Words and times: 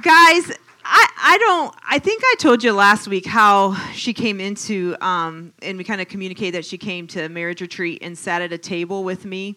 guys, 0.00 0.50
I, 0.84 1.08
I 1.22 1.38
don't 1.38 1.74
I 1.86 1.98
think 1.98 2.22
I 2.24 2.34
told 2.38 2.64
you 2.64 2.72
last 2.72 3.06
week 3.06 3.26
how 3.26 3.74
she 3.92 4.14
came 4.14 4.40
into 4.40 4.96
um, 5.00 5.52
and 5.60 5.76
we 5.76 5.84
kind 5.84 6.00
of 6.00 6.08
communicated 6.08 6.54
that 6.54 6.64
she 6.64 6.78
came 6.78 7.06
to 7.08 7.28
marriage 7.28 7.60
retreat 7.60 8.02
and 8.02 8.16
sat 8.16 8.40
at 8.40 8.52
a 8.52 8.58
table 8.58 9.04
with 9.04 9.24
me 9.24 9.56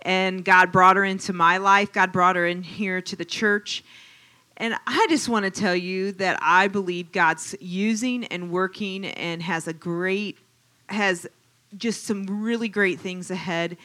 and 0.00 0.44
God 0.44 0.72
brought 0.72 0.96
her 0.96 1.04
into 1.04 1.32
my 1.32 1.58
life. 1.58 1.92
God 1.92 2.10
brought 2.10 2.36
her 2.36 2.46
in 2.46 2.62
here 2.62 3.02
to 3.02 3.16
the 3.16 3.24
church. 3.24 3.84
And 4.56 4.74
I 4.86 5.06
just 5.10 5.28
want 5.28 5.44
to 5.44 5.50
tell 5.50 5.76
you 5.76 6.12
that 6.12 6.38
I 6.40 6.68
believe 6.68 7.12
God's 7.12 7.54
using 7.60 8.24
and 8.26 8.50
working 8.50 9.04
and 9.04 9.42
has 9.42 9.68
a 9.68 9.72
great 9.72 10.38
has 10.88 11.26
just 11.76 12.04
some 12.04 12.24
really 12.42 12.68
great 12.68 12.98
things 12.98 13.30
ahead. 13.30 13.76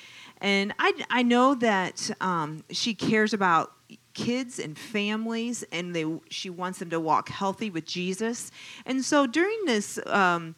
And 0.42 0.74
I, 0.80 0.94
I 1.10 1.24
know 1.24 1.54
that 1.56 2.10
um, 2.20 2.64
she 2.72 2.94
cares 2.94 3.34
about 3.34 3.75
kids 4.16 4.58
and 4.58 4.80
families 4.80 5.64
and 5.72 5.96
they 5.96 6.06
she 6.30 6.50
wants 6.50 6.80
them 6.80 6.90
to 6.90 7.00
walk 7.00 7.30
healthy 7.30 7.70
with 7.70 7.86
jesus. 7.86 8.50
And 8.88 9.06
so 9.06 9.28
during 9.28 9.60
this 9.66 10.00
um, 10.08 10.56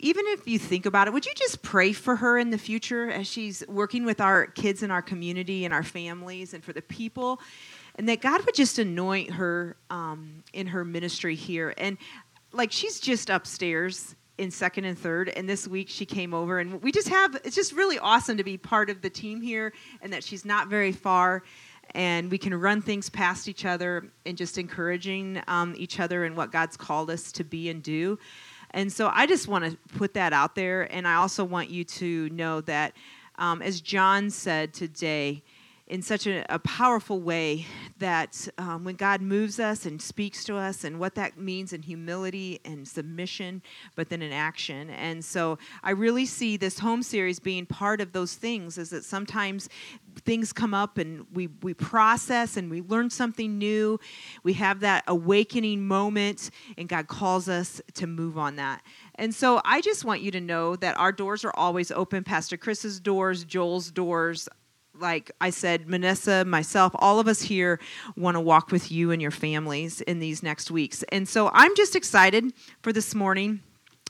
even 0.00 0.24
if 0.28 0.46
you 0.46 0.58
think 0.58 0.84
about 0.84 1.06
it 1.06 1.14
would 1.14 1.24
you 1.24 1.32
just 1.34 1.62
pray 1.62 1.92
for 1.92 2.16
her 2.16 2.36
in 2.36 2.50
the 2.50 2.58
future 2.58 3.08
as 3.08 3.26
she's 3.26 3.64
working 3.68 4.04
with 4.04 4.20
our 4.20 4.46
kids 4.46 4.82
in 4.82 4.90
our 4.90 5.00
community 5.00 5.64
and 5.64 5.72
our 5.72 5.82
families 5.82 6.52
and 6.52 6.62
for 6.62 6.74
the 6.74 6.82
people? 6.82 7.40
And 7.94 8.08
that 8.08 8.20
god 8.20 8.44
would 8.44 8.54
just 8.54 8.78
anoint 8.78 9.30
her 9.30 9.76
um, 9.88 10.42
in 10.52 10.66
her 10.66 10.84
ministry 10.84 11.36
here. 11.36 11.72
And 11.78 11.96
like 12.52 12.72
she's 12.72 13.00
just 13.00 13.30
upstairs 13.30 14.16
in 14.38 14.52
second 14.52 14.84
and 14.84 14.96
third 14.96 15.28
and 15.30 15.48
this 15.48 15.66
week 15.66 15.88
she 15.88 16.06
came 16.06 16.32
over 16.32 16.60
and 16.60 16.80
we 16.80 16.92
just 16.92 17.08
have 17.08 17.34
it's 17.44 17.56
just 17.56 17.72
really 17.72 17.98
awesome 17.98 18.36
to 18.36 18.44
be 18.44 18.56
part 18.56 18.88
of 18.88 19.02
the 19.02 19.10
team 19.10 19.40
here 19.40 19.72
and 20.00 20.12
that 20.12 20.22
she's 20.22 20.44
not 20.44 20.68
very 20.68 20.92
far 20.92 21.42
and 21.92 22.30
we 22.30 22.38
can 22.38 22.54
run 22.54 22.82
things 22.82 23.10
past 23.10 23.48
each 23.48 23.64
other 23.64 24.10
and 24.26 24.36
just 24.36 24.58
encouraging 24.58 25.42
um, 25.48 25.74
each 25.76 26.00
other 26.00 26.24
in 26.24 26.34
what 26.34 26.52
God's 26.52 26.76
called 26.76 27.10
us 27.10 27.32
to 27.32 27.44
be 27.44 27.68
and 27.68 27.82
do. 27.82 28.18
And 28.72 28.92
so 28.92 29.10
I 29.12 29.26
just 29.26 29.48
want 29.48 29.64
to 29.64 29.76
put 29.96 30.14
that 30.14 30.32
out 30.32 30.54
there. 30.54 30.92
And 30.92 31.08
I 31.08 31.14
also 31.14 31.44
want 31.44 31.70
you 31.70 31.84
to 31.84 32.28
know 32.30 32.60
that, 32.62 32.92
um, 33.36 33.62
as 33.62 33.80
John 33.80 34.30
said 34.30 34.74
today, 34.74 35.42
in 35.88 36.02
such 36.02 36.26
a, 36.26 36.44
a 36.54 36.58
powerful 36.58 37.20
way 37.20 37.66
that 37.98 38.46
um, 38.58 38.84
when 38.84 38.94
God 38.94 39.22
moves 39.22 39.58
us 39.58 39.86
and 39.86 40.00
speaks 40.00 40.44
to 40.44 40.56
us, 40.56 40.84
and 40.84 41.00
what 41.00 41.14
that 41.14 41.38
means 41.38 41.72
in 41.72 41.82
humility 41.82 42.60
and 42.64 42.86
submission, 42.86 43.62
but 43.96 44.08
then 44.10 44.22
in 44.22 44.32
action. 44.32 44.90
And 44.90 45.24
so 45.24 45.58
I 45.82 45.92
really 45.92 46.26
see 46.26 46.56
this 46.56 46.78
home 46.78 47.02
series 47.02 47.40
being 47.40 47.64
part 47.66 48.00
of 48.00 48.12
those 48.12 48.34
things, 48.34 48.78
is 48.78 48.90
that 48.90 49.04
sometimes 49.04 49.68
things 50.24 50.52
come 50.52 50.74
up 50.74 50.98
and 50.98 51.24
we, 51.32 51.46
we 51.62 51.72
process 51.74 52.56
and 52.56 52.70
we 52.70 52.82
learn 52.82 53.08
something 53.08 53.56
new. 53.56 53.98
We 54.42 54.52
have 54.54 54.80
that 54.80 55.04
awakening 55.06 55.86
moment, 55.86 56.50
and 56.76 56.88
God 56.88 57.08
calls 57.08 57.48
us 57.48 57.80
to 57.94 58.06
move 58.06 58.36
on 58.36 58.56
that. 58.56 58.82
And 59.14 59.34
so 59.34 59.60
I 59.64 59.80
just 59.80 60.04
want 60.04 60.20
you 60.20 60.30
to 60.32 60.40
know 60.40 60.76
that 60.76 60.96
our 60.98 61.12
doors 61.12 61.44
are 61.44 61.52
always 61.56 61.90
open. 61.90 62.24
Pastor 62.24 62.56
Chris's 62.56 63.00
doors, 63.00 63.44
Joel's 63.44 63.90
doors, 63.90 64.48
like 65.00 65.30
I 65.40 65.50
said, 65.50 65.86
Manessa, 65.86 66.46
myself, 66.46 66.92
all 66.96 67.20
of 67.20 67.28
us 67.28 67.42
here 67.42 67.80
want 68.16 68.34
to 68.34 68.40
walk 68.40 68.70
with 68.70 68.90
you 68.90 69.10
and 69.10 69.22
your 69.22 69.30
families 69.30 70.00
in 70.02 70.18
these 70.18 70.42
next 70.42 70.70
weeks. 70.70 71.02
And 71.10 71.28
so 71.28 71.50
I'm 71.52 71.74
just 71.76 71.94
excited 71.94 72.52
for 72.82 72.92
this 72.92 73.14
morning 73.14 73.60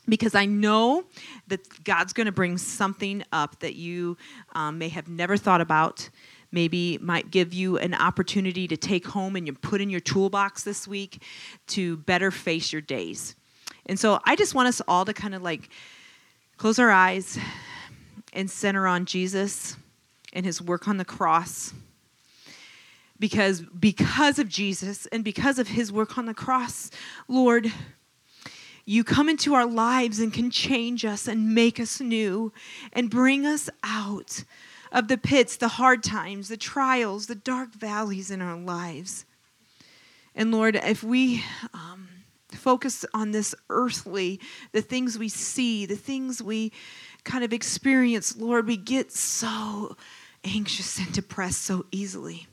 because 0.09 0.34
I 0.34 0.47
know 0.47 1.05
that 1.48 1.84
God's 1.84 2.12
going 2.12 2.27
to 2.27 2.33
bring 2.33 2.56
something 2.59 3.22
up 3.33 3.61
that 3.61 3.75
you 3.75 4.16
um, 4.55 4.78
may 4.78 4.89
have 4.89 5.09
never 5.09 5.36
thought 5.36 5.61
about. 5.61 6.09
Maybe 6.50 6.98
might 7.03 7.31
give 7.31 7.53
you 7.53 7.77
an 7.77 7.92
opportunity 7.92 8.66
to 8.69 8.77
take 8.77 9.06
home 9.06 9.36
and 9.36 9.47
you 9.47 9.53
put 9.53 9.83
in 9.83 9.91
your 9.91 10.00
toolbox 10.00 10.62
this 10.62 10.89
week 10.89 11.22
to 11.69 11.98
better 11.98 12.31
face 12.31 12.72
your 12.72 12.81
days. 12.81 13.36
And 13.84 14.00
so 14.00 14.19
I 14.25 14.34
just 14.34 14.55
want 14.55 14.69
us 14.69 14.81
all 14.89 15.05
to 15.05 15.12
kind 15.12 15.34
of 15.34 15.42
like 15.42 15.69
close 16.56 16.78
our 16.78 16.91
eyes 16.91 17.39
and 18.32 18.50
center 18.50 18.87
on 18.87 19.04
Jesus 19.04 19.77
and 20.33 20.44
his 20.44 20.61
work 20.61 20.89
on 20.89 20.97
the 20.97 21.05
cross. 21.05 21.72
Because 23.19 23.62
because 23.62 24.39
of 24.39 24.49
Jesus 24.49 25.06
and 25.06 25.25
because 25.25 25.59
of 25.59 25.69
his 25.69 25.91
work 25.91 26.16
on 26.16 26.27
the 26.27 26.34
cross, 26.34 26.91
Lord, 27.27 27.72
you 28.84 29.05
come 29.05 29.28
into 29.28 29.55
our 29.55 29.66
lives 29.66 30.21
and 30.21 30.33
can 30.33 30.50
change 30.50 31.05
us 31.05 31.27
and 31.27 31.55
make 31.55 31.81
us 31.81 32.00
new 32.00 32.53
and 32.93 33.11
bring 33.11 33.44
us 33.44 33.69
out 33.83 34.44
of 34.93 35.09
the 35.09 35.19
pits, 35.19 35.56
the 35.56 35.69
hard 35.69 36.03
times, 36.03 36.49
the 36.49 36.56
trials, 36.56 37.27
the 37.27 37.34
dark 37.34 37.72
valleys 37.75 38.31
in 38.31 38.41
our 38.41 38.56
lives. 38.56 39.27
And 40.34 40.53
Lord, 40.53 40.77
if 40.77 41.03
we 41.03 41.45
um, 41.75 42.09
focus 42.50 43.05
on 43.12 43.33
this 43.33 43.55
earthly, 43.69 44.41
the 44.72 44.83
things 44.83 45.19
we 45.19 45.28
see, 45.28 45.84
the 45.84 45.97
things 45.97 46.43
we 46.43 46.72
kind 47.24 47.44
of 47.44 47.52
experience, 47.52 48.36
Lord, 48.36 48.66
we 48.66 48.76
get 48.76 49.12
so 49.12 49.96
anxious 50.44 50.98
and 50.98 51.12
depressed 51.12 51.62
so 51.62 51.86
easily. 51.90 52.46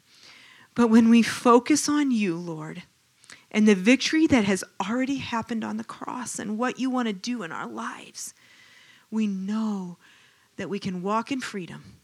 But 0.74 0.88
when 0.90 1.10
we 1.10 1.22
focus 1.22 1.88
on 1.88 2.12
you, 2.12 2.36
Lord, 2.36 2.84
and 3.52 3.68
the 3.68 3.76
victory 3.76 4.28
that 4.28 4.44
has 4.44 4.64
already 4.86 5.18
happened 5.18 5.64
on 5.64 5.78
the 5.78 5.84
cross 5.84 6.40
and 6.40 6.58
what 6.58 6.80
you 6.80 6.90
want 6.90 7.08
to 7.08 7.14
do 7.14 7.44
in 7.44 7.52
our 7.52 7.68
lives, 7.68 8.34
we 9.10 9.28
know 9.28 9.98
that 10.58 10.70
we 10.70 10.80
can 10.80 11.02
walk 11.02 11.32
in 11.32 11.40
freedom. 11.40 11.96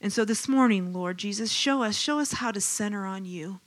And 0.00 0.12
so 0.12 0.24
this 0.24 0.48
morning, 0.48 0.92
Lord 0.92 1.18
Jesus, 1.18 1.50
show 1.50 1.82
us, 1.82 1.96
show 1.96 2.18
us 2.18 2.32
how 2.32 2.52
to 2.52 2.60
center 2.60 3.06
on 3.06 3.24
you. 3.24 3.60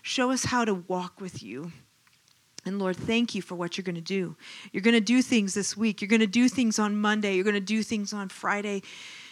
Show 0.00 0.30
us 0.30 0.44
how 0.44 0.64
to 0.64 0.74
walk 0.74 1.20
with 1.20 1.42
you. 1.42 1.72
And 2.66 2.80
Lord, 2.80 2.96
thank 2.96 3.34
you 3.34 3.42
for 3.42 3.54
what 3.54 3.76
you're 3.76 3.84
going 3.84 3.94
to 3.94 4.00
do. 4.00 4.36
You're 4.72 4.82
going 4.82 4.94
to 4.94 5.00
do 5.00 5.22
things 5.22 5.54
this 5.54 5.76
week. 5.76 6.00
You're 6.02 6.08
going 6.08 6.20
to 6.20 6.26
do 6.26 6.48
things 6.48 6.80
on 6.80 6.96
Monday. 6.96 7.36
You're 7.36 7.44
going 7.44 7.54
to 7.54 7.60
do 7.60 7.82
things 7.82 8.12
on 8.12 8.28
Friday. 8.28 8.82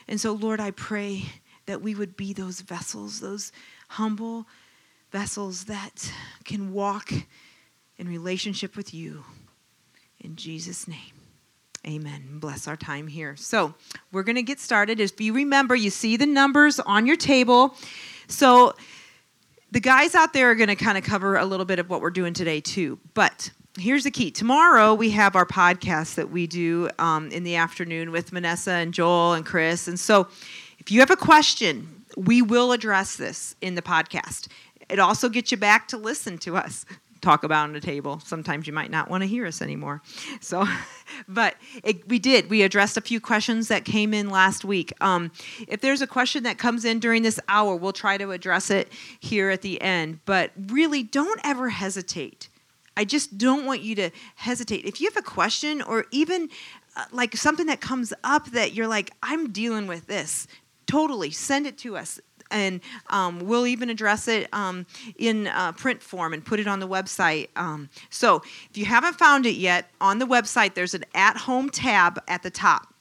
And 0.06 0.20
so, 0.20 0.32
Lord, 0.32 0.60
I 0.60 0.70
pray 0.70 1.24
that 1.66 1.82
we 1.82 1.96
would 1.96 2.16
be 2.16 2.32
those 2.32 2.60
vessels, 2.60 3.18
those 3.18 3.50
humble 3.88 4.46
vessels 5.10 5.64
that 5.64 6.12
can 6.44 6.72
walk 6.72 7.12
in 7.98 8.08
relationship 8.08 8.76
with 8.76 8.94
you. 8.94 9.24
In 10.20 10.36
Jesus' 10.36 10.86
name. 10.86 10.98
Amen. 11.86 12.38
Bless 12.38 12.66
our 12.68 12.76
time 12.76 13.08
here. 13.08 13.34
So, 13.36 13.74
we're 14.12 14.22
going 14.22 14.36
to 14.36 14.42
get 14.42 14.60
started. 14.60 15.00
If 15.00 15.20
you 15.20 15.34
remember, 15.34 15.74
you 15.74 15.90
see 15.90 16.16
the 16.16 16.24
numbers 16.24 16.78
on 16.78 17.04
your 17.04 17.16
table. 17.16 17.74
So, 18.28 18.74
the 19.74 19.80
guys 19.80 20.14
out 20.14 20.32
there 20.32 20.52
are 20.52 20.54
going 20.54 20.68
to 20.68 20.76
kind 20.76 20.96
of 20.96 21.02
cover 21.02 21.36
a 21.36 21.44
little 21.44 21.66
bit 21.66 21.80
of 21.80 21.90
what 21.90 22.00
we're 22.00 22.10
doing 22.10 22.32
today, 22.32 22.60
too. 22.60 22.96
But 23.12 23.50
here's 23.76 24.04
the 24.04 24.10
key 24.12 24.30
tomorrow 24.30 24.94
we 24.94 25.10
have 25.10 25.34
our 25.34 25.44
podcast 25.44 26.14
that 26.14 26.30
we 26.30 26.46
do 26.46 26.88
um, 27.00 27.28
in 27.32 27.42
the 27.42 27.56
afternoon 27.56 28.12
with 28.12 28.30
Manessa 28.30 28.68
and 28.68 28.94
Joel 28.94 29.32
and 29.32 29.44
Chris. 29.44 29.88
And 29.88 29.98
so, 29.98 30.28
if 30.78 30.92
you 30.92 31.00
have 31.00 31.10
a 31.10 31.16
question, 31.16 32.04
we 32.16 32.40
will 32.40 32.70
address 32.70 33.16
this 33.16 33.56
in 33.60 33.74
the 33.74 33.82
podcast. 33.82 34.46
It 34.88 35.00
also 35.00 35.28
gets 35.28 35.50
you 35.50 35.56
back 35.56 35.88
to 35.88 35.96
listen 35.96 36.38
to 36.38 36.56
us 36.56 36.86
talk 37.24 37.42
about 37.42 37.64
on 37.64 37.72
the 37.72 37.80
table. 37.80 38.20
Sometimes 38.24 38.66
you 38.66 38.72
might 38.72 38.90
not 38.90 39.08
want 39.08 39.22
to 39.22 39.26
hear 39.26 39.46
us 39.46 39.62
anymore. 39.62 40.02
So, 40.40 40.66
but 41.28 41.56
it, 41.82 42.06
we 42.08 42.18
did. 42.18 42.50
We 42.50 42.62
addressed 42.62 42.96
a 42.96 43.00
few 43.00 43.20
questions 43.20 43.68
that 43.68 43.84
came 43.84 44.12
in 44.12 44.28
last 44.30 44.64
week. 44.64 44.92
Um, 45.00 45.32
if 45.66 45.80
there's 45.80 46.02
a 46.02 46.06
question 46.06 46.42
that 46.44 46.58
comes 46.58 46.84
in 46.84 47.00
during 47.00 47.22
this 47.22 47.40
hour, 47.48 47.74
we'll 47.74 47.92
try 47.92 48.18
to 48.18 48.30
address 48.30 48.70
it 48.70 48.92
here 49.20 49.50
at 49.50 49.62
the 49.62 49.80
end. 49.80 50.20
But 50.26 50.52
really, 50.66 51.02
don't 51.02 51.40
ever 51.42 51.70
hesitate. 51.70 52.48
I 52.96 53.04
just 53.04 53.38
don't 53.38 53.66
want 53.66 53.80
you 53.80 53.94
to 53.96 54.10
hesitate. 54.36 54.84
If 54.84 55.00
you 55.00 55.08
have 55.08 55.16
a 55.16 55.26
question 55.26 55.82
or 55.82 56.04
even 56.12 56.48
uh, 56.94 57.04
like 57.10 57.36
something 57.36 57.66
that 57.66 57.80
comes 57.80 58.12
up 58.22 58.50
that 58.52 58.74
you're 58.74 58.86
like, 58.86 59.10
I'm 59.22 59.50
dealing 59.50 59.86
with 59.86 60.06
this, 60.06 60.46
totally 60.86 61.30
send 61.30 61.66
it 61.66 61.78
to 61.78 61.96
us 61.96 62.20
and 62.50 62.80
um, 63.10 63.40
we'll 63.40 63.66
even 63.66 63.90
address 63.90 64.28
it 64.28 64.48
um, 64.52 64.86
in 65.18 65.46
uh, 65.48 65.72
print 65.72 66.02
form 66.02 66.32
and 66.32 66.44
put 66.44 66.60
it 66.60 66.66
on 66.66 66.80
the 66.80 66.88
website. 66.88 67.48
Um, 67.56 67.88
so 68.10 68.42
if 68.70 68.76
you 68.76 68.84
haven't 68.84 69.14
found 69.14 69.46
it 69.46 69.56
yet, 69.56 69.90
on 70.00 70.18
the 70.18 70.26
website 70.26 70.74
there's 70.74 70.94
an 70.94 71.04
at 71.14 71.36
home 71.36 71.70
tab 71.70 72.20
at 72.28 72.42
the 72.42 72.50
top 72.50 72.94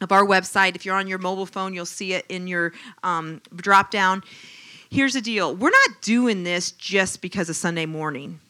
of 0.00 0.12
our 0.12 0.24
website. 0.24 0.74
If 0.76 0.84
you're 0.84 0.96
on 0.96 1.06
your 1.06 1.18
mobile 1.18 1.46
phone, 1.46 1.74
you'll 1.74 1.86
see 1.86 2.14
it 2.14 2.24
in 2.28 2.46
your 2.46 2.72
um, 3.02 3.42
drop 3.54 3.90
down. 3.90 4.22
Here's 4.90 5.14
the 5.14 5.20
deal 5.20 5.54
we're 5.54 5.70
not 5.70 6.02
doing 6.02 6.42
this 6.42 6.72
just 6.72 7.20
because 7.22 7.48
of 7.48 7.56
Sunday 7.56 7.86
morning. 7.86 8.40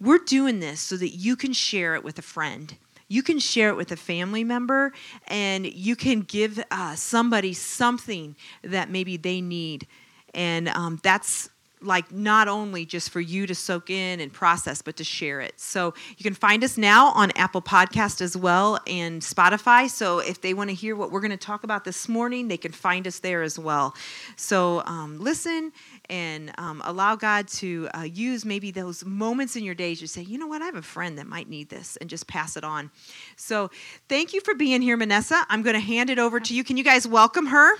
We're 0.00 0.18
doing 0.18 0.60
this 0.60 0.80
so 0.80 0.96
that 0.96 1.10
you 1.10 1.36
can 1.36 1.52
share 1.52 1.94
it 1.94 2.02
with 2.02 2.18
a 2.18 2.22
friend 2.22 2.74
you 3.10 3.24
can 3.24 3.40
share 3.40 3.70
it 3.70 3.76
with 3.76 3.90
a 3.90 3.96
family 3.96 4.44
member 4.44 4.92
and 5.26 5.66
you 5.66 5.96
can 5.96 6.20
give 6.20 6.62
uh, 6.70 6.94
somebody 6.94 7.52
something 7.52 8.36
that 8.62 8.88
maybe 8.88 9.16
they 9.16 9.40
need. 9.40 9.88
And 10.32 10.68
um, 10.68 11.00
that's 11.02 11.50
like 11.82 12.12
not 12.12 12.46
only 12.46 12.84
just 12.84 13.10
for 13.10 13.20
you 13.20 13.46
to 13.46 13.54
soak 13.54 13.90
in 13.90 14.20
and 14.20 14.32
process, 14.32 14.80
but 14.80 14.96
to 14.98 15.04
share 15.04 15.40
it. 15.40 15.58
So 15.58 15.94
you 16.16 16.22
can 16.22 16.34
find 16.34 16.62
us 16.62 16.76
now 16.78 17.08
on 17.08 17.32
Apple 17.32 17.62
Podcast 17.62 18.20
as 18.20 18.36
well 18.36 18.78
and 18.86 19.22
Spotify. 19.22 19.88
So 19.88 20.18
if 20.20 20.40
they 20.40 20.54
want 20.54 20.70
to 20.70 20.74
hear 20.74 20.94
what 20.94 21.10
we're 21.10 21.20
going 21.20 21.30
to 21.30 21.36
talk 21.36 21.64
about 21.64 21.84
this 21.84 22.08
morning, 22.08 22.48
they 22.48 22.58
can 22.58 22.72
find 22.72 23.06
us 23.06 23.18
there 23.18 23.42
as 23.42 23.58
well. 23.58 23.94
So 24.36 24.82
um, 24.84 25.18
listen 25.18 25.72
and 26.10 26.52
um, 26.58 26.82
allow 26.84 27.16
God 27.16 27.48
to 27.48 27.88
uh, 27.94 28.02
use 28.02 28.44
maybe 28.44 28.70
those 28.70 29.04
moments 29.04 29.56
in 29.56 29.64
your 29.64 29.74
days 29.74 30.00
to 30.00 30.08
say, 30.08 30.22
you 30.22 30.36
know 30.36 30.46
what, 30.46 30.60
I 30.60 30.66
have 30.66 30.74
a 30.74 30.82
friend 30.82 31.16
that 31.18 31.26
might 31.26 31.48
need 31.48 31.70
this, 31.70 31.96
and 31.96 32.10
just 32.10 32.26
pass 32.26 32.56
it 32.56 32.64
on. 32.64 32.90
So 33.36 33.70
thank 34.08 34.34
you 34.34 34.40
for 34.40 34.54
being 34.54 34.82
here, 34.82 34.98
Manessa. 34.98 35.44
I'm 35.48 35.62
going 35.62 35.74
to 35.74 35.80
hand 35.80 36.10
it 36.10 36.18
over 36.18 36.40
to 36.40 36.54
you. 36.54 36.64
Can 36.64 36.76
you 36.76 36.84
guys 36.84 37.06
welcome 37.06 37.46
her? 37.46 37.76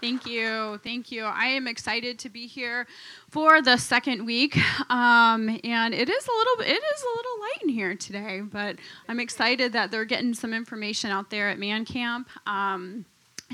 Thank 0.00 0.26
you. 0.26 0.78
Thank 0.84 1.10
you. 1.10 1.24
I 1.24 1.46
am 1.46 1.66
excited 1.66 2.18
to 2.18 2.28
be 2.28 2.46
here 2.46 2.86
for 3.30 3.62
the 3.62 3.78
second 3.78 4.26
week. 4.26 4.54
Um, 4.90 5.48
and 5.64 5.94
it 5.94 6.10
is 6.10 6.28
a 6.28 6.30
little 6.30 6.60
it 6.60 6.82
is 6.82 7.02
a 7.02 7.16
little 7.16 7.40
light 7.40 7.62
in 7.62 7.68
here 7.70 7.94
today, 7.94 8.42
but 8.42 8.76
I'm 9.08 9.18
excited 9.18 9.72
that 9.72 9.90
they're 9.90 10.04
getting 10.04 10.34
some 10.34 10.52
information 10.52 11.10
out 11.10 11.30
there 11.30 11.48
at 11.48 11.58
Man 11.58 11.86
Camp. 11.86 12.28
Um, 12.46 13.06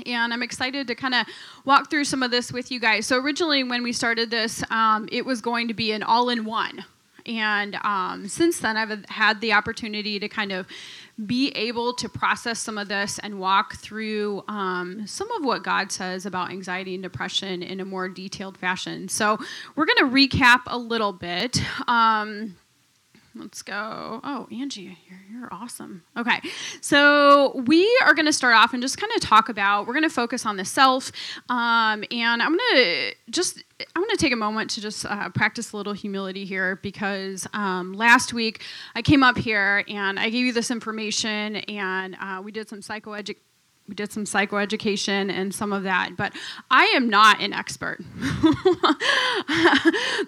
and 0.05 0.33
I'm 0.33 0.43
excited 0.43 0.87
to 0.87 0.95
kind 0.95 1.13
of 1.13 1.25
walk 1.65 1.89
through 1.89 2.05
some 2.05 2.23
of 2.23 2.31
this 2.31 2.51
with 2.51 2.71
you 2.71 2.79
guys. 2.79 3.05
So 3.05 3.19
originally, 3.19 3.63
when 3.63 3.83
we 3.83 3.93
started 3.93 4.29
this, 4.29 4.63
um, 4.69 5.07
it 5.11 5.25
was 5.25 5.41
going 5.41 5.67
to 5.67 5.73
be 5.73 5.91
an 5.91 6.03
all-in-one, 6.03 6.85
and 7.25 7.77
um, 7.83 8.27
since 8.27 8.59
then, 8.59 8.77
I've 8.77 9.05
had 9.05 9.41
the 9.41 9.53
opportunity 9.53 10.19
to 10.19 10.27
kind 10.27 10.51
of 10.51 10.67
be 11.25 11.49
able 11.49 11.93
to 11.93 12.09
process 12.09 12.59
some 12.59 12.77
of 12.77 12.87
this 12.87 13.19
and 13.19 13.39
walk 13.39 13.75
through 13.75 14.43
um, 14.47 15.05
some 15.05 15.29
of 15.31 15.43
what 15.43 15.63
God 15.63 15.91
says 15.91 16.25
about 16.25 16.49
anxiety 16.49 16.95
and 16.95 17.03
depression 17.03 17.61
in 17.61 17.79
a 17.79 17.85
more 17.85 18.09
detailed 18.09 18.57
fashion. 18.57 19.07
So, 19.07 19.37
we're 19.75 19.85
going 19.85 20.09
to 20.09 20.15
recap 20.15 20.61
a 20.67 20.77
little 20.77 21.13
bit. 21.13 21.61
Um, 21.87 22.55
let's 23.35 23.61
go. 23.61 24.19
Oh, 24.23 24.47
Angie, 24.51 24.97
you're, 25.07 25.39
you're 25.39 25.53
awesome. 25.53 26.03
Okay, 26.17 26.41
so 26.81 27.61
we 27.65 27.89
are 28.05 28.13
going 28.13 28.25
to 28.25 28.33
start 28.33 28.55
off 28.55 28.73
and 28.73 28.81
just 28.81 28.97
kind 28.97 29.11
of 29.15 29.21
talk 29.21 29.49
about, 29.49 29.87
we're 29.87 29.93
going 29.93 30.03
to 30.03 30.09
focus 30.09 30.45
on 30.45 30.57
the 30.57 30.65
self. 30.65 31.11
Um, 31.49 32.03
and 32.11 32.41
I'm 32.41 32.57
going 32.57 32.75
to 32.75 33.15
just, 33.29 33.63
I'm 33.95 34.01
going 34.01 34.09
to 34.09 34.17
take 34.17 34.33
a 34.33 34.37
moment 34.37 34.69
to 34.71 34.81
just 34.81 35.05
uh, 35.05 35.29
practice 35.29 35.71
a 35.71 35.77
little 35.77 35.93
humility 35.93 36.45
here 36.45 36.77
because 36.77 37.47
um, 37.53 37.93
last 37.93 38.33
week 38.33 38.61
I 38.95 39.01
came 39.01 39.23
up 39.23 39.37
here 39.37 39.83
and 39.87 40.19
I 40.19 40.29
gave 40.29 40.45
you 40.45 40.53
this 40.53 40.71
information 40.71 41.57
and 41.57 42.17
uh, 42.19 42.41
we 42.43 42.51
did 42.51 42.69
some 42.69 42.81
psychoeducation 42.81 43.37
we 43.91 43.95
did 43.95 44.09
some 44.09 44.23
psychoeducation 44.23 45.29
and 45.29 45.53
some 45.53 45.73
of 45.73 45.83
that, 45.83 46.15
but 46.15 46.31
I 46.71 46.85
am 46.95 47.09
not 47.09 47.41
an 47.41 47.51
expert. 47.51 47.97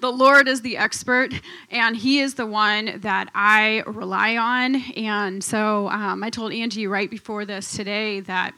the 0.01 0.12
Lord 0.13 0.50
is 0.50 0.60
the 0.60 0.75
expert, 0.75 1.31
and 1.71 1.95
He 1.95 2.19
is 2.19 2.33
the 2.33 2.45
one 2.45 3.00
that 3.00 3.31
I 3.33 3.83
rely 3.88 4.36
on. 4.36 4.75
And 4.98 5.42
so 5.42 5.88
um, 5.88 6.25
I 6.25 6.30
told 6.30 6.51
Angie 6.51 6.88
right 6.88 7.10
before 7.10 7.45
this 7.45 7.71
today 7.71 8.19
that 8.19 8.54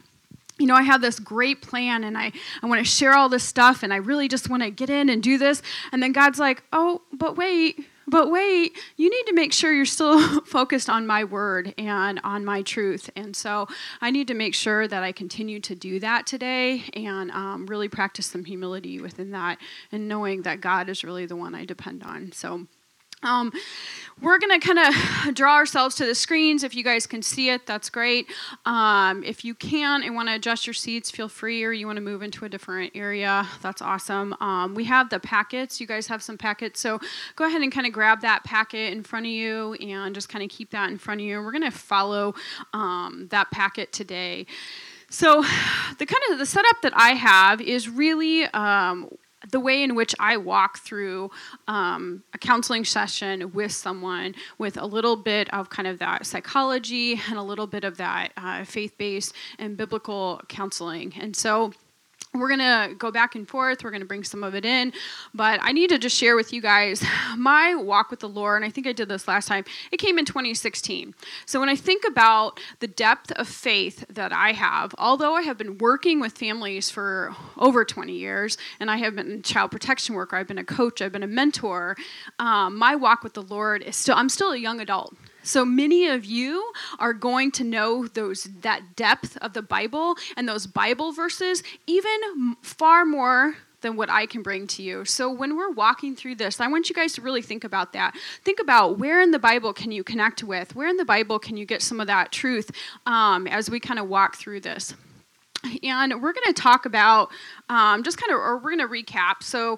you 0.57 0.65
know, 0.65 0.73
I 0.73 0.81
have 0.81 1.01
this 1.01 1.19
great 1.19 1.61
plan 1.61 2.03
and 2.05 2.17
I, 2.17 2.31
I 2.63 2.65
want 2.65 2.79
to 2.79 2.89
share 2.89 3.13
all 3.13 3.29
this 3.29 3.43
stuff 3.43 3.83
and 3.83 3.93
I 3.93 3.97
really 3.97 4.29
just 4.29 4.49
want 4.49 4.63
to 4.63 4.71
get 4.71 4.89
in 4.89 5.09
and 5.09 5.21
do 5.21 5.37
this. 5.37 5.61
And 5.91 6.01
then 6.01 6.13
God's 6.13 6.39
like, 6.39 6.63
oh, 6.71 7.01
but 7.11 7.35
wait, 7.35 7.85
but 8.07 8.31
wait, 8.31 8.77
you 8.97 9.09
need 9.09 9.25
to 9.27 9.33
make 9.33 9.53
sure 9.53 9.73
you're 9.73 9.85
still 9.85 10.41
focused 10.45 10.89
on 10.89 11.07
my 11.07 11.23
word 11.23 11.73
and 11.77 12.19
on 12.23 12.45
my 12.45 12.61
truth. 12.61 13.09
And 13.15 13.35
so 13.35 13.67
I 14.01 14.11
need 14.11 14.27
to 14.27 14.33
make 14.33 14.53
sure 14.53 14.87
that 14.87 15.03
I 15.03 15.11
continue 15.11 15.59
to 15.61 15.75
do 15.75 15.99
that 15.99 16.27
today 16.27 16.83
and 16.93 17.31
um, 17.31 17.65
really 17.65 17.89
practice 17.89 18.27
some 18.27 18.45
humility 18.45 18.99
within 18.99 19.31
that 19.31 19.59
and 19.91 20.07
knowing 20.07 20.43
that 20.43 20.61
God 20.61 20.89
is 20.89 21.03
really 21.03 21.25
the 21.25 21.35
one 21.35 21.55
I 21.55 21.65
depend 21.65 22.03
on. 22.03 22.31
So 22.31 22.67
um, 23.23 23.51
we're 24.21 24.39
going 24.39 24.59
to 24.59 24.65
kind 24.65 24.79
of 24.79 25.35
draw 25.35 25.55
ourselves 25.55 25.95
to 25.95 26.05
the 26.05 26.15
screens. 26.15 26.63
If 26.63 26.75
you 26.75 26.83
guys 26.83 27.05
can 27.05 27.21
see 27.21 27.49
it, 27.49 27.65
that's 27.65 27.89
great. 27.89 28.27
Um, 28.65 29.23
if 29.23 29.43
you 29.43 29.53
can 29.53 30.03
and 30.03 30.15
want 30.15 30.29
to 30.29 30.35
adjust 30.35 30.65
your 30.65 30.73
seats, 30.73 31.11
feel 31.11 31.27
free, 31.27 31.63
or 31.63 31.71
you 31.71 31.85
want 31.85 31.97
to 31.97 32.01
move 32.01 32.21
into 32.21 32.45
a 32.45 32.49
different 32.49 32.93
area, 32.95 33.47
that's 33.61 33.81
awesome. 33.81 34.33
Um, 34.39 34.73
we 34.73 34.85
have 34.85 35.09
the 35.09 35.19
packets. 35.19 35.81
You 35.81 35.87
guys 35.87 36.07
have 36.07 36.23
some 36.23 36.37
packets. 36.37 36.79
So 36.79 36.99
go 37.35 37.45
ahead 37.45 37.61
and 37.61 37.71
kind 37.71 37.85
of 37.85 37.93
grab 37.93 38.21
that 38.21 38.43
packet 38.43 38.93
in 38.93 39.03
front 39.03 39.25
of 39.25 39.31
you 39.31 39.73
and 39.73 40.15
just 40.15 40.29
kind 40.29 40.43
of 40.43 40.49
keep 40.49 40.71
that 40.71 40.89
in 40.89 40.97
front 40.97 41.21
of 41.21 41.27
you. 41.27 41.41
We're 41.41 41.51
going 41.51 41.63
to 41.63 41.71
follow 41.71 42.35
um, 42.73 43.27
that 43.31 43.51
packet 43.51 43.91
today. 43.91 44.45
So, 45.09 45.43
the 45.97 46.05
kind 46.05 46.21
of 46.31 46.39
the 46.39 46.45
setup 46.45 46.81
that 46.81 46.93
I 46.95 47.09
have 47.09 47.61
is 47.61 47.89
really 47.89 48.45
um, 48.45 49.09
the 49.51 49.59
way 49.59 49.83
in 49.83 49.95
which 49.95 50.15
I 50.19 50.37
walk 50.37 50.79
through 50.79 51.31
um, 51.67 52.23
a 52.33 52.37
counseling 52.37 52.85
session 52.85 53.51
with 53.53 53.71
someone 53.71 54.35
with 54.57 54.77
a 54.77 54.85
little 54.85 55.15
bit 55.15 55.53
of 55.53 55.69
kind 55.69 55.87
of 55.87 55.99
that 55.99 56.25
psychology 56.25 57.19
and 57.29 57.37
a 57.37 57.43
little 57.43 57.67
bit 57.67 57.83
of 57.83 57.97
that 57.97 58.31
uh, 58.37 58.63
faith 58.65 58.97
based 58.97 59.33
and 59.59 59.77
biblical 59.77 60.41
counseling. 60.47 61.13
And 61.19 61.35
so, 61.35 61.73
we're 62.39 62.47
going 62.47 62.59
to 62.59 62.95
go 62.95 63.11
back 63.11 63.35
and 63.35 63.47
forth. 63.47 63.83
We're 63.83 63.91
going 63.91 64.01
to 64.01 64.07
bring 64.07 64.23
some 64.23 64.43
of 64.43 64.55
it 64.55 64.65
in. 64.65 64.93
But 65.33 65.59
I 65.61 65.71
need 65.71 65.89
to 65.89 65.97
just 65.97 66.15
share 66.15 66.35
with 66.35 66.53
you 66.53 66.61
guys 66.61 67.03
my 67.37 67.75
walk 67.75 68.11
with 68.11 68.19
the 68.19 68.29
Lord. 68.29 68.61
And 68.61 68.65
I 68.65 68.69
think 68.69 68.87
I 68.87 68.93
did 68.93 69.09
this 69.09 69.27
last 69.27 69.47
time. 69.47 69.65
It 69.91 69.97
came 69.97 70.17
in 70.17 70.25
2016. 70.25 71.13
So 71.45 71.59
when 71.59 71.69
I 71.69 71.75
think 71.75 72.03
about 72.07 72.59
the 72.79 72.87
depth 72.87 73.31
of 73.33 73.47
faith 73.47 74.05
that 74.09 74.31
I 74.33 74.51
have, 74.53 74.93
although 74.97 75.35
I 75.35 75.41
have 75.43 75.57
been 75.57 75.77
working 75.77 76.19
with 76.19 76.33
families 76.33 76.89
for 76.89 77.35
over 77.57 77.85
20 77.85 78.13
years, 78.13 78.57
and 78.79 78.89
I 78.91 78.97
have 78.97 79.15
been 79.15 79.31
a 79.31 79.41
child 79.41 79.71
protection 79.71 80.15
worker, 80.15 80.35
I've 80.35 80.47
been 80.47 80.57
a 80.57 80.65
coach, 80.65 81.01
I've 81.01 81.11
been 81.11 81.23
a 81.23 81.27
mentor, 81.27 81.95
um, 82.39 82.77
my 82.77 82.95
walk 82.95 83.23
with 83.23 83.33
the 83.33 83.41
Lord 83.41 83.81
is 83.83 83.95
still, 83.95 84.15
I'm 84.15 84.29
still 84.29 84.51
a 84.51 84.57
young 84.57 84.79
adult. 84.79 85.15
So 85.45 85.63
many 85.63 86.07
of 86.07 86.25
you 86.25 86.71
are 86.99 87.13
going 87.13 87.51
to 87.51 87.63
know 87.63 88.07
those 88.07 88.45
that 88.61 88.95
depth 88.95 89.37
of 89.37 89.53
the 89.53 89.61
Bible 89.61 90.15
and 90.35 90.49
those 90.49 90.65
Bible 90.65 91.11
verses 91.11 91.61
even 91.85 92.55
far 92.61 93.05
more 93.05 93.55
than 93.81 93.95
what 93.95 94.09
I 94.09 94.25
can 94.25 94.41
bring 94.41 94.65
to 94.65 94.81
you. 94.81 95.05
So 95.05 95.31
when 95.31 95.55
we're 95.55 95.69
walking 95.69 96.15
through 96.15 96.35
this, 96.35 96.59
I 96.59 96.67
want 96.67 96.89
you 96.89 96.95
guys 96.95 97.13
to 97.13 97.21
really 97.21 97.43
think 97.43 97.63
about 97.63 97.93
that. 97.93 98.15
Think 98.43 98.59
about 98.59 98.97
where 98.97 99.21
in 99.21 99.29
the 99.29 99.37
Bible 99.37 99.73
can 99.73 99.91
you 99.91 100.03
connect 100.03 100.43
with? 100.43 100.75
Where 100.75 100.87
in 100.87 100.97
the 100.97 101.05
Bible 101.05 101.37
can 101.37 101.55
you 101.55 101.65
get 101.67 101.83
some 101.83 101.99
of 101.99 102.07
that 102.07 102.31
truth 102.31 102.71
um, 103.05 103.45
as 103.45 103.69
we 103.69 103.79
kind 103.79 103.99
of 103.99 104.09
walk 104.09 104.37
through 104.37 104.61
this? 104.61 104.95
And 105.83 106.21
we're 106.21 106.33
going 106.33 106.47
to 106.47 106.53
talk 106.53 106.87
about 106.87 107.29
um, 107.69 108.01
just 108.01 108.17
kind 108.17 108.31
of, 108.31 108.39
or 108.39 108.57
we're 108.57 108.75
going 108.75 108.79
to 108.79 108.87
recap. 108.87 109.43
So 109.43 109.77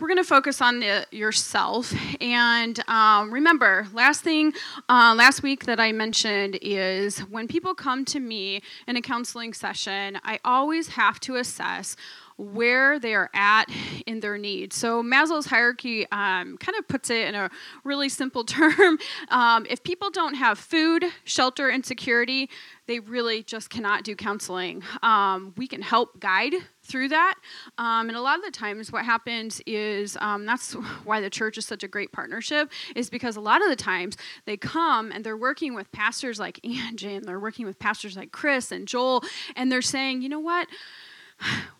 we're 0.00 0.08
going 0.08 0.18
to 0.18 0.24
focus 0.24 0.60
on 0.60 0.80
the, 0.80 1.06
yourself. 1.10 1.94
And 2.20 2.78
um, 2.88 3.32
remember, 3.32 3.86
last 3.92 4.22
thing, 4.22 4.52
uh, 4.88 5.14
last 5.16 5.42
week 5.42 5.64
that 5.64 5.80
I 5.80 5.92
mentioned 5.92 6.58
is 6.62 7.20
when 7.20 7.48
people 7.48 7.74
come 7.74 8.04
to 8.06 8.20
me 8.20 8.62
in 8.86 8.96
a 8.96 9.02
counseling 9.02 9.54
session, 9.54 10.18
I 10.24 10.38
always 10.44 10.88
have 10.88 11.20
to 11.20 11.36
assess 11.36 11.96
where 12.36 12.98
they 12.98 13.14
are 13.14 13.30
at 13.34 13.64
in 14.06 14.20
their 14.20 14.36
needs. 14.36 14.76
So 14.76 15.02
Maslow's 15.02 15.46
hierarchy 15.46 16.06
um, 16.12 16.58
kind 16.58 16.76
of 16.78 16.86
puts 16.86 17.10
it 17.10 17.28
in 17.28 17.34
a 17.34 17.50
really 17.84 18.08
simple 18.08 18.44
term. 18.44 18.98
Um, 19.30 19.66
if 19.68 19.82
people 19.82 20.10
don't 20.10 20.34
have 20.34 20.58
food, 20.58 21.04
shelter, 21.24 21.68
and 21.68 21.84
security, 21.84 22.50
they 22.86 23.00
really 23.00 23.42
just 23.42 23.70
cannot 23.70 24.04
do 24.04 24.14
counseling. 24.14 24.82
Um, 25.02 25.54
we 25.56 25.66
can 25.66 25.82
help 25.82 26.20
guide 26.20 26.54
through 26.82 27.08
that. 27.08 27.34
Um, 27.78 28.08
and 28.08 28.16
a 28.16 28.20
lot 28.20 28.38
of 28.38 28.44
the 28.44 28.50
times, 28.50 28.92
what 28.92 29.04
happens 29.04 29.60
is 29.66 30.16
um, 30.20 30.46
that's 30.46 30.72
why 31.04 31.20
the 31.20 31.30
church 31.30 31.58
is 31.58 31.66
such 31.66 31.82
a 31.82 31.88
great 31.88 32.12
partnership, 32.12 32.70
is 32.94 33.10
because 33.10 33.36
a 33.36 33.40
lot 33.40 33.62
of 33.62 33.68
the 33.68 33.76
times 33.76 34.16
they 34.44 34.56
come 34.56 35.10
and 35.10 35.24
they're 35.24 35.36
working 35.36 35.74
with 35.74 35.90
pastors 35.90 36.38
like 36.38 36.64
Angie 36.64 37.14
and 37.14 37.24
they're 37.24 37.40
working 37.40 37.66
with 37.66 37.78
pastors 37.78 38.16
like 38.16 38.30
Chris 38.30 38.70
and 38.70 38.86
Joel, 38.86 39.24
and 39.56 39.72
they're 39.72 39.82
saying, 39.82 40.22
you 40.22 40.28
know 40.28 40.40
what? 40.40 40.68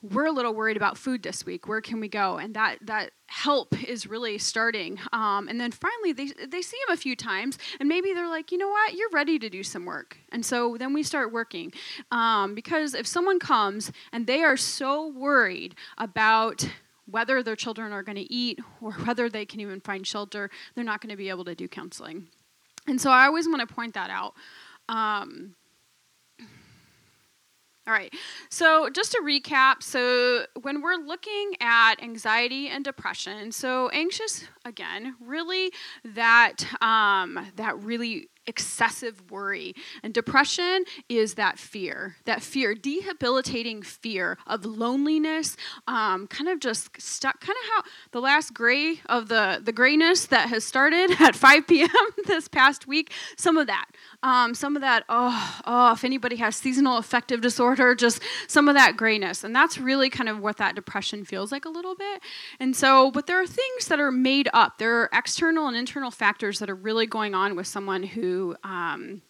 We're 0.02 0.26
a 0.26 0.32
little 0.32 0.54
worried 0.54 0.76
about 0.76 0.98
food 0.98 1.22
this 1.22 1.44
week. 1.46 1.66
Where 1.66 1.80
can 1.80 2.00
we 2.00 2.08
go? 2.08 2.36
And 2.36 2.54
that 2.54 2.78
that 2.82 3.12
help 3.26 3.74
is 3.88 4.06
really 4.06 4.38
starting. 4.38 4.98
Um, 5.12 5.48
and 5.48 5.60
then 5.60 5.72
finally, 5.72 6.12
they 6.12 6.46
they 6.46 6.62
see 6.62 6.76
him 6.76 6.92
a 6.92 6.96
few 6.96 7.16
times, 7.16 7.58
and 7.80 7.88
maybe 7.88 8.12
they're 8.12 8.28
like, 8.28 8.52
you 8.52 8.58
know 8.58 8.68
what, 8.68 8.94
you're 8.94 9.10
ready 9.10 9.38
to 9.38 9.48
do 9.48 9.62
some 9.62 9.84
work. 9.84 10.18
And 10.30 10.44
so 10.44 10.76
then 10.78 10.92
we 10.92 11.02
start 11.02 11.32
working, 11.32 11.72
um, 12.10 12.54
because 12.54 12.94
if 12.94 13.06
someone 13.06 13.38
comes 13.38 13.90
and 14.12 14.26
they 14.26 14.42
are 14.42 14.56
so 14.56 15.08
worried 15.08 15.74
about 15.98 16.68
whether 17.08 17.42
their 17.42 17.56
children 17.56 17.92
are 17.92 18.02
going 18.02 18.16
to 18.16 18.32
eat 18.32 18.58
or 18.80 18.92
whether 19.04 19.28
they 19.28 19.44
can 19.44 19.60
even 19.60 19.80
find 19.80 20.06
shelter, 20.06 20.50
they're 20.74 20.84
not 20.84 21.00
going 21.00 21.10
to 21.10 21.16
be 21.16 21.28
able 21.28 21.44
to 21.44 21.54
do 21.54 21.68
counseling. 21.68 22.28
And 22.86 23.00
so 23.00 23.10
I 23.10 23.26
always 23.26 23.48
want 23.48 23.66
to 23.66 23.74
point 23.74 23.94
that 23.94 24.10
out. 24.10 24.34
Um, 24.88 25.56
all 27.86 27.92
right. 27.92 28.12
So, 28.48 28.90
just 28.90 29.12
to 29.12 29.22
recap, 29.24 29.80
so 29.80 30.46
when 30.62 30.82
we're 30.82 30.96
looking 30.96 31.52
at 31.60 32.02
anxiety 32.02 32.68
and 32.68 32.84
depression, 32.84 33.52
so 33.52 33.88
anxious 33.90 34.44
again, 34.64 35.14
really 35.20 35.70
that 36.04 36.64
um, 36.82 37.46
that 37.54 37.78
really 37.78 38.28
excessive 38.46 39.30
worry. 39.30 39.74
And 40.02 40.14
depression 40.14 40.84
is 41.08 41.34
that 41.34 41.58
fear, 41.58 42.16
that 42.24 42.42
fear, 42.42 42.74
debilitating 42.74 43.82
fear 43.82 44.38
of 44.46 44.64
loneliness, 44.64 45.56
um, 45.86 46.26
kind 46.28 46.48
of 46.48 46.60
just 46.60 47.00
stuck, 47.00 47.40
kind 47.40 47.56
of 47.64 47.70
how 47.74 47.90
the 48.12 48.20
last 48.20 48.54
gray 48.54 49.00
of 49.06 49.28
the, 49.28 49.60
the 49.62 49.72
grayness 49.72 50.26
that 50.26 50.48
has 50.48 50.64
started 50.64 51.10
at 51.20 51.34
5 51.34 51.66
p.m. 51.66 51.88
this 52.26 52.48
past 52.48 52.86
week, 52.86 53.12
some 53.36 53.56
of 53.56 53.66
that. 53.66 53.86
Um, 54.22 54.54
some 54.54 54.76
of 54.76 54.82
that, 54.82 55.04
oh, 55.08 55.60
oh, 55.64 55.92
if 55.92 56.04
anybody 56.04 56.36
has 56.36 56.56
seasonal 56.56 56.98
affective 56.98 57.40
disorder, 57.40 57.94
just 57.94 58.22
some 58.48 58.68
of 58.68 58.74
that 58.74 58.96
grayness. 58.96 59.44
And 59.44 59.54
that's 59.54 59.78
really 59.78 60.10
kind 60.10 60.28
of 60.28 60.40
what 60.40 60.56
that 60.56 60.74
depression 60.74 61.24
feels 61.24 61.52
like 61.52 61.64
a 61.64 61.70
little 61.70 61.94
bit. 61.94 62.22
And 62.58 62.74
so, 62.74 63.10
but 63.10 63.26
there 63.26 63.40
are 63.40 63.46
things 63.46 63.88
that 63.88 64.00
are 64.00 64.12
made 64.12 64.48
up. 64.52 64.78
There 64.78 65.02
are 65.02 65.10
external 65.12 65.68
and 65.68 65.76
internal 65.76 66.10
factors 66.10 66.58
that 66.58 66.70
are 66.70 66.74
really 66.74 67.06
going 67.06 67.34
on 67.34 67.56
with 67.56 67.66
someone 67.66 68.02
who. 68.02 68.56
Um, 68.64 69.22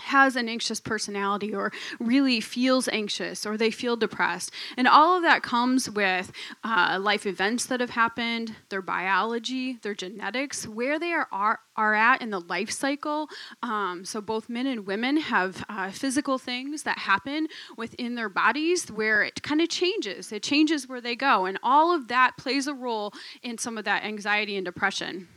has 0.00 0.36
an 0.36 0.48
anxious 0.48 0.80
personality 0.80 1.54
or 1.54 1.72
really 1.98 2.40
feels 2.40 2.88
anxious 2.88 3.44
or 3.44 3.56
they 3.56 3.70
feel 3.70 3.96
depressed. 3.96 4.52
And 4.76 4.86
all 4.86 5.16
of 5.16 5.22
that 5.22 5.42
comes 5.42 5.90
with 5.90 6.32
uh, 6.64 6.98
life 7.00 7.26
events 7.26 7.66
that 7.66 7.80
have 7.80 7.90
happened, 7.90 8.54
their 8.68 8.82
biology, 8.82 9.78
their 9.82 9.94
genetics, 9.94 10.66
where 10.66 10.98
they 10.98 11.12
are, 11.12 11.28
are, 11.32 11.60
are 11.76 11.94
at 11.94 12.22
in 12.22 12.30
the 12.30 12.40
life 12.40 12.70
cycle. 12.70 13.28
Um, 13.62 14.04
so 14.04 14.20
both 14.20 14.48
men 14.48 14.66
and 14.66 14.86
women 14.86 15.16
have 15.16 15.64
uh, 15.68 15.90
physical 15.90 16.38
things 16.38 16.82
that 16.84 16.98
happen 16.98 17.48
within 17.76 18.14
their 18.14 18.28
bodies 18.28 18.90
where 18.90 19.22
it 19.22 19.42
kind 19.42 19.60
of 19.60 19.68
changes. 19.68 20.32
It 20.32 20.42
changes 20.42 20.88
where 20.88 21.00
they 21.00 21.16
go. 21.16 21.46
And 21.46 21.58
all 21.62 21.94
of 21.94 22.08
that 22.08 22.36
plays 22.36 22.66
a 22.66 22.74
role 22.74 23.12
in 23.42 23.58
some 23.58 23.78
of 23.78 23.84
that 23.84 24.04
anxiety 24.04 24.56
and 24.56 24.64
depression. 24.64 25.28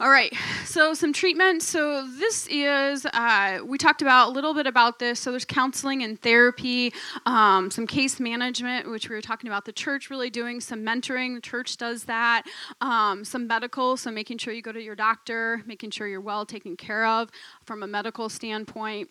All 0.00 0.10
right, 0.10 0.32
so 0.64 0.94
some 0.94 1.12
treatment. 1.12 1.60
So 1.60 2.06
this 2.06 2.46
is, 2.48 3.04
uh, 3.04 3.58
we 3.66 3.78
talked 3.78 4.00
about 4.00 4.28
a 4.28 4.30
little 4.30 4.54
bit 4.54 4.68
about 4.68 5.00
this. 5.00 5.18
So 5.18 5.32
there's 5.32 5.44
counseling 5.44 6.04
and 6.04 6.22
therapy, 6.22 6.92
um, 7.26 7.68
some 7.72 7.84
case 7.84 8.20
management, 8.20 8.88
which 8.88 9.08
we 9.08 9.16
were 9.16 9.20
talking 9.20 9.50
about 9.50 9.64
the 9.64 9.72
church 9.72 10.08
really 10.08 10.30
doing 10.30 10.60
some 10.60 10.84
mentoring. 10.86 11.34
The 11.34 11.40
church 11.40 11.78
does 11.78 12.04
that. 12.04 12.44
Um, 12.80 13.24
some 13.24 13.48
medical, 13.48 13.96
so 13.96 14.12
making 14.12 14.38
sure 14.38 14.54
you 14.54 14.62
go 14.62 14.70
to 14.70 14.80
your 14.80 14.94
doctor, 14.94 15.64
making 15.66 15.90
sure 15.90 16.06
you're 16.06 16.20
well 16.20 16.46
taken 16.46 16.76
care 16.76 17.04
of 17.04 17.28
from 17.64 17.82
a 17.82 17.88
medical 17.88 18.28
standpoint. 18.28 19.08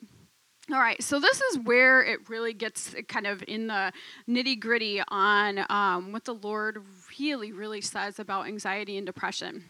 All 0.71 0.79
right, 0.79 1.03
so 1.03 1.19
this 1.19 1.41
is 1.41 1.59
where 1.59 2.01
it 2.01 2.29
really 2.29 2.53
gets 2.53 2.95
kind 3.09 3.27
of 3.27 3.43
in 3.45 3.67
the 3.67 3.91
nitty 4.29 4.57
gritty 4.61 5.01
on 5.09 5.65
um, 5.69 6.13
what 6.13 6.23
the 6.23 6.35
Lord 6.35 6.81
really, 7.19 7.51
really 7.51 7.81
says 7.81 8.19
about 8.19 8.47
anxiety 8.47 8.95
and 8.95 9.05
depression. 9.05 9.65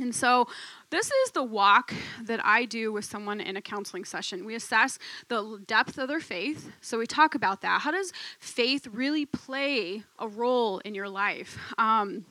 And 0.00 0.14
so, 0.14 0.46
this 0.90 1.10
is 1.10 1.30
the 1.32 1.42
walk 1.42 1.92
that 2.22 2.44
I 2.44 2.64
do 2.64 2.92
with 2.92 3.04
someone 3.04 3.40
in 3.40 3.56
a 3.56 3.62
counseling 3.62 4.04
session. 4.04 4.44
We 4.44 4.54
assess 4.54 4.98
the 5.28 5.60
depth 5.66 5.98
of 5.98 6.08
their 6.08 6.20
faith. 6.20 6.70
So, 6.80 6.98
we 6.98 7.06
talk 7.06 7.34
about 7.34 7.62
that. 7.62 7.80
How 7.80 7.90
does 7.90 8.12
faith 8.38 8.86
really 8.92 9.26
play 9.26 10.04
a 10.18 10.28
role 10.28 10.78
in 10.80 10.94
your 10.94 11.08
life? 11.08 11.58
Um, 11.78 12.24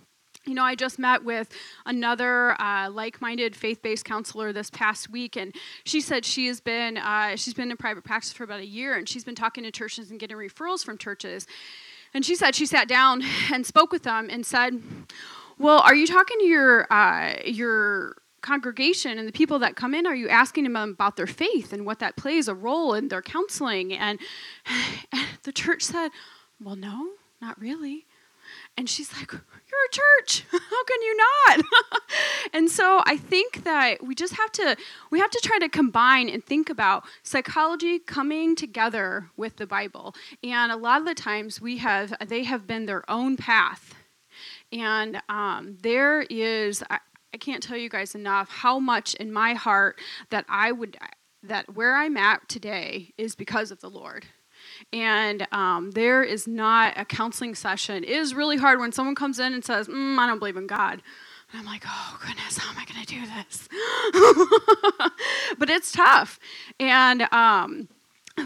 you 0.46 0.54
know, 0.54 0.64
I 0.64 0.76
just 0.76 1.00
met 1.00 1.24
with 1.24 1.50
another 1.86 2.60
uh, 2.62 2.90
like-minded 2.92 3.56
faith-based 3.56 4.06
counselor 4.06 4.54
this 4.54 4.70
past 4.70 5.10
week, 5.10 5.36
and 5.36 5.56
she 5.86 6.02
said 6.02 6.24
she 6.24 6.46
has 6.48 6.60
been 6.60 6.98
uh, 6.98 7.36
she's 7.36 7.56
been 7.56 7.72
in 7.72 7.78
private 7.78 8.04
practice 8.04 8.32
for 8.32 8.44
about 8.44 8.60
a 8.60 8.66
year, 8.66 8.96
and 8.96 9.10
she's 9.10 9.24
been 9.24 9.36
talking 9.36 9.64
to 9.64 9.72
churches 9.72 10.12
and 10.12 10.20
getting 10.20 10.38
referrals 10.38 10.86
from 10.86 10.98
churches. 10.98 11.48
And 12.14 12.24
she 12.24 12.36
said 12.36 12.56
she 12.56 12.66
sat 12.66 12.88
down 12.88 13.24
and 13.52 13.66
spoke 13.66 13.92
with 13.92 14.04
them 14.04 14.30
and 14.30 14.46
said, 14.46 14.82
well, 15.58 15.80
are 15.80 15.96
you 15.96 16.08
talking 16.08 16.38
to 16.40 16.46
your 16.46 16.92
uh, 16.92 17.36
your 17.46 18.18
congregation 18.46 19.18
and 19.18 19.28
the 19.28 19.32
people 19.32 19.60
that 19.60 19.76
come 19.76 19.94
in? 19.94 20.06
Are 20.06 20.16
you 20.16 20.30
asking 20.30 20.66
them 20.66 20.76
about 20.76 21.18
their 21.18 21.28
faith 21.28 21.74
and 21.74 21.86
what 21.86 22.00
that 22.00 22.16
plays 22.16 22.48
a 22.48 22.54
role 22.54 22.94
in 22.94 23.08
their 23.08 23.22
counseling? 23.22 23.92
And, 23.94 24.20
and 25.12 25.28
the 25.44 25.52
church 25.52 25.84
said, 25.84 26.10
Well, 26.64 26.76
no, 26.76 27.10
not 27.42 27.60
really. 27.60 28.06
And 28.78 28.88
she's 28.88 29.12
like, 29.14 29.32
You're 29.32 29.42
a 29.42 29.92
church. 29.92 30.46
How 30.52 30.84
can 30.84 31.02
you 31.02 31.18
not? 31.18 31.66
and 32.54 32.70
so 32.70 33.02
I 33.06 33.18
think 33.18 33.64
that 33.64 34.04
we 34.06 34.14
just 34.14 34.34
have 34.36 34.52
to 34.54 34.78
we 35.10 35.20
have 35.20 35.32
to 35.32 35.42
try 35.44 35.58
to 35.60 35.68
combine 35.68 36.30
and 36.30 36.44
think 36.44 36.70
about 36.70 37.04
psychology 37.24 37.98
coming 37.98 38.56
together 38.56 39.32
with 39.36 39.56
the 39.56 39.66
Bible. 39.66 40.14
And 40.44 40.72
a 40.72 40.78
lot 40.78 41.02
of 41.02 41.08
the 41.08 41.16
times 41.16 41.60
we 41.60 41.78
have 41.78 42.14
they 42.28 42.44
have 42.44 42.68
been 42.68 42.86
their 42.86 43.10
own 43.10 43.38
path 43.38 43.96
and 44.76 45.22
um, 45.30 45.78
there 45.82 46.22
is, 46.22 46.84
I, 46.90 47.00
I 47.34 47.38
can't 47.38 47.64
tell 47.64 47.78
you 47.78 47.90
guys 47.90 48.16
enough 48.16 48.50
how 48.50 48.80
much 48.80 49.14
in 49.16 49.32
my 49.32 49.54
heart 49.54 50.00
that 50.30 50.46
I 50.50 50.72
would, 50.72 50.98
that 51.44 51.76
where 51.76 51.96
I'm 51.96 52.18
at 52.18 52.48
today 52.50 53.14
is 53.18 53.36
because 53.36 53.72
of 53.72 53.82
the 53.82 53.90
Lord 53.90 54.26
and 54.92 55.48
um, 55.52 55.92
there 55.92 56.24
is 56.24 56.48
not 56.48 56.94
a 56.98 57.06
counseling 57.06 57.56
session. 57.56 58.04
It 58.04 58.10
is 58.10 58.34
really 58.34 58.58
hard 58.58 58.80
when 58.80 58.92
someone 58.92 59.16
comes 59.16 59.40
in 59.40 59.54
and 59.54 59.64
says, 59.64 59.88
mm, 59.88 60.18
"I 60.18 60.28
don't 60.28 60.40
believe 60.40 60.58
in 60.58 60.68
God." 60.68 61.02
And 61.52 61.60
I'm 61.60 61.66
like, 61.66 61.84
"Oh 61.88 62.20
goodness, 62.26 62.58
how 62.58 62.72
am 62.72 62.78
I 62.78 62.86
going 62.86 63.06
to 63.06 63.08
do 63.08 63.22
this?" 63.26 63.68
but 65.60 65.70
it's 65.70 65.92
tough, 65.92 66.40
and 66.80 67.22
um, 67.34 67.88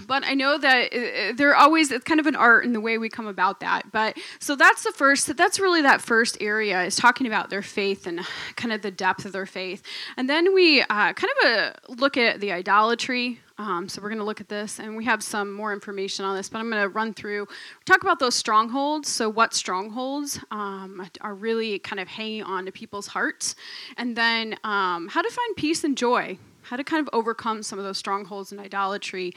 but 0.08 0.24
I 0.24 0.36
know 0.36 0.58
that 0.58 0.93
uh, 0.93 0.98
uh, 0.98 1.34
there 1.36 1.55
always 1.55 1.91
it's 1.91 2.03
kind 2.03 2.19
of 2.19 2.27
an 2.27 2.36
art 2.36 2.63
in 2.63 2.74
the 2.74 2.81
way 2.81 2.98
we 2.98 3.10
come 3.10 3.27
about 3.27 3.60
that. 3.62 3.91
But 3.91 4.17
so 4.39 4.55
that's 4.55 4.84
the 4.84 4.91
first. 4.91 5.36
That's 5.36 5.60
really 5.60 5.81
that 5.81 6.01
first 6.01 6.38
area 6.39 6.84
is 6.84 6.96
talking 6.96 7.25
about 7.25 7.50
their 7.50 7.62
faith 7.62 8.05
and 8.05 8.22
kind 8.55 8.72
of 8.72 8.81
the 8.81 8.91
depth 8.91 9.25
of 9.25 9.31
their 9.31 9.46
faith, 9.46 9.81
and 10.17 10.29
then 10.29 10.53
we 10.53 10.81
uh, 10.81 11.13
kind 11.13 11.34
of 11.43 11.50
a 11.50 11.75
look 11.89 12.17
at 12.17 12.39
the 12.39 12.51
idolatry. 12.51 13.39
Um, 13.58 13.89
so 13.89 14.01
we're 14.01 14.08
going 14.08 14.19
to 14.19 14.25
look 14.25 14.39
at 14.39 14.48
this, 14.48 14.79
and 14.79 14.96
we 14.96 15.03
have 15.03 15.22
some 15.22 15.51
more 15.51 15.74
information 15.74 16.24
on 16.24 16.34
this. 16.34 16.48
But 16.48 16.60
I'm 16.60 16.69
going 16.69 16.81
to 16.81 16.88
run 16.88 17.13
through 17.13 17.48
talk 17.86 18.03
about 18.03 18.19
those 18.19 18.36
strongholds. 18.36 19.10
So 19.10 19.27
what 19.27 19.53
strongholds 19.53 20.39
um, 20.50 21.05
are 21.19 21.36
really 21.36 21.79
kind 21.79 22.00
of 22.00 22.08
hanging 22.08 22.43
on 22.43 22.65
to 22.67 22.72
people's 22.72 23.08
hearts, 23.08 23.55
and 23.98 24.15
then 24.15 24.55
um, 24.63 25.10
how 25.10 25.22
to 25.22 25.29
find 25.29 25.55
peace 25.58 25.84
and 25.84 25.98
joy 25.98 26.38
how 26.62 26.75
to 26.75 26.84
kind 26.84 27.01
of 27.01 27.10
overcome 27.13 27.63
some 27.63 27.80
of 27.80 27.86
those 27.86 27.98
strongholds 27.98 28.51
in 28.51 28.60
idolatry. 28.60 29.34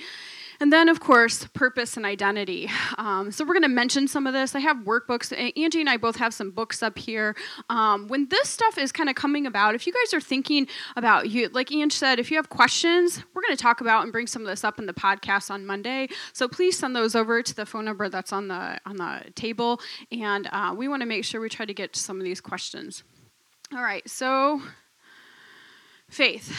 And 0.60 0.72
then, 0.72 0.88
of 0.88 1.00
course, 1.00 1.46
purpose 1.54 1.96
and 1.96 2.06
identity. 2.06 2.70
Um, 2.96 3.32
so, 3.32 3.44
we're 3.44 3.54
going 3.54 3.62
to 3.62 3.68
mention 3.68 4.06
some 4.06 4.26
of 4.26 4.32
this. 4.32 4.54
I 4.54 4.60
have 4.60 4.78
workbooks. 4.78 5.32
Angie 5.56 5.80
and 5.80 5.90
I 5.90 5.96
both 5.96 6.16
have 6.16 6.32
some 6.32 6.50
books 6.50 6.82
up 6.82 6.98
here. 6.98 7.34
Um, 7.68 8.06
when 8.06 8.28
this 8.28 8.48
stuff 8.48 8.78
is 8.78 8.92
kind 8.92 9.08
of 9.08 9.16
coming 9.16 9.46
about, 9.46 9.74
if 9.74 9.86
you 9.86 9.92
guys 9.92 10.14
are 10.14 10.20
thinking 10.20 10.68
about 10.94 11.30
you, 11.30 11.48
like 11.48 11.72
Angie 11.72 11.96
said, 11.96 12.18
if 12.18 12.30
you 12.30 12.36
have 12.36 12.48
questions, 12.48 13.22
we're 13.34 13.42
going 13.42 13.56
to 13.56 13.62
talk 13.62 13.80
about 13.80 14.04
and 14.04 14.12
bring 14.12 14.26
some 14.26 14.42
of 14.42 14.48
this 14.48 14.62
up 14.62 14.78
in 14.78 14.86
the 14.86 14.92
podcast 14.92 15.50
on 15.50 15.66
Monday. 15.66 16.08
So 16.32 16.48
please 16.48 16.78
send 16.78 16.94
those 16.94 17.14
over 17.14 17.42
to 17.42 17.54
the 17.54 17.66
phone 17.66 17.84
number 17.84 18.08
that's 18.08 18.32
on 18.32 18.48
the 18.48 18.78
on 18.86 18.96
the 18.96 19.30
table, 19.34 19.80
and 20.10 20.48
uh, 20.52 20.74
we 20.76 20.88
want 20.88 21.02
to 21.02 21.06
make 21.06 21.24
sure 21.24 21.40
we 21.40 21.48
try 21.48 21.66
to 21.66 21.74
get 21.74 21.92
to 21.94 22.00
some 22.00 22.18
of 22.18 22.24
these 22.24 22.40
questions. 22.40 23.02
All 23.72 23.82
right, 23.82 24.08
so 24.08 24.60
faith. 26.12 26.56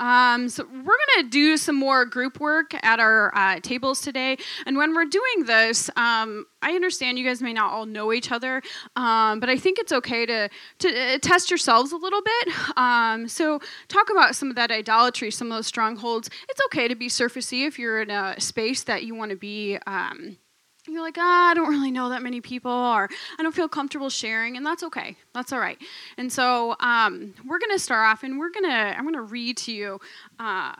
Um, 0.00 0.48
so 0.48 0.64
we're 0.64 0.82
going 0.82 1.24
to 1.24 1.28
do 1.30 1.56
some 1.56 1.76
more 1.76 2.04
group 2.04 2.40
work 2.40 2.74
at 2.84 3.00
our 3.00 3.34
uh, 3.36 3.60
tables 3.60 4.00
today. 4.00 4.36
And 4.66 4.76
when 4.76 4.94
we're 4.94 5.06
doing 5.06 5.44
this, 5.46 5.90
um, 5.96 6.46
I 6.62 6.72
understand 6.72 7.18
you 7.18 7.24
guys 7.24 7.42
may 7.42 7.52
not 7.52 7.72
all 7.72 7.86
know 7.86 8.12
each 8.12 8.30
other, 8.30 8.62
um, 8.96 9.40
but 9.40 9.48
I 9.48 9.56
think 9.56 9.78
it's 9.78 9.92
okay 9.92 10.26
to, 10.26 10.48
to 10.80 11.14
uh, 11.14 11.18
test 11.18 11.50
yourselves 11.50 11.92
a 11.92 11.96
little 11.96 12.22
bit. 12.22 12.76
Um, 12.76 13.28
so 13.28 13.60
talk 13.88 14.10
about 14.10 14.34
some 14.36 14.50
of 14.50 14.56
that 14.56 14.70
idolatry, 14.70 15.30
some 15.30 15.50
of 15.50 15.58
those 15.58 15.66
strongholds. 15.66 16.30
It's 16.48 16.60
okay 16.66 16.88
to 16.88 16.94
be 16.94 17.08
surfacey 17.08 17.66
if 17.66 17.78
you're 17.78 18.02
in 18.02 18.10
a 18.10 18.40
space 18.40 18.84
that 18.84 19.04
you 19.04 19.14
want 19.14 19.30
to 19.30 19.36
be 19.36 19.78
um, 19.86 20.36
you're 20.92 21.02
like, 21.02 21.16
ah, 21.18 21.50
I 21.50 21.54
don't 21.54 21.70
really 21.70 21.90
know 21.90 22.08
that 22.10 22.22
many 22.22 22.40
people, 22.40 22.70
or 22.70 23.08
I 23.38 23.42
don't 23.42 23.54
feel 23.54 23.68
comfortable 23.68 24.10
sharing, 24.10 24.56
and 24.56 24.64
that's 24.64 24.82
okay. 24.82 25.16
That's 25.34 25.52
all 25.52 25.60
right. 25.60 25.78
And 26.18 26.32
so 26.32 26.76
um, 26.80 27.34
we're 27.46 27.58
going 27.58 27.72
to 27.72 27.78
start 27.78 28.06
off, 28.06 28.22
and 28.22 28.38
we're 28.38 28.50
going 28.50 28.70
to, 28.70 28.96
I'm 28.96 29.02
going 29.02 29.14
to 29.14 29.22
read 29.22 29.56
to 29.58 29.72
you 29.72 30.00
uh, 30.38 30.74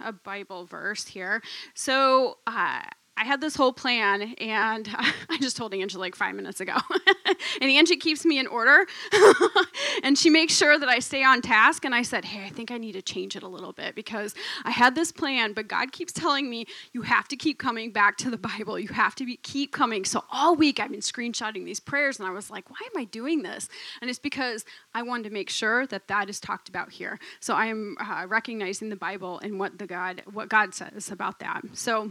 a 0.00 0.12
Bible 0.12 0.64
verse 0.64 1.06
here. 1.06 1.42
So, 1.74 2.38
uh, 2.46 2.82
I 3.20 3.24
had 3.24 3.42
this 3.42 3.54
whole 3.54 3.74
plan, 3.74 4.22
and 4.38 4.88
I 5.28 5.36
just 5.40 5.54
told 5.54 5.74
Angie 5.74 5.98
like 5.98 6.14
five 6.14 6.34
minutes 6.34 6.58
ago. 6.60 6.74
and 7.60 7.70
Angie 7.70 7.98
keeps 7.98 8.24
me 8.24 8.38
in 8.38 8.46
order, 8.46 8.86
and 10.02 10.16
she 10.16 10.30
makes 10.30 10.56
sure 10.56 10.78
that 10.78 10.88
I 10.88 11.00
stay 11.00 11.22
on 11.22 11.42
task. 11.42 11.84
And 11.84 11.94
I 11.94 12.00
said, 12.00 12.24
Hey, 12.24 12.46
I 12.46 12.48
think 12.48 12.70
I 12.70 12.78
need 12.78 12.92
to 12.92 13.02
change 13.02 13.36
it 13.36 13.42
a 13.42 13.48
little 13.48 13.72
bit 13.72 13.94
because 13.94 14.34
I 14.64 14.70
had 14.70 14.94
this 14.94 15.12
plan, 15.12 15.52
but 15.52 15.68
God 15.68 15.92
keeps 15.92 16.14
telling 16.14 16.48
me 16.48 16.64
you 16.94 17.02
have 17.02 17.28
to 17.28 17.36
keep 17.36 17.58
coming 17.58 17.92
back 17.92 18.16
to 18.18 18.30
the 18.30 18.38
Bible. 18.38 18.78
You 18.78 18.88
have 18.88 19.14
to 19.16 19.26
be, 19.26 19.36
keep 19.36 19.70
coming. 19.70 20.06
So 20.06 20.24
all 20.30 20.56
week 20.56 20.80
I've 20.80 20.90
been 20.90 21.00
screenshotting 21.00 21.66
these 21.66 21.78
prayers, 21.80 22.18
and 22.18 22.26
I 22.26 22.30
was 22.30 22.50
like, 22.50 22.70
Why 22.70 22.78
am 22.86 22.98
I 22.98 23.04
doing 23.04 23.42
this? 23.42 23.68
And 24.00 24.08
it's 24.08 24.18
because 24.18 24.64
I 24.94 25.02
wanted 25.02 25.24
to 25.24 25.30
make 25.30 25.50
sure 25.50 25.86
that 25.88 26.08
that 26.08 26.30
is 26.30 26.40
talked 26.40 26.70
about 26.70 26.90
here. 26.90 27.18
So 27.38 27.52
I 27.52 27.66
am 27.66 27.98
uh, 28.00 28.24
recognizing 28.26 28.88
the 28.88 28.96
Bible 28.96 29.40
and 29.40 29.60
what 29.60 29.76
the 29.76 29.86
God, 29.86 30.22
what 30.32 30.48
God 30.48 30.72
says 30.74 31.10
about 31.10 31.40
that. 31.40 31.60
So 31.74 32.10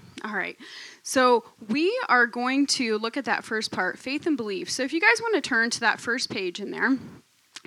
All 0.23 0.33
right. 0.33 0.57
So 1.03 1.43
we 1.67 1.97
are 2.07 2.27
going 2.27 2.67
to 2.67 2.97
look 2.99 3.17
at 3.17 3.25
that 3.25 3.43
first 3.43 3.71
part, 3.71 3.97
faith 3.97 4.27
and 4.27 4.37
belief. 4.37 4.69
So 4.69 4.83
if 4.83 4.93
you 4.93 5.01
guys 5.01 5.19
want 5.19 5.35
to 5.35 5.41
turn 5.41 5.69
to 5.71 5.79
that 5.79 5.99
first 5.99 6.29
page 6.29 6.59
in 6.59 6.71
there, 6.71 6.97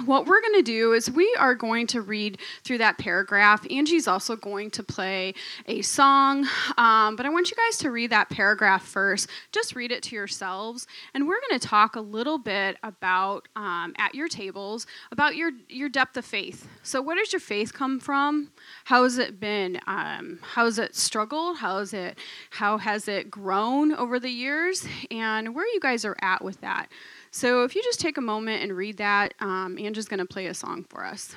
what 0.04 0.26
we're 0.26 0.40
going 0.40 0.54
to 0.54 0.62
do 0.62 0.92
is 0.92 1.10
we 1.10 1.34
are 1.38 1.54
going 1.54 1.86
to 1.88 2.00
read 2.00 2.38
through 2.64 2.78
that 2.78 2.98
paragraph. 2.98 3.64
Angie's 3.70 4.08
also 4.08 4.34
going 4.34 4.70
to 4.72 4.82
play 4.82 5.34
a 5.66 5.82
song, 5.82 6.46
um, 6.76 7.14
but 7.14 7.26
I 7.26 7.28
want 7.28 7.50
you 7.50 7.56
guys 7.56 7.78
to 7.78 7.90
read 7.90 8.10
that 8.10 8.28
paragraph 8.28 8.84
first. 8.84 9.30
Just 9.52 9.76
read 9.76 9.92
it 9.92 10.02
to 10.04 10.16
yourselves, 10.16 10.86
and 11.14 11.28
we're 11.28 11.40
going 11.48 11.60
to 11.60 11.66
talk 11.66 11.94
a 11.94 12.00
little 12.00 12.38
bit 12.38 12.76
about 12.82 13.46
um, 13.54 13.94
at 13.98 14.14
your 14.14 14.28
tables 14.28 14.86
about 15.12 15.36
your 15.36 15.52
your 15.68 15.88
depth 15.88 16.16
of 16.16 16.24
faith. 16.24 16.68
So, 16.82 17.00
where 17.00 17.16
does 17.16 17.32
your 17.32 17.40
faith 17.40 17.72
come 17.72 18.00
from? 18.00 18.50
How 18.84 19.04
has 19.04 19.18
it 19.18 19.38
been? 19.38 19.78
Um, 19.86 20.40
how 20.42 20.64
has 20.64 20.78
it 20.78 20.96
struggled? 20.96 21.58
How 21.58 21.78
has 21.78 21.94
it 21.94 22.18
how 22.50 22.78
has 22.78 23.06
it 23.06 23.30
grown 23.30 23.92
over 23.92 24.18
the 24.18 24.30
years? 24.30 24.86
And 25.10 25.54
where 25.54 25.66
you 25.66 25.80
guys 25.80 26.04
are 26.04 26.16
at 26.20 26.42
with 26.42 26.60
that. 26.62 26.88
So 27.34 27.64
if 27.64 27.74
you 27.74 27.82
just 27.82 27.98
take 27.98 28.16
a 28.16 28.20
moment 28.20 28.62
and 28.62 28.76
read 28.76 28.98
that, 28.98 29.34
um, 29.40 29.76
Angie's 29.76 30.06
going 30.06 30.20
to 30.20 30.24
play 30.24 30.46
a 30.46 30.54
song 30.54 30.84
for 30.88 31.04
us. 31.04 31.34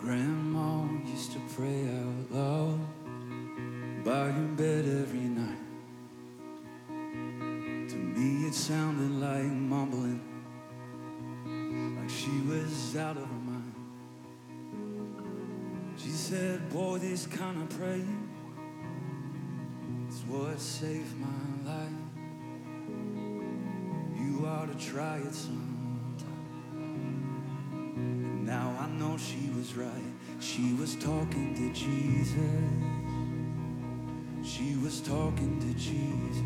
Grandma 0.00 0.88
used 1.06 1.30
to 1.30 1.38
pray 1.54 1.86
out 1.86 2.32
loud 2.32 2.80
by 4.04 4.26
your 4.36 4.48
bed 4.56 4.84
every 4.84 5.28
night. 5.28 5.58
To 7.90 7.94
me, 7.94 8.48
it 8.48 8.54
sounded 8.54 9.12
like 9.20 9.44
mumbling 9.44 10.25
she 12.08 12.30
was 12.48 12.96
out 12.96 13.16
of 13.16 13.24
her 13.24 13.40
mind. 13.44 13.74
She 15.96 16.10
said, 16.10 16.68
Boy, 16.70 16.98
this 16.98 17.26
kind 17.26 17.62
of 17.62 17.68
praying 17.78 18.28
is 20.08 20.22
what 20.28 20.60
saved 20.60 21.14
my 21.18 21.72
life. 21.72 21.90
You 24.16 24.46
ought 24.46 24.66
to 24.66 24.86
try 24.86 25.16
it 25.18 25.34
sometime. 25.34 26.32
And 27.96 28.46
now 28.46 28.76
I 28.78 28.86
know 28.88 29.16
she 29.16 29.50
was 29.56 29.74
right. 29.74 29.90
She 30.38 30.74
was 30.74 30.94
talking 30.96 31.54
to 31.54 31.72
Jesus. 31.72 32.36
She 34.44 34.76
was 34.76 35.00
talking 35.00 35.58
to 35.60 35.74
Jesus. 35.74 36.44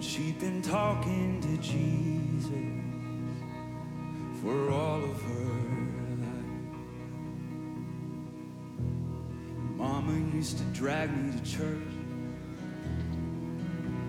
She'd 0.00 0.38
been 0.40 0.60
talking 0.60 1.40
to 1.40 1.56
Jesus 1.62 2.73
for 4.44 4.70
all 4.70 5.02
of 5.02 5.22
her 5.22 5.54
life. 6.20 6.52
Mama 9.76 10.12
used 10.36 10.58
to 10.58 10.64
drag 10.64 11.16
me 11.16 11.32
to 11.32 11.50
church 11.50 11.94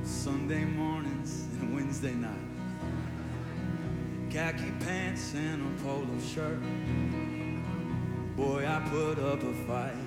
Sunday 0.03 0.65
mornings 0.65 1.47
and 1.61 1.73
Wednesday 1.73 2.11
nights. 2.11 2.35
Khaki 4.29 4.71
pants 4.81 5.33
and 5.35 5.61
a 5.61 5.83
polo 5.83 6.19
shirt. 6.19 6.59
Boy, 8.35 8.67
I 8.67 8.81
put 8.89 9.17
up 9.19 9.41
a 9.41 9.53
fight. 9.65 10.04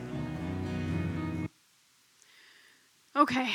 Okay, 3.30 3.50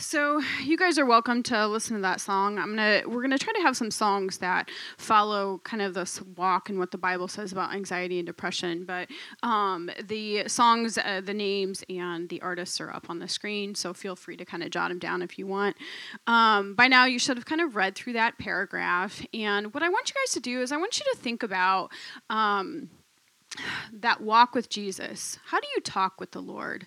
so 0.00 0.40
you 0.62 0.78
guys 0.78 0.98
are 0.98 1.04
welcome 1.04 1.42
to 1.42 1.66
listen 1.66 1.96
to 1.96 2.00
that 2.00 2.18
song. 2.18 2.58
I'm 2.58 2.74
gonna 2.74 3.02
we're 3.06 3.20
gonna 3.20 3.36
try 3.36 3.52
to 3.52 3.60
have 3.60 3.76
some 3.76 3.90
songs 3.90 4.38
that 4.38 4.70
follow 4.96 5.60
kind 5.64 5.82
of 5.82 5.92
this 5.92 6.22
walk 6.38 6.70
and 6.70 6.78
what 6.78 6.92
the 6.92 6.96
Bible 6.96 7.28
says 7.28 7.52
about 7.52 7.74
anxiety 7.74 8.18
and 8.18 8.24
depression. 8.24 8.86
But 8.86 9.08
um, 9.42 9.90
the 10.02 10.48
songs, 10.48 10.96
uh, 10.96 11.20
the 11.22 11.34
names, 11.34 11.84
and 11.90 12.26
the 12.30 12.40
artists 12.40 12.80
are 12.80 12.90
up 12.90 13.10
on 13.10 13.18
the 13.18 13.28
screen, 13.28 13.74
so 13.74 13.92
feel 13.92 14.16
free 14.16 14.38
to 14.38 14.46
kind 14.46 14.62
of 14.62 14.70
jot 14.70 14.88
them 14.88 14.98
down 14.98 15.20
if 15.20 15.38
you 15.38 15.46
want. 15.46 15.76
Um, 16.26 16.74
by 16.74 16.88
now, 16.88 17.04
you 17.04 17.18
should 17.18 17.36
have 17.36 17.44
kind 17.44 17.60
of 17.60 17.76
read 17.76 17.96
through 17.96 18.14
that 18.14 18.38
paragraph. 18.38 19.22
And 19.34 19.74
what 19.74 19.82
I 19.82 19.90
want 19.90 20.08
you 20.08 20.14
guys 20.24 20.32
to 20.32 20.40
do 20.40 20.62
is 20.62 20.72
I 20.72 20.78
want 20.78 20.98
you 20.98 21.04
to 21.12 21.18
think 21.20 21.42
about. 21.42 21.92
Um, 22.30 22.88
that 23.92 24.20
walk 24.20 24.54
with 24.54 24.68
Jesus. 24.68 25.38
How 25.46 25.60
do 25.60 25.66
you 25.74 25.80
talk 25.80 26.20
with 26.20 26.32
the 26.32 26.42
Lord? 26.42 26.86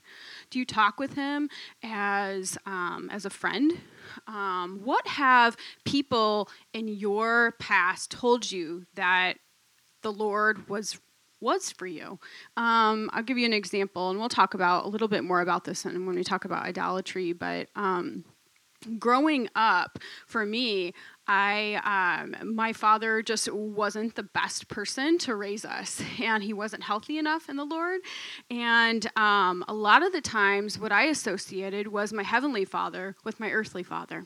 Do 0.51 0.59
you 0.59 0.65
talk 0.65 0.99
with 0.99 1.13
him 1.13 1.49
as 1.81 2.57
um, 2.65 3.09
as 3.11 3.25
a 3.25 3.29
friend? 3.29 3.79
Um, 4.27 4.81
what 4.83 5.07
have 5.07 5.55
people 5.85 6.49
in 6.73 6.89
your 6.89 7.53
past 7.53 8.11
told 8.11 8.51
you 8.51 8.85
that 8.95 9.37
the 10.03 10.11
Lord 10.11 10.67
was 10.67 10.99
was 11.39 11.71
for 11.71 11.87
you? 11.87 12.19
Um, 12.57 13.09
I'll 13.13 13.23
give 13.23 13.37
you 13.37 13.45
an 13.45 13.53
example, 13.53 14.09
and 14.09 14.19
we'll 14.19 14.29
talk 14.29 14.53
about 14.53 14.85
a 14.85 14.89
little 14.89 15.07
bit 15.07 15.23
more 15.23 15.39
about 15.39 15.63
this 15.63 15.85
when 15.85 16.05
we 16.05 16.23
talk 16.23 16.43
about 16.43 16.65
idolatry. 16.65 17.31
But 17.31 17.69
um, 17.77 18.25
growing 18.99 19.47
up, 19.55 19.99
for 20.27 20.45
me, 20.45 20.93
I 21.33 22.19
um, 22.25 22.55
my 22.55 22.73
father 22.73 23.21
just 23.21 23.49
wasn't 23.49 24.15
the 24.15 24.23
best 24.23 24.67
person 24.67 25.17
to 25.19 25.35
raise 25.35 25.63
us, 25.63 26.03
and 26.21 26.43
he 26.43 26.51
wasn't 26.51 26.83
healthy 26.83 27.17
enough 27.17 27.47
in 27.47 27.55
the 27.55 27.63
Lord. 27.63 28.01
And 28.49 29.09
um, 29.15 29.63
a 29.69 29.73
lot 29.73 30.03
of 30.03 30.11
the 30.11 30.19
times, 30.19 30.77
what 30.77 30.91
I 30.91 31.05
associated 31.05 31.87
was 31.87 32.11
my 32.11 32.23
heavenly 32.23 32.65
father 32.65 33.15
with 33.23 33.39
my 33.39 33.49
earthly 33.49 33.83
father. 33.83 34.25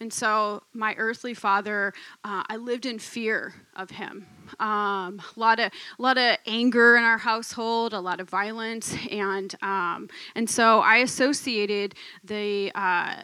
And 0.00 0.12
so, 0.12 0.64
my 0.72 0.96
earthly 0.98 1.32
father, 1.32 1.94
uh, 2.24 2.42
I 2.48 2.56
lived 2.56 2.86
in 2.86 2.98
fear 2.98 3.54
of 3.76 3.90
him. 3.90 4.26
Um, 4.58 5.22
a 5.36 5.40
lot 5.40 5.60
of 5.60 5.70
a 5.98 6.02
lot 6.02 6.18
of 6.18 6.38
anger 6.44 6.96
in 6.96 7.04
our 7.04 7.18
household, 7.18 7.92
a 7.92 8.00
lot 8.00 8.20
of 8.20 8.28
violence, 8.28 8.96
and 9.12 9.54
um, 9.62 10.08
and 10.34 10.50
so 10.50 10.80
I 10.80 10.96
associated 10.96 11.94
the 12.24 12.72
uh, 12.74 13.22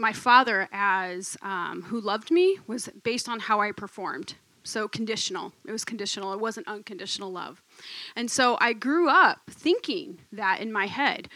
my 0.00 0.12
father 0.12 0.68
as 0.72 1.36
um, 1.42 1.82
who 1.82 2.00
loved 2.00 2.30
me 2.30 2.58
was 2.66 2.88
based 3.04 3.28
on 3.28 3.38
how 3.40 3.60
I 3.60 3.72
performed. 3.72 4.34
So 4.62 4.88
conditional. 4.88 5.52
It 5.66 5.72
was 5.72 5.84
conditional. 5.84 6.32
It 6.32 6.40
wasn't 6.40 6.68
unconditional 6.68 7.30
love. 7.30 7.62
And 8.16 8.30
so 8.30 8.58
I 8.60 8.72
grew 8.72 9.08
up 9.08 9.42
thinking 9.48 10.20
that 10.32 10.60
in 10.60 10.72
my 10.72 10.86
head, 10.86 11.28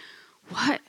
what 0.49 0.81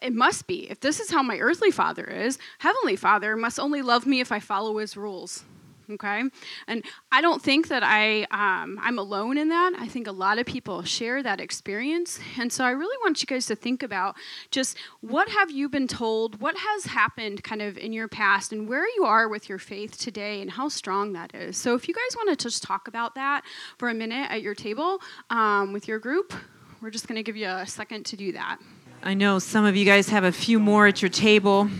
it 0.00 0.14
must 0.14 0.46
be. 0.46 0.70
If 0.70 0.80
this 0.80 1.00
is 1.00 1.10
how 1.10 1.22
my 1.22 1.38
earthly 1.38 1.70
father 1.70 2.04
is, 2.04 2.38
heavenly 2.60 2.96
father 2.96 3.36
must 3.36 3.60
only 3.60 3.82
love 3.82 4.06
me 4.06 4.20
if 4.20 4.32
I 4.32 4.40
follow 4.40 4.78
his 4.78 4.96
rules 4.96 5.44
okay? 5.90 6.22
And 6.66 6.84
i 7.12 7.20
don't 7.20 7.42
think 7.42 7.68
that 7.68 7.82
i 7.82 8.22
um, 8.30 8.78
i'm 8.82 8.98
alone 8.98 9.38
in 9.38 9.48
that. 9.48 9.72
I 9.78 9.88
think 9.88 10.06
a 10.06 10.12
lot 10.12 10.38
of 10.38 10.46
people 10.46 10.82
share 10.82 11.22
that 11.22 11.40
experience. 11.40 12.18
And 12.38 12.52
so 12.52 12.64
i 12.64 12.70
really 12.70 12.96
want 13.04 13.22
you 13.22 13.26
guys 13.26 13.46
to 13.46 13.56
think 13.56 13.82
about 13.82 14.16
just 14.50 14.76
what 15.00 15.28
have 15.28 15.50
you 15.50 15.68
been 15.68 15.88
told? 15.88 16.40
What 16.40 16.56
has 16.56 16.84
happened 16.84 17.42
kind 17.42 17.62
of 17.62 17.78
in 17.78 17.92
your 17.92 18.08
past 18.08 18.52
and 18.52 18.68
where 18.68 18.86
you 18.96 19.04
are 19.04 19.28
with 19.28 19.48
your 19.48 19.58
faith 19.58 19.98
today 19.98 20.40
and 20.40 20.50
how 20.50 20.68
strong 20.68 21.12
that 21.12 21.34
is? 21.34 21.56
So 21.56 21.74
if 21.74 21.88
you 21.88 21.94
guys 21.94 22.16
want 22.16 22.30
to 22.30 22.42
just 22.42 22.62
talk 22.62 22.88
about 22.88 23.14
that 23.14 23.42
for 23.78 23.88
a 23.88 23.94
minute 23.94 24.30
at 24.30 24.42
your 24.42 24.54
table 24.54 25.00
um, 25.30 25.72
with 25.72 25.88
your 25.88 25.98
group 25.98 26.32
we're 26.80 26.90
just 26.90 27.08
going 27.08 27.16
to 27.16 27.22
give 27.22 27.36
you 27.36 27.48
a 27.48 27.66
second 27.66 28.04
to 28.06 28.16
do 28.16 28.32
that. 28.32 28.58
I 29.02 29.14
know 29.14 29.38
some 29.38 29.64
of 29.64 29.76
you 29.76 29.84
guys 29.84 30.08
have 30.08 30.24
a 30.24 30.32
few 30.32 30.58
more 30.58 30.86
at 30.86 31.00
your 31.00 31.08
table. 31.08 31.70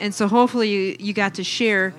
And 0.00 0.14
so 0.14 0.26
hopefully 0.28 0.68
you, 0.70 0.96
you 0.98 1.12
got 1.12 1.34
to 1.34 1.44
share 1.44 1.94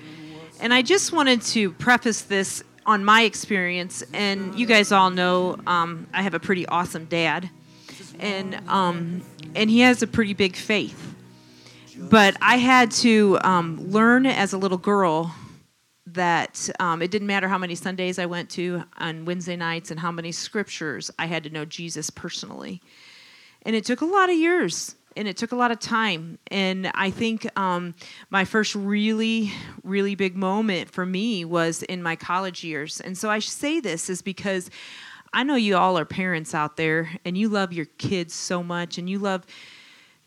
and 0.60 0.74
I 0.74 0.82
just 0.82 1.12
wanted 1.12 1.42
to 1.44 1.72
preface 1.72 2.22
this 2.22 2.64
on 2.86 3.04
my 3.04 3.24
experience, 3.24 4.04
and 4.14 4.58
you 4.58 4.66
guys 4.66 4.92
all 4.92 5.10
know 5.10 5.58
um, 5.66 6.08
I 6.14 6.22
have 6.22 6.34
a 6.34 6.40
pretty 6.40 6.66
awesome 6.68 7.06
dad, 7.06 7.50
and 8.20 8.56
um, 8.68 9.24
and 9.56 9.70
he 9.70 9.80
has 9.82 10.02
a 10.02 10.08
pretty 10.08 10.34
big 10.34 10.56
faith. 10.56 11.16
But 11.98 12.36
I 12.42 12.58
had 12.58 12.92
to 12.92 13.40
um, 13.42 13.92
learn 13.92 14.26
as 14.26 14.54
a 14.54 14.58
little 14.58 14.78
girl 14.78 15.34
that 16.08 16.70
um, 16.80 17.02
it 17.02 17.10
didn't 17.10 17.28
matter 17.28 17.48
how 17.48 17.58
many 17.58 17.76
Sundays 17.76 18.20
I 18.20 18.26
went 18.26 18.50
to 18.52 18.84
on 18.98 19.26
Wednesday 19.26 19.56
nights 19.56 19.92
and 19.92 20.00
how 20.00 20.12
many 20.12 20.32
scriptures 20.32 21.10
I 21.18 21.26
had 21.26 21.44
to 21.44 21.50
know 21.50 21.66
Jesus 21.66 22.10
personally. 22.10 22.82
And 23.64 23.76
it 23.76 23.86
took 23.86 24.02
a 24.02 24.06
lot 24.06 24.30
of 24.30 24.36
years 24.36 24.96
and 25.16 25.28
it 25.28 25.38
took 25.38 25.52
a 25.52 25.56
lot 25.56 25.72
of 25.72 25.80
time. 25.80 26.38
And 26.48 26.92
I 26.94 27.10
think 27.10 27.48
um, 27.58 27.96
my 28.30 28.46
first 28.46 28.76
really, 28.76 29.52
really 29.84 30.16
big 30.16 30.36
moment 30.36 30.92
for 30.92 31.06
me 31.06 31.46
was 31.46 31.84
in 31.84 32.04
my 32.04 32.16
college 32.16 32.64
years. 32.64 33.00
And 33.02 33.18
so 33.18 33.30
I 33.30 33.40
say 33.40 33.80
this 33.80 34.10
is 34.10 34.22
because 34.22 34.70
I 35.34 35.44
know 35.44 35.56
you 35.56 35.76
all 35.76 35.98
are 35.98 36.06
parents 36.06 36.54
out 36.54 36.78
there, 36.78 37.10
and 37.26 37.38
you 37.38 37.50
love 37.50 37.74
your 37.74 37.88
kids 37.98 38.34
so 38.34 38.64
much, 38.64 38.98
and 38.98 39.10
you 39.10 39.20
love, 39.20 39.46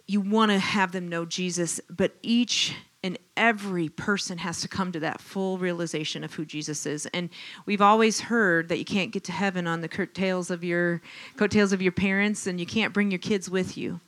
you 0.07 0.21
want 0.21 0.51
to 0.51 0.59
have 0.59 0.93
them 0.93 1.09
know 1.09 1.25
Jesus, 1.25 1.81
but 1.89 2.15
each 2.23 2.75
and 3.03 3.19
every 3.37 3.89
person 3.89 4.37
has 4.37 4.61
to 4.61 4.69
come 4.69 4.93
to 4.93 5.01
that 5.01 5.21
full 5.21 5.57
realization 5.57 6.25
of 6.25 6.35
who 6.35 6.45
Jesus 6.45 6.85
is. 6.85 7.07
And 7.15 7.31
we've 7.65 7.81
always 7.81 8.21
heard 8.21 8.69
that 8.69 8.79
you 8.79 8.85
can't 8.85 9.13
get 9.13 9.25
to 9.25 9.33
heaven 9.33 9.67
on 9.67 9.81
the 9.81 9.89
coattails 9.89 10.51
of 10.51 10.63
your 10.63 11.01
coattails 11.37 11.73
of 11.73 11.81
your 11.81 11.93
parents, 11.93 12.47
and 12.47 12.61
you 12.61 12.67
can't 12.67 12.93
bring 12.93 13.11
your 13.11 13.19
kids 13.19 13.49
with 13.49 13.79
you. 13.79 14.01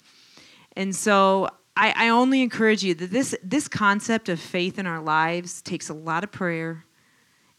And 0.76 0.94
so 0.94 1.48
I, 1.76 1.94
I 1.96 2.08
only 2.08 2.42
encourage 2.42 2.82
you 2.82 2.94
that 2.94 3.10
this 3.10 3.34
this 3.42 3.68
concept 3.68 4.28
of 4.28 4.40
faith 4.40 4.78
in 4.78 4.86
our 4.86 5.00
lives 5.00 5.62
takes 5.62 5.88
a 5.88 5.94
lot 5.94 6.24
of 6.24 6.30
prayer 6.30 6.84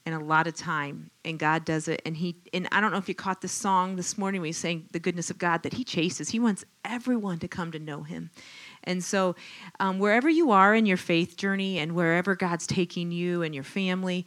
and 0.06 0.16
a 0.16 0.20
lot 0.20 0.48
of 0.48 0.56
time 0.56 1.12
and 1.24 1.38
god 1.38 1.64
does 1.66 1.88
it. 1.88 2.02
And 2.06 2.18
he 2.18 2.36
and 2.54 2.68
i 2.72 2.82
don't 2.82 2.92
know 2.92 2.98
if 2.98 3.08
you 3.08 3.16
caught 3.16 3.42
the 3.42 3.48
song 3.48 3.96
this 3.96 4.18
morning 4.18 4.42
when 4.42 4.48
he's 4.48 4.58
saying 4.58 4.88
the 4.92 5.00
goodness 5.00 5.30
of 5.30 5.38
god 5.38 5.64
that 5.64 5.74
he 5.74 5.84
chases. 5.84 6.30
He 6.30 6.40
wants 6.40 6.66
everyone 6.86 7.40
to 7.40 7.48
come 7.48 7.72
to 7.72 7.80
know 7.80 8.04
him. 8.04 8.32
And 8.84 9.04
so 9.04 9.36
um, 9.80 10.00
wherever 10.00 10.30
you 10.30 10.52
are 10.52 10.74
in 10.74 10.86
your 10.86 10.98
faith 10.98 11.38
journey 11.38 11.80
and 11.80 11.94
wherever 11.94 12.36
god's 12.36 12.68
taking 12.68 13.12
you 13.12 13.44
and 13.44 13.54
your 13.56 13.64
family 13.64 14.26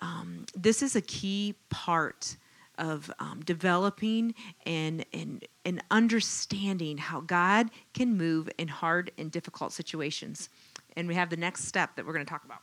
um, 0.00 0.44
this 0.54 0.82
is 0.82 0.96
a 0.96 1.00
key 1.00 1.54
part 1.70 2.36
of 2.78 3.10
um, 3.18 3.40
developing 3.44 4.34
and, 4.66 5.04
and, 5.12 5.44
and 5.64 5.82
understanding 5.90 6.98
how 6.98 7.20
God 7.20 7.70
can 7.92 8.16
move 8.16 8.48
in 8.58 8.68
hard 8.68 9.10
and 9.18 9.30
difficult 9.30 9.72
situations. 9.72 10.48
And 10.96 11.08
we 11.08 11.14
have 11.14 11.30
the 11.30 11.36
next 11.36 11.64
step 11.64 11.96
that 11.96 12.06
we're 12.06 12.12
going 12.12 12.24
to 12.24 12.30
talk 12.30 12.44
about. 12.44 12.60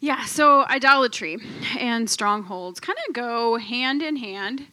Yeah, 0.00 0.24
so 0.26 0.64
idolatry 0.66 1.38
and 1.78 2.08
strongholds 2.08 2.80
kind 2.80 2.98
of 3.08 3.14
go 3.14 3.56
hand 3.56 4.02
in 4.02 4.16
hand. 4.16 4.66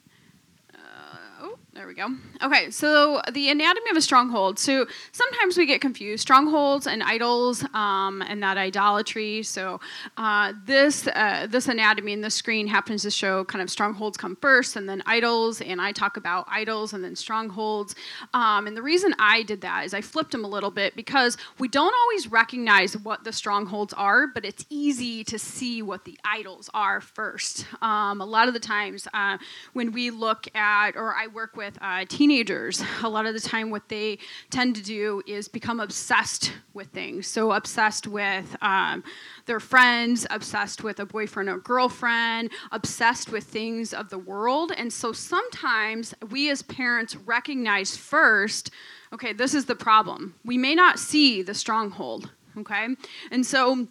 There 1.76 1.88
we 1.88 1.96
go. 1.96 2.10
Okay, 2.44 2.70
so 2.70 3.20
the 3.32 3.50
anatomy 3.50 3.90
of 3.90 3.98
a 3.98 4.02
stronghold. 4.02 4.60
So 4.60 4.86
sometimes 5.12 5.58
we 5.58 5.66
get 5.66 5.82
confused 5.82 6.22
strongholds 6.22 6.86
and 6.86 7.02
idols, 7.02 7.66
um, 7.74 8.22
and 8.28 8.44
that 8.44 8.60
idolatry. 8.60 9.42
So 9.42 9.80
uh, 10.16 10.54
this 10.68 11.08
uh, 11.08 11.48
this 11.50 11.68
anatomy 11.68 12.14
in 12.14 12.22
the 12.22 12.30
screen 12.30 12.68
happens 12.68 13.02
to 13.02 13.10
show 13.10 13.44
kind 13.46 13.64
of 13.64 13.72
strongholds 13.72 14.18
come 14.18 14.36
first, 14.36 14.76
and 14.76 14.88
then 14.88 15.02
idols. 15.08 15.62
And 15.62 15.82
I 15.82 15.94
talk 15.94 16.16
about 16.16 16.46
idols 16.48 16.94
and 16.94 17.04
then 17.04 17.16
strongholds. 17.16 17.96
Um, 18.36 18.68
and 18.68 18.78
the 18.78 18.84
reason 18.84 19.16
I 19.18 19.42
did 19.42 19.62
that 19.62 19.84
is 19.84 19.96
I 19.96 20.02
flipped 20.02 20.32
them 20.32 20.46
a 20.46 20.50
little 20.50 20.72
bit 20.72 20.96
because 20.96 21.38
we 21.58 21.68
don't 21.68 21.96
always 22.04 22.32
recognize 22.32 22.96
what 22.98 23.24
the 23.24 23.34
strongholds 23.34 23.94
are, 23.94 24.28
but 24.28 24.46
it's 24.46 24.64
easy 24.70 25.24
to 25.24 25.40
see 25.40 25.82
what 25.82 26.06
the 26.06 26.20
idols 26.24 26.70
are 26.76 27.02
first. 27.02 27.66
Um, 27.82 28.22
a 28.22 28.26
lot 28.26 28.48
of 28.48 28.54
the 28.54 28.60
times 28.60 29.08
uh, 29.12 29.40
when 29.74 29.92
we 29.92 30.12
look 30.12 30.48
at, 30.56 30.96
or 30.96 31.16
I 31.16 31.26
work 31.26 31.56
with 31.56 31.63
with 31.64 31.78
uh, 31.82 32.04
teenagers, 32.10 32.84
a 33.04 33.10
lot 33.10 33.26
of 33.26 33.34
the 33.34 33.40
time 33.40 33.70
what 33.70 33.88
they 33.88 34.18
tend 34.50 34.76
to 34.76 34.84
do 34.84 35.22
is 35.26 35.48
become 35.48 35.80
obsessed 35.80 36.52
with 36.74 36.88
things. 36.88 37.26
So, 37.26 37.54
obsessed 37.54 38.06
with 38.06 38.56
um, 38.62 39.02
their 39.46 39.62
friends, 39.62 40.28
obsessed 40.30 40.84
with 40.84 41.00
a 41.00 41.06
boyfriend 41.06 41.48
or 41.48 41.60
girlfriend, 41.60 42.52
obsessed 42.72 43.32
with 43.32 43.46
things 43.46 43.94
of 43.94 44.10
the 44.10 44.18
world. 44.18 44.74
And 44.76 44.92
so, 44.92 45.14
sometimes 45.14 46.14
we 46.30 46.50
as 46.50 46.64
parents 46.64 47.16
recognize 47.16 47.96
first 47.96 48.70
okay, 49.14 49.32
this 49.32 49.54
is 49.54 49.66
the 49.66 49.76
problem. 49.76 50.34
We 50.44 50.58
may 50.58 50.74
not 50.74 50.98
see 50.98 51.44
the 51.44 51.54
stronghold, 51.54 52.32
okay? 52.58 52.88
And 53.30 53.46
so, 53.46 53.88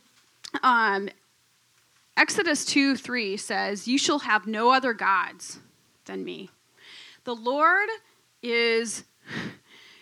um, 0.64 1.08
Exodus 2.16 2.64
2 2.64 2.96
3 2.96 3.36
says, 3.36 3.88
You 3.88 3.98
shall 3.98 4.18
have 4.18 4.46
no 4.46 4.72
other 4.72 4.92
gods 4.92 5.60
than 6.04 6.24
me. 6.24 6.50
The 7.24 7.34
Lord 7.34 7.88
is, 8.42 9.04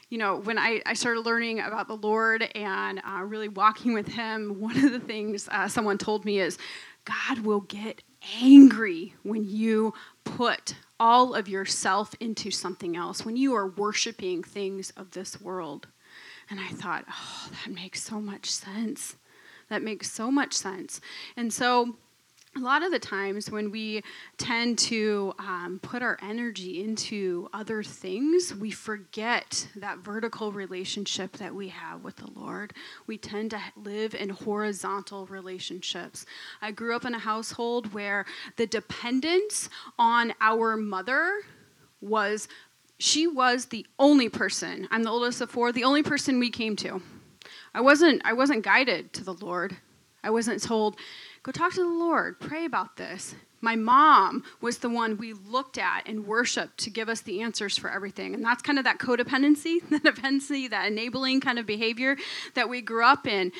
you 0.08 0.16
know, 0.16 0.36
when 0.36 0.58
I, 0.58 0.80
I 0.86 0.94
started 0.94 1.20
learning 1.20 1.60
about 1.60 1.86
the 1.86 1.96
Lord 1.96 2.48
and 2.54 3.00
uh, 3.06 3.22
really 3.22 3.48
walking 3.48 3.92
with 3.92 4.08
Him, 4.08 4.60
one 4.60 4.82
of 4.82 4.92
the 4.92 5.00
things 5.00 5.48
uh, 5.50 5.68
someone 5.68 5.98
told 5.98 6.24
me 6.24 6.40
is 6.40 6.56
God 7.04 7.40
will 7.40 7.60
get 7.60 8.02
angry 8.40 9.14
when 9.22 9.44
you 9.44 9.92
put 10.24 10.74
all 10.98 11.34
of 11.34 11.48
yourself 11.48 12.14
into 12.20 12.50
something 12.50 12.96
else, 12.96 13.24
when 13.24 13.36
you 13.36 13.54
are 13.54 13.68
worshiping 13.68 14.42
things 14.42 14.90
of 14.96 15.10
this 15.10 15.40
world. 15.40 15.88
And 16.50 16.58
I 16.58 16.68
thought, 16.68 17.04
oh, 17.08 17.50
that 17.64 17.72
makes 17.72 18.02
so 18.02 18.20
much 18.20 18.50
sense. 18.50 19.16
That 19.68 19.82
makes 19.82 20.10
so 20.10 20.30
much 20.30 20.54
sense. 20.54 21.00
And 21.36 21.52
so, 21.52 21.96
a 22.56 22.58
lot 22.58 22.82
of 22.82 22.90
the 22.90 22.98
times 22.98 23.48
when 23.48 23.70
we 23.70 24.02
tend 24.36 24.76
to 24.76 25.32
um, 25.38 25.78
put 25.82 26.02
our 26.02 26.18
energy 26.20 26.82
into 26.82 27.48
other 27.52 27.82
things, 27.82 28.52
we 28.52 28.72
forget 28.72 29.68
that 29.76 29.98
vertical 29.98 30.50
relationship 30.50 31.36
that 31.36 31.54
we 31.54 31.68
have 31.68 32.02
with 32.02 32.16
the 32.16 32.28
Lord. 32.34 32.72
We 33.06 33.18
tend 33.18 33.52
to 33.52 33.60
live 33.76 34.16
in 34.16 34.30
horizontal 34.30 35.26
relationships. 35.26 36.26
I 36.60 36.72
grew 36.72 36.96
up 36.96 37.04
in 37.04 37.14
a 37.14 37.20
household 37.20 37.94
where 37.94 38.26
the 38.56 38.66
dependence 38.66 39.68
on 39.96 40.34
our 40.40 40.76
mother 40.76 41.42
was, 42.00 42.48
she 42.98 43.28
was 43.28 43.66
the 43.66 43.86
only 43.96 44.28
person, 44.28 44.88
I'm 44.90 45.04
the 45.04 45.10
oldest 45.10 45.40
of 45.40 45.50
four, 45.50 45.70
the 45.70 45.84
only 45.84 46.02
person 46.02 46.40
we 46.40 46.50
came 46.50 46.74
to. 46.76 47.00
I 47.72 47.80
wasn't, 47.80 48.22
I 48.24 48.32
wasn't 48.32 48.64
guided 48.64 49.12
to 49.12 49.24
the 49.24 49.34
Lord. 49.34 49.76
I 50.22 50.30
wasn't 50.30 50.62
told, 50.62 50.96
Go 51.42 51.52
talk 51.52 51.72
to 51.74 51.82
the 51.82 51.88
Lord. 51.88 52.38
Pray 52.38 52.66
about 52.66 52.96
this. 52.96 53.34
My 53.62 53.76
mom 53.76 54.44
was 54.60 54.78
the 54.78 54.88
one 54.88 55.16
we 55.16 55.32
looked 55.32 55.78
at 55.78 56.06
and 56.06 56.26
worshiped 56.26 56.78
to 56.78 56.90
give 56.90 57.08
us 57.08 57.20
the 57.20 57.42
answers 57.42 57.76
for 57.78 57.90
everything. 57.90 58.34
And 58.34 58.44
that's 58.44 58.62
kind 58.62 58.78
of 58.78 58.84
that 58.84 58.98
codependency, 58.98 59.78
that 59.90 60.02
dependency, 60.02 60.68
that 60.68 60.86
enabling 60.86 61.40
kind 61.40 61.58
of 61.58 61.66
behavior 61.66 62.16
that 62.54 62.68
we 62.68 62.80
grew 62.82 63.04
up 63.04 63.26
in. 63.26 63.52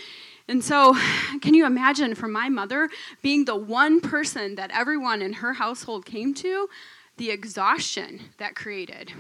And 0.49 0.65
so, 0.65 0.95
can 1.41 1.55
you 1.55 1.65
imagine 1.65 2.15
for 2.15 2.29
my 2.29 2.49
mother 2.49 2.89
being 3.23 3.45
the 3.45 3.57
one 3.57 4.01
person 4.01 4.57
that 4.57 4.71
everyone 4.73 5.23
in 5.23 5.35
her 5.35 5.55
household 5.55 6.05
came 6.05 6.35
to, 6.35 6.69
the 7.17 7.31
exhaustion 7.31 8.21
that 8.39 8.55
created? 8.55 9.13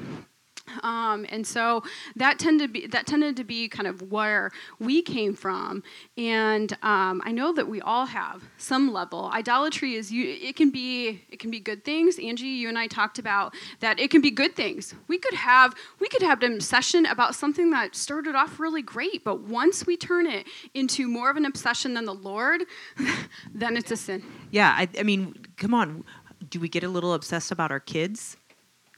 Um, 0.82 1.26
and 1.28 1.46
so 1.46 1.82
that 2.16 2.38
tended 2.38 2.68
to 2.68 2.72
be 2.72 2.86
that 2.88 3.06
tended 3.06 3.36
to 3.36 3.44
be 3.44 3.68
kind 3.68 3.86
of 3.86 4.10
where 4.10 4.50
we 4.78 5.02
came 5.02 5.34
from. 5.34 5.82
And 6.16 6.72
um, 6.82 7.22
I 7.24 7.32
know 7.32 7.52
that 7.52 7.68
we 7.68 7.80
all 7.80 8.06
have 8.06 8.42
some 8.56 8.92
level. 8.92 9.30
Idolatry 9.32 9.94
is 9.94 10.12
you. 10.12 10.24
It 10.24 10.56
can 10.56 10.70
be 10.70 11.22
it 11.30 11.38
can 11.38 11.50
be 11.50 11.60
good 11.60 11.84
things. 11.84 12.18
Angie, 12.18 12.46
you 12.46 12.68
and 12.68 12.78
I 12.78 12.86
talked 12.86 13.18
about 13.18 13.54
that. 13.80 13.98
It 13.98 14.10
can 14.10 14.20
be 14.20 14.30
good 14.30 14.54
things. 14.54 14.94
We 15.08 15.18
could 15.18 15.34
have 15.34 15.74
we 15.98 16.08
could 16.08 16.22
have 16.22 16.42
an 16.42 16.54
obsession 16.54 17.06
about 17.06 17.34
something 17.34 17.70
that 17.70 17.94
started 17.94 18.34
off 18.34 18.60
really 18.60 18.82
great, 18.82 19.24
but 19.24 19.42
once 19.42 19.86
we 19.86 19.96
turn 19.96 20.26
it 20.26 20.46
into 20.74 21.08
more 21.08 21.30
of 21.30 21.36
an 21.36 21.44
obsession 21.44 21.94
than 21.94 22.04
the 22.04 22.14
Lord, 22.14 22.62
then 23.54 23.76
it's 23.76 23.90
a 23.90 23.96
sin. 23.96 24.22
Yeah, 24.50 24.74
I, 24.76 24.88
I 24.98 25.02
mean, 25.02 25.34
come 25.56 25.74
on. 25.74 26.04
Do 26.48 26.58
we 26.58 26.68
get 26.68 26.82
a 26.82 26.88
little 26.88 27.14
obsessed 27.14 27.52
about 27.52 27.70
our 27.70 27.80
kids? 27.80 28.36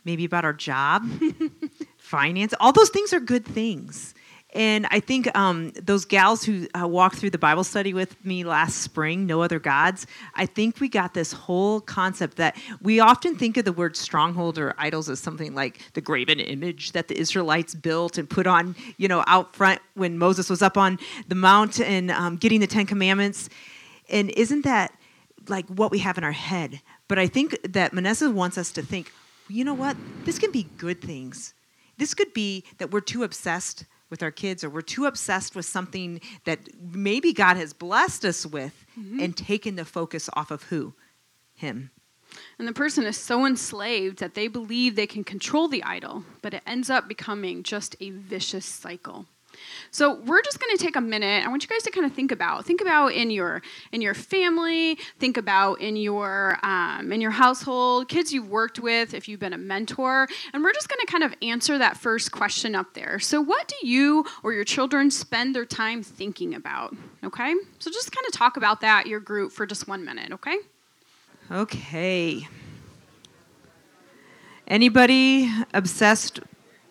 maybe 0.04 0.24
about 0.24 0.44
our 0.44 0.52
job, 0.52 1.06
finance. 2.12 2.52
All 2.60 2.72
those 2.72 2.90
things 2.90 3.14
are 3.14 3.20
good 3.20 3.46
things. 3.46 4.14
And 4.54 4.86
I 4.90 5.00
think 5.00 5.34
um, 5.34 5.70
those 5.82 6.04
gals 6.04 6.44
who 6.44 6.68
uh, 6.78 6.86
walked 6.86 7.16
through 7.16 7.30
the 7.30 7.38
Bible 7.38 7.64
study 7.64 7.94
with 7.94 8.22
me 8.22 8.44
last 8.44 8.82
spring, 8.82 9.24
No 9.24 9.40
Other 9.40 9.58
Gods, 9.58 10.06
I 10.34 10.44
think 10.44 10.78
we 10.78 10.90
got 10.90 11.14
this 11.14 11.32
whole 11.32 11.80
concept 11.80 12.36
that 12.36 12.54
we 12.82 13.00
often 13.00 13.34
think 13.34 13.56
of 13.56 13.64
the 13.64 13.72
word 13.72 13.96
stronghold 13.96 14.58
or 14.58 14.74
idols 14.76 15.08
as 15.08 15.20
something 15.20 15.54
like 15.54 15.80
the 15.94 16.02
graven 16.02 16.38
image 16.38 16.92
that 16.92 17.08
the 17.08 17.18
Israelites 17.18 17.74
built 17.74 18.18
and 18.18 18.28
put 18.28 18.46
on, 18.46 18.76
you 18.98 19.08
know, 19.08 19.24
out 19.26 19.56
front 19.56 19.80
when 19.94 20.18
Moses 20.18 20.50
was 20.50 20.60
up 20.60 20.76
on 20.76 20.98
the 21.28 21.34
mount 21.34 21.80
and 21.80 22.10
um, 22.10 22.36
getting 22.36 22.60
the 22.60 22.66
Ten 22.66 22.84
Commandments. 22.84 23.48
And 24.10 24.28
isn't 24.32 24.64
that 24.64 24.92
like 25.48 25.66
what 25.68 25.90
we 25.90 26.00
have 26.00 26.18
in 26.18 26.24
our 26.24 26.38
head? 26.50 26.82
But 27.08 27.18
I 27.18 27.26
think 27.26 27.56
that 27.72 27.92
Manessa 27.92 28.30
wants 28.30 28.58
us 28.58 28.70
to 28.72 28.82
think 28.82 29.10
you 29.48 29.64
know 29.64 29.74
what? 29.74 29.96
This 30.24 30.38
can 30.38 30.50
be 30.50 30.66
good 30.78 31.02
things. 31.02 31.52
This 31.98 32.14
could 32.14 32.32
be 32.32 32.64
that 32.78 32.90
we're 32.90 33.00
too 33.00 33.22
obsessed 33.22 33.84
with 34.10 34.22
our 34.22 34.30
kids 34.30 34.62
or 34.62 34.70
we're 34.70 34.82
too 34.82 35.06
obsessed 35.06 35.56
with 35.56 35.64
something 35.64 36.20
that 36.44 36.60
maybe 36.80 37.32
God 37.32 37.56
has 37.56 37.72
blessed 37.72 38.24
us 38.24 38.44
with 38.44 38.84
mm-hmm. 38.98 39.20
and 39.20 39.36
taken 39.36 39.76
the 39.76 39.84
focus 39.84 40.28
off 40.34 40.50
of 40.50 40.64
who? 40.64 40.92
Him. 41.54 41.90
And 42.58 42.68
the 42.68 42.72
person 42.72 43.04
is 43.04 43.16
so 43.16 43.46
enslaved 43.46 44.18
that 44.18 44.34
they 44.34 44.48
believe 44.48 44.96
they 44.96 45.06
can 45.06 45.24
control 45.24 45.68
the 45.68 45.82
idol, 45.82 46.24
but 46.42 46.54
it 46.54 46.62
ends 46.66 46.90
up 46.90 47.08
becoming 47.08 47.62
just 47.62 47.96
a 48.00 48.10
vicious 48.10 48.66
cycle. 48.66 49.26
So 49.90 50.14
we're 50.14 50.42
just 50.42 50.58
going 50.58 50.76
to 50.76 50.82
take 50.82 50.96
a 50.96 51.00
minute. 51.00 51.44
I 51.44 51.48
want 51.48 51.62
you 51.62 51.68
guys 51.68 51.82
to 51.82 51.90
kind 51.90 52.06
of 52.06 52.12
think 52.12 52.32
about 52.32 52.64
think 52.64 52.80
about 52.80 53.12
in 53.12 53.30
your 53.30 53.62
in 53.92 54.00
your 54.00 54.14
family, 54.14 54.98
think 55.18 55.36
about 55.36 55.80
in 55.80 55.96
your 55.96 56.58
um, 56.62 57.12
in 57.12 57.20
your 57.20 57.30
household, 57.30 58.08
kids 58.08 58.32
you've 58.32 58.48
worked 58.48 58.80
with, 58.80 59.14
if 59.14 59.28
you've 59.28 59.40
been 59.40 59.52
a 59.52 59.58
mentor, 59.58 60.28
and 60.52 60.62
we're 60.62 60.72
just 60.72 60.88
going 60.88 61.00
to 61.04 61.10
kind 61.10 61.24
of 61.24 61.34
answer 61.42 61.78
that 61.78 61.96
first 61.96 62.32
question 62.32 62.74
up 62.74 62.94
there. 62.94 63.18
So 63.18 63.40
what 63.40 63.68
do 63.68 63.86
you 63.86 64.24
or 64.42 64.52
your 64.52 64.64
children 64.64 65.10
spend 65.10 65.54
their 65.54 65.66
time 65.66 66.02
thinking 66.02 66.54
about? 66.54 66.94
Okay, 67.24 67.54
so 67.78 67.90
just 67.90 68.12
kind 68.12 68.26
of 68.26 68.32
talk 68.32 68.56
about 68.56 68.80
that 68.80 69.06
your 69.06 69.20
group 69.20 69.52
for 69.52 69.66
just 69.66 69.88
one 69.88 70.04
minute. 70.04 70.32
Okay. 70.32 70.56
Okay. 71.50 72.48
Anybody 74.66 75.50
obsessed 75.74 76.40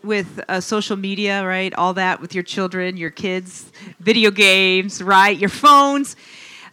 with 0.03 0.39
uh, 0.47 0.61
social 0.61 0.97
media, 0.97 1.45
right? 1.45 1.73
All 1.73 1.93
that 1.93 2.19
with 2.21 2.33
your 2.33 2.43
children, 2.43 2.97
your 2.97 3.09
kids, 3.09 3.71
video 3.99 4.31
games, 4.31 5.01
right? 5.01 5.37
Your 5.37 5.49
phones. 5.49 6.15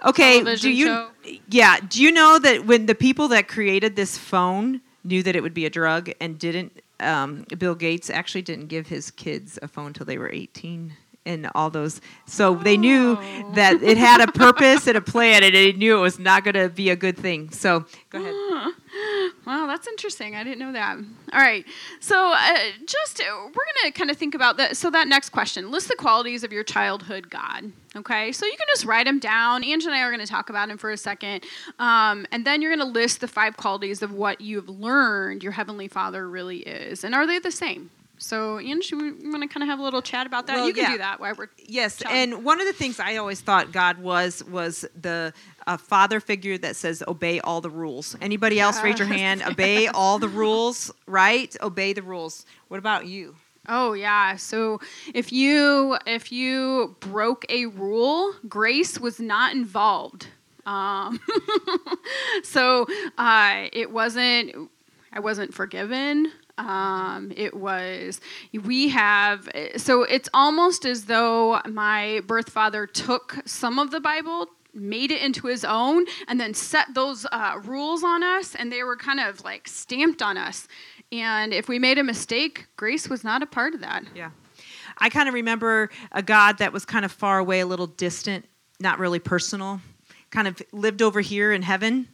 Okay, 0.05 0.39
Television 0.39 0.71
do 0.71 0.77
you 0.77 0.87
show. 0.87 1.11
Yeah, 1.49 1.79
do 1.81 2.03
you 2.03 2.13
know 2.13 2.39
that 2.39 2.67
when 2.67 2.87
the 2.87 2.95
people 2.95 3.29
that 3.29 3.49
created 3.49 3.97
this 3.97 4.17
phone 4.17 4.81
knew 5.05 5.23
that 5.23 5.37
it 5.37 5.43
would 5.43 5.55
be 5.55 5.67
a 5.67 5.71
drug 5.71 6.11
and 6.21 6.39
didn't 6.39 6.81
um, 7.01 7.45
Bill 7.57 7.75
Gates 7.75 8.11
actually 8.11 8.43
didn't 8.43 8.67
give 8.67 8.89
his 8.89 9.11
kids 9.11 9.59
a 9.63 9.69
phone 9.69 9.89
until 9.89 10.07
they 10.07 10.19
were 10.19 10.31
18 10.31 10.95
and 11.29 11.49
all 11.55 11.71
those 11.71 12.01
so 12.27 12.55
they 12.55 12.77
knew 12.77 13.17
Oh. 13.21 13.53
that 13.55 13.83
it 13.83 13.97
had 13.99 14.21
a 14.21 14.31
purpose 14.33 14.87
and 14.87 14.97
a 14.97 15.01
plan 15.01 15.45
and 15.45 15.55
they 15.55 15.73
knew 15.73 15.97
it 15.97 16.01
was 16.01 16.19
not 16.19 16.43
going 16.45 16.55
to 16.55 16.69
be 16.69 16.91
a 16.91 16.97
good 16.97 17.17
thing. 17.17 17.51
So, 17.51 17.85
go 18.11 18.19
ahead. 18.21 18.35
Wow, 19.47 19.67
that's 19.67 19.87
interesting. 19.87 20.35
I 20.35 20.45
didn't 20.45 20.59
know 20.59 20.73
that. 20.73 20.97
All 21.33 21.41
right. 21.41 21.65
So, 22.01 22.33
uh, 22.35 22.59
just 22.87 23.21
uh, 23.21 23.25
we're 23.31 23.51
going 23.51 23.85
to 23.85 23.91
kind 23.93 24.11
of 24.11 24.17
think 24.17 24.35
about 24.35 24.57
that. 24.59 24.77
So, 24.77 24.91
that 24.91 25.09
next 25.09 25.31
question 25.31 25.71
list 25.71 25.89
the 25.89 25.95
qualities 25.97 26.43
of 26.45 26.53
your 26.53 26.65
childhood 26.65 27.31
God. 27.31 27.73
Okay. 27.97 28.33
So, 28.33 28.45
you 28.47 28.53
can 28.59 28.67
just 28.71 28.85
write 28.85 29.07
them 29.07 29.19
down. 29.19 29.65
Ange 29.65 29.85
and 29.87 29.95
I 29.95 30.01
are 30.03 30.11
going 30.11 30.25
to 30.25 30.31
talk 30.31 30.51
about 30.51 30.69
them 30.69 30.77
for 30.79 30.91
a 30.91 30.97
second. 30.99 31.45
Um, 31.79 32.27
and 32.33 32.45
then 32.47 32.61
you're 32.61 32.75
going 32.75 32.87
to 32.87 32.93
list 32.93 33.21
the 33.21 33.29
five 33.29 33.57
qualities 33.57 34.03
of 34.03 34.13
what 34.13 34.41
you've 34.41 34.69
learned 34.69 35.43
your 35.43 35.53
Heavenly 35.53 35.89
Father 35.89 36.29
really 36.29 36.59
is. 36.59 37.05
And 37.05 37.15
are 37.15 37.27
they 37.27 37.39
the 37.39 37.53
same? 37.53 37.91
So, 38.19 38.59
Ange, 38.59 38.93
we 38.93 39.13
want 39.31 39.43
to 39.43 39.49
kind 39.49 39.63
of 39.63 39.69
have 39.69 39.79
a 39.79 39.83
little 39.83 40.03
chat 40.03 40.27
about 40.27 40.47
that. 40.49 40.57
Well, 40.57 40.67
you 40.67 40.75
can 40.75 40.85
yeah. 40.85 40.93
do 40.93 40.99
that 40.99 41.21
while 41.21 41.35
we're. 41.37 41.49
Yes, 41.67 41.99
John. 41.99 42.13
and 42.13 42.45
one 42.45 42.61
of 42.61 42.67
the 42.67 42.73
things 42.73 42.99
I 42.99 43.17
always 43.17 43.41
thought 43.41 43.73
God 43.73 43.99
was 43.99 44.45
was 44.45 44.85
the 45.01 45.33
uh, 45.67 45.77
father 45.77 46.21
figure 46.21 46.59
that 46.59 46.77
says 46.77 47.03
obey 47.07 47.41
all 47.41 47.61
the 47.61 47.71
rules. 47.71 48.17
Anybody 48.21 48.59
else 48.59 48.83
raise 48.83 48.99
your 48.99 49.09
hand? 49.09 49.43
Obey 49.47 49.87
all 49.87 50.19
the 50.19 50.29
rules, 50.29 50.91
right? 51.07 51.55
Obey 51.61 51.93
the 51.93 52.03
rules. 52.03 52.45
What 52.69 52.79
about 52.79 53.07
you? 53.07 53.37
Oh 53.69 53.93
yeah. 53.93 54.37
So 54.37 54.81
if 55.15 55.31
you 55.31 55.97
if 56.07 56.33
you 56.33 56.97
broke 57.01 57.45
a 57.51 57.67
rule, 57.67 58.35
grace 58.49 58.99
was 58.99 59.21
not 59.21 59.55
involved. 59.55 60.29
Um, 60.67 61.21
so 62.43 62.87
uh, 63.17 63.69
it 63.73 63.91
wasn't. 63.91 64.71
I 65.13 65.21
wasn't 65.21 65.55
forgiven. 65.55 66.33
Um, 66.59 67.33
it 67.37 67.55
was 67.55 68.21
we 68.53 68.89
have 68.89 69.49
so 69.77 70.03
it's 70.03 70.29
almost 70.35 70.85
as 70.85 71.05
though 71.05 71.61
my 71.69 72.21
birth 72.27 72.51
father 72.51 72.87
took 72.87 73.37
some 73.45 73.79
of 73.79 73.91
the 73.91 74.01
Bible 74.01 74.49
made 74.75 75.11
it 75.11 75.23
into 75.23 75.47
his 75.47 75.65
own 75.65 76.05
and 76.29 76.39
then 76.41 76.55
set 76.55 76.95
those 76.95 77.27
uh, 77.33 77.55
rules 77.65 78.05
on 78.05 78.23
us 78.23 78.55
and 78.55 78.71
they 78.71 78.83
were 78.83 78.97
kind 78.97 79.19
of 79.19 79.43
like 79.43 79.67
stamped 79.67 80.21
on 80.21 80.37
us 80.37 80.69
and 81.11 81.55
if 81.55 81.69
we 81.69 81.79
made 81.79 81.99
a 81.99 82.05
mistake 82.05 82.67
grace 82.77 83.09
was 83.09 83.25
not 83.25 83.43
a 83.43 83.47
part 83.47 83.75
of 83.75 83.81
that 83.81 84.05
Yeah. 84.15 84.31
I 84.99 85.09
kind 85.11 85.29
of 85.29 85.35
remember 85.35 85.91
a 86.11 86.23
God 86.23 86.59
that 86.59 86.73
was 86.73 86.85
kind 86.85 87.05
of 87.05 87.13
far 87.13 87.39
away, 87.39 87.61
a 87.61 87.67
little 87.67 87.87
distant, 87.87 88.45
not 88.81 88.99
really 88.99 89.21
personal, 89.21 89.81
kind 90.31 90.49
of 90.49 90.61
lived 90.73 91.03
over 91.03 91.21
here 91.21 91.53
in 91.53 91.63
heaven 91.63 92.09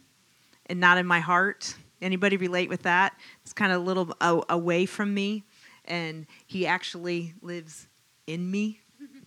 and 0.67 0.79
not 0.79 0.97
in 0.97 1.05
my 1.05 1.19
heart. 1.19 1.75
Anybody 2.01 2.37
relate 2.37 2.69
with 2.69 2.83
that? 2.83 3.17
It's 3.43 3.53
kind 3.53 3.71
of 3.71 3.81
a 3.81 3.83
little 3.83 4.15
away 4.49 4.85
from 4.85 5.13
me, 5.13 5.43
and 5.85 6.25
he 6.45 6.65
actually 6.67 7.33
lives 7.41 7.87
in 8.27 8.49
me. 8.49 8.81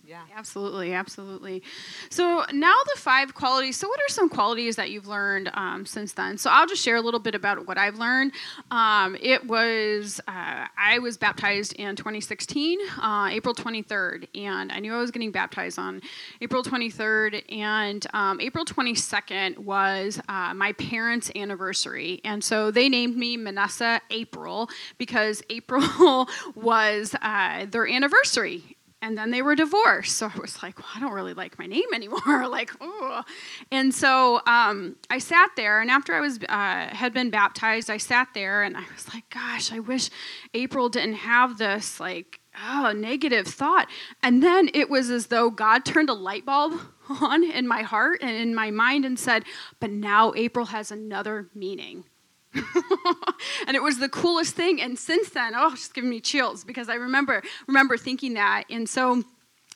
Yeah. 0.09 0.23
Absolutely, 0.35 0.91
absolutely. 0.91 1.61
So 2.09 2.43
now 2.51 2.73
the 2.95 2.99
five 2.99 3.35
qualities. 3.35 3.77
So 3.77 3.87
what 3.87 3.99
are 3.99 4.09
some 4.11 4.27
qualities 4.27 4.75
that 4.77 4.89
you've 4.89 5.05
learned 5.05 5.51
um, 5.53 5.85
since 5.85 6.13
then? 6.13 6.39
So 6.39 6.49
I'll 6.49 6.65
just 6.65 6.81
share 6.81 6.95
a 6.95 7.01
little 7.01 7.19
bit 7.19 7.35
about 7.35 7.67
what 7.67 7.77
I've 7.77 7.99
learned. 7.99 8.31
Um, 8.71 9.15
it 9.21 9.45
was 9.45 10.19
uh, 10.27 10.65
I 10.75 10.97
was 10.97 11.15
baptized 11.17 11.73
in 11.73 11.95
2016, 11.95 12.79
uh, 12.99 13.29
April 13.31 13.53
23rd, 13.53 14.27
and 14.33 14.71
I 14.71 14.79
knew 14.79 14.95
I 14.95 14.97
was 14.97 15.11
getting 15.11 15.31
baptized 15.31 15.77
on 15.77 16.01
April 16.41 16.63
23rd, 16.63 17.43
and 17.53 18.07
um, 18.11 18.41
April 18.41 18.65
22nd 18.65 19.59
was 19.59 20.19
uh, 20.27 20.55
my 20.55 20.73
parents' 20.73 21.29
anniversary, 21.35 22.19
and 22.23 22.43
so 22.43 22.71
they 22.71 22.89
named 22.89 23.15
me 23.15 23.37
Manessa 23.37 24.01
April 24.09 24.71
because 24.97 25.43
April 25.51 26.27
was 26.55 27.13
uh, 27.21 27.67
their 27.69 27.87
anniversary 27.87 28.75
and 29.01 29.17
then 29.17 29.31
they 29.31 29.41
were 29.41 29.55
divorced. 29.55 30.17
So 30.17 30.29
I 30.33 30.37
was 30.39 30.61
like, 30.61 30.77
well, 30.77 30.87
I 30.95 30.99
don't 30.99 31.13
really 31.13 31.33
like 31.33 31.57
my 31.57 31.65
name 31.65 31.93
anymore. 31.93 32.47
like, 32.49 32.71
oh. 32.81 33.23
And 33.71 33.93
so 33.93 34.41
um, 34.45 34.97
I 35.09 35.19
sat 35.19 35.51
there, 35.55 35.81
and 35.81 35.89
after 35.89 36.13
I 36.13 36.19
was 36.19 36.39
uh, 36.49 36.87
had 36.87 37.13
been 37.13 37.29
baptized, 37.29 37.89
I 37.89 37.97
sat 37.97 38.29
there, 38.33 38.63
and 38.63 38.75
I 38.75 38.83
was 38.93 39.13
like, 39.13 39.29
gosh, 39.29 39.71
I 39.71 39.79
wish 39.79 40.09
April 40.53 40.89
didn't 40.89 41.15
have 41.15 41.57
this 41.57 41.99
like 41.99 42.39
oh 42.67 42.91
negative 42.95 43.47
thought. 43.47 43.87
And 44.21 44.43
then 44.43 44.69
it 44.73 44.89
was 44.89 45.09
as 45.09 45.27
though 45.27 45.49
God 45.49 45.85
turned 45.85 46.09
a 46.09 46.13
light 46.13 46.45
bulb 46.45 46.79
on 47.21 47.43
in 47.43 47.67
my 47.67 47.83
heart 47.83 48.19
and 48.21 48.35
in 48.35 48.53
my 48.53 48.71
mind 48.71 49.05
and 49.05 49.17
said, 49.17 49.43
but 49.79 49.91
now 49.91 50.33
April 50.35 50.67
has 50.67 50.91
another 50.91 51.49
meaning. 51.53 52.05
and 53.67 53.75
it 53.75 53.83
was 53.83 53.99
the 53.99 54.09
coolest 54.09 54.55
thing. 54.55 54.81
And 54.81 54.97
since 54.97 55.29
then, 55.29 55.53
oh, 55.55 55.71
it's 55.71 55.81
just 55.81 55.93
giving 55.93 56.09
me 56.09 56.19
chills 56.19 56.63
because 56.63 56.89
I 56.89 56.95
remember 56.95 57.43
remember 57.67 57.97
thinking 57.97 58.33
that. 58.33 58.63
And 58.69 58.87
so 58.89 59.23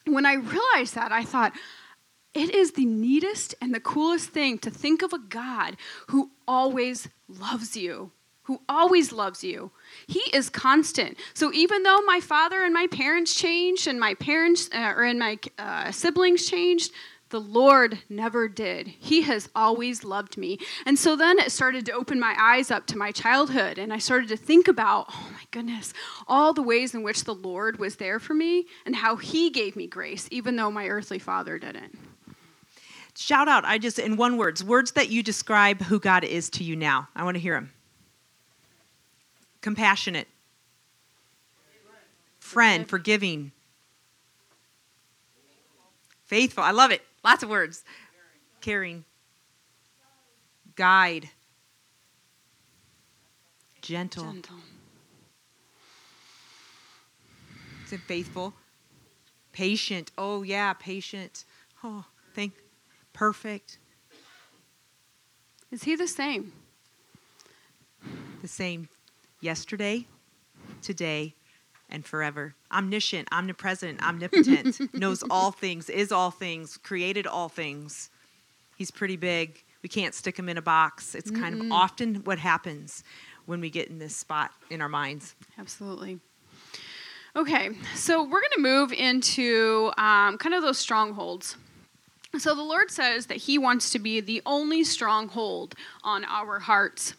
when 0.06 0.26
I 0.26 0.34
realized 0.34 0.96
that, 0.96 1.12
I 1.12 1.24
thought, 1.24 1.54
it 2.34 2.54
is 2.54 2.72
the 2.72 2.86
neatest 2.86 3.54
and 3.62 3.74
the 3.74 3.80
coolest 3.80 4.30
thing 4.30 4.58
to 4.60 4.72
think 4.72 5.04
of 5.04 5.14
a 5.14 5.20
God 5.20 5.78
who 6.08 6.32
always 6.48 7.08
loves 7.28 7.78
you. 7.78 8.12
Who 8.48 8.60
always 8.68 9.14
loves 9.14 9.42
you. 9.42 9.72
He 10.06 10.20
is 10.34 10.50
constant. 10.50 11.18
So 11.34 11.54
even 11.54 11.84
though 11.84 12.02
my 12.02 12.20
father 12.20 12.62
and 12.64 12.74
my 12.74 12.88
parents 12.88 13.34
changed, 13.34 13.88
and 13.88 13.98
my 13.98 14.16
parents 14.16 14.70
uh, 14.74 14.94
or 14.98 15.04
and 15.04 15.18
my 15.18 15.40
uh, 15.58 15.92
siblings 15.92 16.46
changed, 16.46 16.92
the 17.34 17.41
Lord 17.41 17.98
never 18.10 18.48
did. 18.48 18.88
He 18.88 19.24
has 19.24 19.50
always 19.56 20.04
loved 20.04 20.38
me. 20.38 20.60
And 20.86 21.00
so 21.00 21.15
then 21.15 21.39
it 21.39 21.52
started 21.52 21.84
to 21.88 21.91
open 21.91 22.19
my 22.19 22.36
eyes 22.39 22.69
up 22.69 22.86
to 22.88 22.98
my 22.98 23.12
childhood, 23.12 23.80
and 23.80 23.91
I 23.91 23.98
started 23.98 24.30
to 24.30 24.38
think 24.38 24.67
about, 24.67 25.08
oh 25.10 25.30
my 25.34 25.41
goodness, 25.50 25.96
all 26.28 26.54
the 26.54 26.62
ways 26.62 26.93
in 26.93 27.02
which 27.02 27.24
the 27.24 27.34
Lord 27.34 27.80
was 27.80 27.96
there 27.96 28.19
for 28.19 28.36
me 28.36 28.67
and 28.86 28.96
how 28.96 29.15
He 29.15 29.50
gave 29.50 29.76
me 29.76 29.88
grace, 29.88 30.28
even 30.30 30.56
though 30.56 30.69
my 30.69 30.88
earthly 30.88 31.17
father 31.17 31.58
didn't. 31.58 31.98
Shout 33.17 33.48
out. 33.48 33.65
I 33.65 33.80
just 33.80 33.98
in 33.98 34.15
one 34.15 34.38
words, 34.38 34.63
words 34.63 34.91
that 34.91 35.10
you 35.10 35.24
describe 35.24 35.82
who 35.82 36.00
God 36.00 36.24
is 36.24 36.52
to 36.52 36.63
you 36.63 36.76
now. 36.76 37.08
I 37.15 37.24
want 37.24 37.34
to 37.34 37.41
hear 37.41 37.56
them. 37.56 37.72
Compassionate, 39.62 40.28
friend, 42.38 42.88
forgiving, 42.88 43.52
faithful. 46.26 46.63
I 46.63 46.69
love 46.69 46.91
it. 46.91 47.02
Lots 47.24 47.44
of 47.44 47.50
words. 47.50 47.84
Caring, 48.62 49.04
guide, 50.76 51.30
gentle. 53.82 54.24
Gentle. 54.24 54.56
Is 57.86 57.94
it 57.94 58.00
faithful? 58.02 58.54
Patient. 59.52 60.12
Oh 60.18 60.44
yeah, 60.44 60.74
patient. 60.74 61.46
Oh, 61.84 62.06
thank. 62.34 62.54
Perfect. 63.12 63.78
Is 65.72 65.84
He 65.84 65.96
the 65.96 66.08
same? 66.08 66.54
the 68.44 68.48
same 68.50 68.90
yesterday, 69.40 70.06
today, 70.82 71.34
and 71.89 72.06
forever. 72.06 72.56
Omniscient, 72.72 73.28
omnipresent, 73.32 74.02
omnipotent, 74.04 74.93
knows 74.93 75.24
all 75.30 75.52
things, 75.52 75.89
is 75.89 76.12
all 76.12 76.32
things, 76.32 76.78
created 76.78 77.28
all 77.28 77.50
things. 77.50 78.10
He's 78.78 78.91
pretty 78.91 79.17
big. 79.17 79.63
We 79.82 79.89
can't 79.89 80.13
stick 80.13 80.38
him 80.39 80.50
in 80.50 80.58
a 80.58 80.62
box. 80.62 81.13
It's 81.13 81.30
kind 81.30 81.54
of 81.62 81.72
often 81.72 82.15
what 82.24 82.39
happens 82.39 83.04
when 83.46 83.60
we 83.60 83.69
get 83.69 83.89
in 83.89 84.00
this 84.00 84.15
spot 84.15 84.52
in 84.69 84.82
our 84.82 84.89
minds. 84.89 85.36
Absolutely. 85.60 86.19
Okay, 87.36 87.72
so 87.96 88.24
we're 88.24 88.41
going 88.41 88.52
to 88.56 88.62
move 88.62 88.93
into 88.93 89.91
um, 89.98 90.38
kind 90.38 90.54
of 90.54 90.62
those 90.62 90.78
strongholds. 90.78 91.58
So 92.38 92.56
the 92.56 92.63
Lord 92.63 92.91
says 92.91 93.26
that 93.28 93.38
He 93.38 93.58
wants 93.58 93.89
to 93.91 94.00
be 94.00 94.19
the 94.19 94.41
only 94.46 94.84
stronghold 94.84 95.76
on 96.04 96.26
our 96.26 96.60
hearts. 96.60 97.15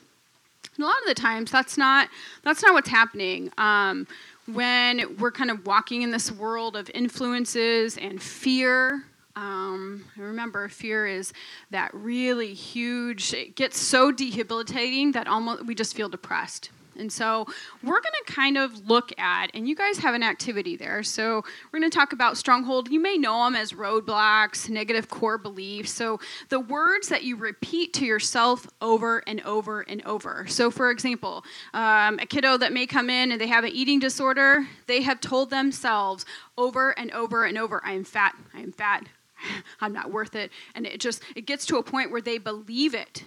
And 0.77 0.85
a 0.85 0.87
lot 0.87 0.97
of 1.03 1.09
the 1.09 1.15
times, 1.15 1.51
that's 1.51 1.77
not 1.77 2.09
that's 2.43 2.63
not 2.63 2.75
what's 2.75 2.89
happening. 2.89 3.51
Um, 3.59 4.07
when 4.47 5.17
we're 5.19 5.33
kind 5.33 5.51
of 5.51 5.67
walking 5.67 6.03
in 6.03 6.11
this 6.11 6.31
world 6.31 6.77
of 6.77 6.91
influences 6.95 7.97
and 7.97 8.23
fear. 8.23 9.05
Um, 9.37 10.05
remember, 10.17 10.69
fear 10.69 11.07
is 11.07 11.33
that 11.71 11.91
really 11.93 12.55
huge, 12.55 13.33
it 13.35 13.57
gets 13.57 13.79
so 13.79 14.13
debilitating 14.13 15.13
that 15.13 15.27
almost 15.27 15.67
we 15.67 15.75
just 15.75 15.95
feel 15.97 16.09
depressed. 16.09 16.71
And 16.99 17.13
so 17.13 17.47
we're 17.83 18.01
going 18.01 18.15
to 18.27 18.33
kind 18.33 18.57
of 18.57 18.89
look 18.89 19.13
at, 19.19 19.51
and 19.55 19.69
you 19.69 19.75
guys 19.75 19.99
have 19.99 20.15
an 20.15 20.23
activity 20.23 20.77
there. 20.77 21.03
So 21.03 21.45
we're 21.73 21.81
going 21.81 21.91
to 21.91 21.97
talk 21.97 22.13
about 22.13 22.37
stronghold. 22.37 22.89
You 22.91 23.01
may 23.01 23.17
know 23.17 23.45
them 23.45 23.57
as 23.57 23.73
roadblocks, 23.73 24.69
negative 24.69 25.09
core 25.09 25.39
beliefs. 25.39 25.93
So 25.93 26.21
the 26.49 26.61
words 26.61 27.09
that 27.09 27.25
you 27.25 27.37
repeat 27.37 27.93
to 27.95 28.05
yourself 28.05 28.67
over 28.81 29.23
and 29.27 29.41
over 29.43 29.83
and 29.83 30.05
over. 30.07 30.47
So, 30.49 30.71
for 30.71 30.91
example, 30.91 31.45
um, 31.73 32.19
a 32.19 32.27
kiddo 32.27 32.57
that 32.59 32.73
may 32.73 32.87
come 32.87 33.11
in 33.11 33.33
and 33.33 33.41
they 33.41 33.47
have 33.47 33.65
an 33.65 33.73
eating 33.73 33.99
disorder, 33.99 34.67
they 34.87 35.03
have 35.03 35.21
told 35.21 35.51
themselves 35.51 36.25
over 36.57 36.91
and 36.99 37.11
over 37.13 37.45
and 37.45 37.59
over, 37.59 37.81
I 37.85 37.93
am 37.93 38.05
fat, 38.05 38.37
I 38.55 38.61
am 38.61 38.73
fat. 38.73 39.07
I'm 39.81 39.93
not 39.93 40.11
worth 40.11 40.35
it. 40.35 40.51
And 40.75 40.87
it 40.87 41.01
just 41.01 41.23
it 41.35 41.47
gets 41.47 41.67
to 41.67 41.77
a 41.77 41.83
point 41.83 42.11
where 42.11 42.21
they 42.21 42.39
believe 42.39 42.95
it 42.95 43.25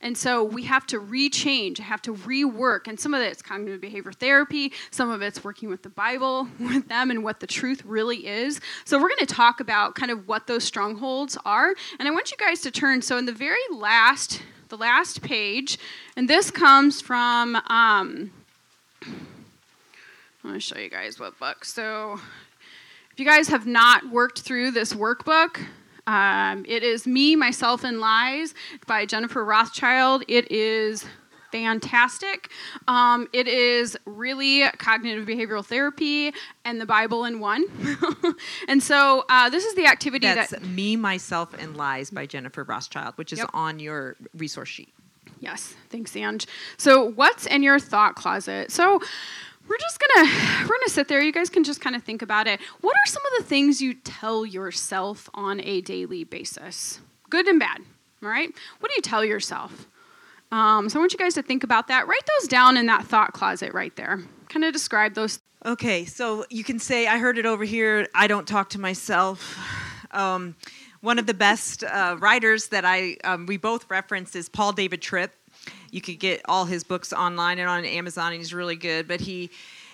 and 0.00 0.16
so 0.16 0.44
we 0.44 0.64
have 0.64 0.86
to 0.88 1.00
rechange, 1.00 1.78
have 1.78 2.02
to 2.02 2.14
rework. 2.14 2.86
And 2.86 2.98
some 2.98 3.14
of 3.14 3.22
it's 3.22 3.42
cognitive 3.42 3.80
behavior 3.80 4.12
therapy, 4.12 4.72
some 4.90 5.10
of 5.10 5.22
it's 5.22 5.42
working 5.44 5.68
with 5.68 5.82
the 5.82 5.90
Bible 5.90 6.48
with 6.58 6.88
them 6.88 7.10
and 7.10 7.22
what 7.22 7.40
the 7.40 7.46
truth 7.46 7.84
really 7.84 8.26
is. 8.26 8.60
So 8.84 8.98
we're 8.98 9.08
going 9.08 9.26
to 9.26 9.34
talk 9.34 9.60
about 9.60 9.94
kind 9.94 10.10
of 10.10 10.28
what 10.28 10.46
those 10.46 10.64
strongholds 10.64 11.36
are. 11.44 11.74
And 11.98 12.08
I 12.08 12.10
want 12.10 12.30
you 12.30 12.36
guys 12.36 12.60
to 12.62 12.70
turn. 12.70 13.02
So 13.02 13.16
in 13.18 13.26
the 13.26 13.32
very 13.32 13.58
last, 13.72 14.42
the 14.68 14.76
last 14.76 15.22
page, 15.22 15.78
and 16.16 16.28
this 16.28 16.50
comes 16.50 17.00
from. 17.00 17.56
Um, 17.56 18.30
I'm 20.44 20.50
going 20.50 20.54
to 20.54 20.60
show 20.60 20.78
you 20.78 20.90
guys 20.90 21.20
what 21.20 21.38
book. 21.38 21.64
So, 21.64 22.18
if 23.12 23.20
you 23.20 23.24
guys 23.24 23.46
have 23.48 23.64
not 23.64 24.10
worked 24.10 24.40
through 24.40 24.72
this 24.72 24.92
workbook, 24.92 25.64
um, 26.06 26.64
it 26.68 26.82
is 26.82 27.06
Me, 27.06 27.36
Myself, 27.36 27.84
and 27.84 28.00
Lies 28.00 28.54
by 28.86 29.06
Jennifer 29.06 29.44
Rothschild. 29.44 30.24
It 30.28 30.50
is 30.50 31.04
fantastic. 31.52 32.50
Um, 32.88 33.28
it 33.32 33.46
is 33.46 33.96
really 34.06 34.64
cognitive 34.78 35.26
behavioral 35.26 35.64
therapy 35.64 36.32
and 36.64 36.80
the 36.80 36.86
Bible 36.86 37.24
in 37.26 37.40
one. 37.40 37.64
and 38.68 38.82
so 38.82 39.24
uh, 39.28 39.50
this 39.50 39.64
is 39.64 39.74
the 39.74 39.86
activity 39.86 40.26
That's 40.26 40.50
that. 40.50 40.64
Me, 40.64 40.96
Myself, 40.96 41.54
and 41.58 41.76
Lies 41.76 42.10
by 42.10 42.24
Jennifer 42.26 42.64
Rothschild, 42.64 43.14
which 43.16 43.32
is 43.32 43.40
Yep. 43.40 43.50
on 43.52 43.78
your 43.78 44.16
resource 44.34 44.70
sheet. 44.70 44.92
Yes, 45.40 45.74
thanks, 45.90 46.16
Ange. 46.16 46.46
So, 46.76 47.04
what's 47.04 47.46
in 47.46 47.62
your 47.64 47.80
thought 47.80 48.14
closet? 48.14 48.70
So, 48.70 49.00
we're 49.72 49.78
just 49.78 49.98
gonna 49.98 50.28
we're 50.62 50.76
gonna 50.76 50.88
sit 50.88 51.08
there. 51.08 51.22
You 51.22 51.32
guys 51.32 51.48
can 51.48 51.64
just 51.64 51.80
kind 51.80 51.96
of 51.96 52.02
think 52.02 52.20
about 52.20 52.46
it. 52.46 52.60
What 52.82 52.94
are 52.94 53.06
some 53.06 53.22
of 53.24 53.42
the 53.42 53.48
things 53.48 53.80
you 53.80 53.94
tell 53.94 54.44
yourself 54.44 55.30
on 55.32 55.60
a 55.62 55.80
daily 55.80 56.24
basis, 56.24 57.00
good 57.30 57.48
and 57.48 57.58
bad? 57.58 57.78
All 58.22 58.28
right. 58.28 58.50
What 58.80 58.90
do 58.90 58.94
you 58.94 59.02
tell 59.02 59.24
yourself? 59.24 59.88
Um, 60.52 60.90
so, 60.90 60.98
I 60.98 61.00
want 61.00 61.14
you 61.14 61.18
guys 61.18 61.32
to 61.34 61.42
think 61.42 61.64
about 61.64 61.88
that. 61.88 62.06
Write 62.06 62.22
those 62.38 62.48
down 62.48 62.76
in 62.76 62.84
that 62.86 63.06
thought 63.06 63.32
closet 63.32 63.72
right 63.72 63.96
there. 63.96 64.20
Kind 64.50 64.66
of 64.66 64.74
describe 64.74 65.14
those. 65.14 65.40
Okay, 65.64 66.04
so 66.04 66.44
you 66.50 66.62
can 66.62 66.78
say, 66.78 67.06
I 67.06 67.16
heard 67.16 67.38
it 67.38 67.46
over 67.46 67.64
here. 67.64 68.06
I 68.14 68.26
don't 68.26 68.46
talk 68.46 68.70
to 68.70 68.80
myself. 68.80 69.58
Um, 70.14 70.56
one 71.00 71.18
of 71.18 71.24
the 71.24 71.32
best 71.32 71.82
uh, 71.84 72.18
writers 72.20 72.68
that 72.68 72.84
I 72.84 73.16
um, 73.24 73.46
we 73.46 73.56
both 73.56 73.88
reference 73.88 74.36
is 74.36 74.50
Paul 74.50 74.74
David 74.74 75.00
Tripp. 75.00 75.32
You 75.92 76.00
could 76.00 76.18
get 76.18 76.40
all 76.46 76.64
his 76.64 76.82
books 76.82 77.12
online 77.12 77.58
and 77.58 77.68
on 77.68 77.84
Amazon, 77.84 78.32
and 78.32 78.40
he's 78.40 78.52
really 78.52 78.76
good. 78.76 79.06
But 79.06 79.20
he 79.20 79.50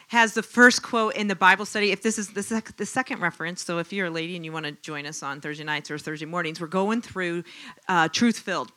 has 0.06 0.32
the 0.32 0.42
first 0.42 0.82
quote 0.82 1.16
in 1.16 1.26
the 1.26 1.36
Bible 1.36 1.66
study. 1.66 1.90
If 1.90 2.02
this 2.02 2.18
is 2.18 2.30
the, 2.30 2.42
sec- 2.42 2.76
the 2.76 2.86
second 2.86 3.20
reference, 3.20 3.64
so 3.64 3.78
if 3.78 3.92
you're 3.92 4.06
a 4.06 4.10
lady 4.10 4.36
and 4.36 4.44
you 4.44 4.52
want 4.52 4.64
to 4.64 4.72
join 4.72 5.06
us 5.06 5.22
on 5.22 5.40
Thursday 5.40 5.64
nights 5.64 5.90
or 5.90 5.98
Thursday 5.98 6.24
mornings, 6.24 6.60
we're 6.60 6.68
going 6.68 7.02
through 7.02 7.42
uh, 7.88 8.08
Truth 8.08 8.38
Filled. 8.38 8.70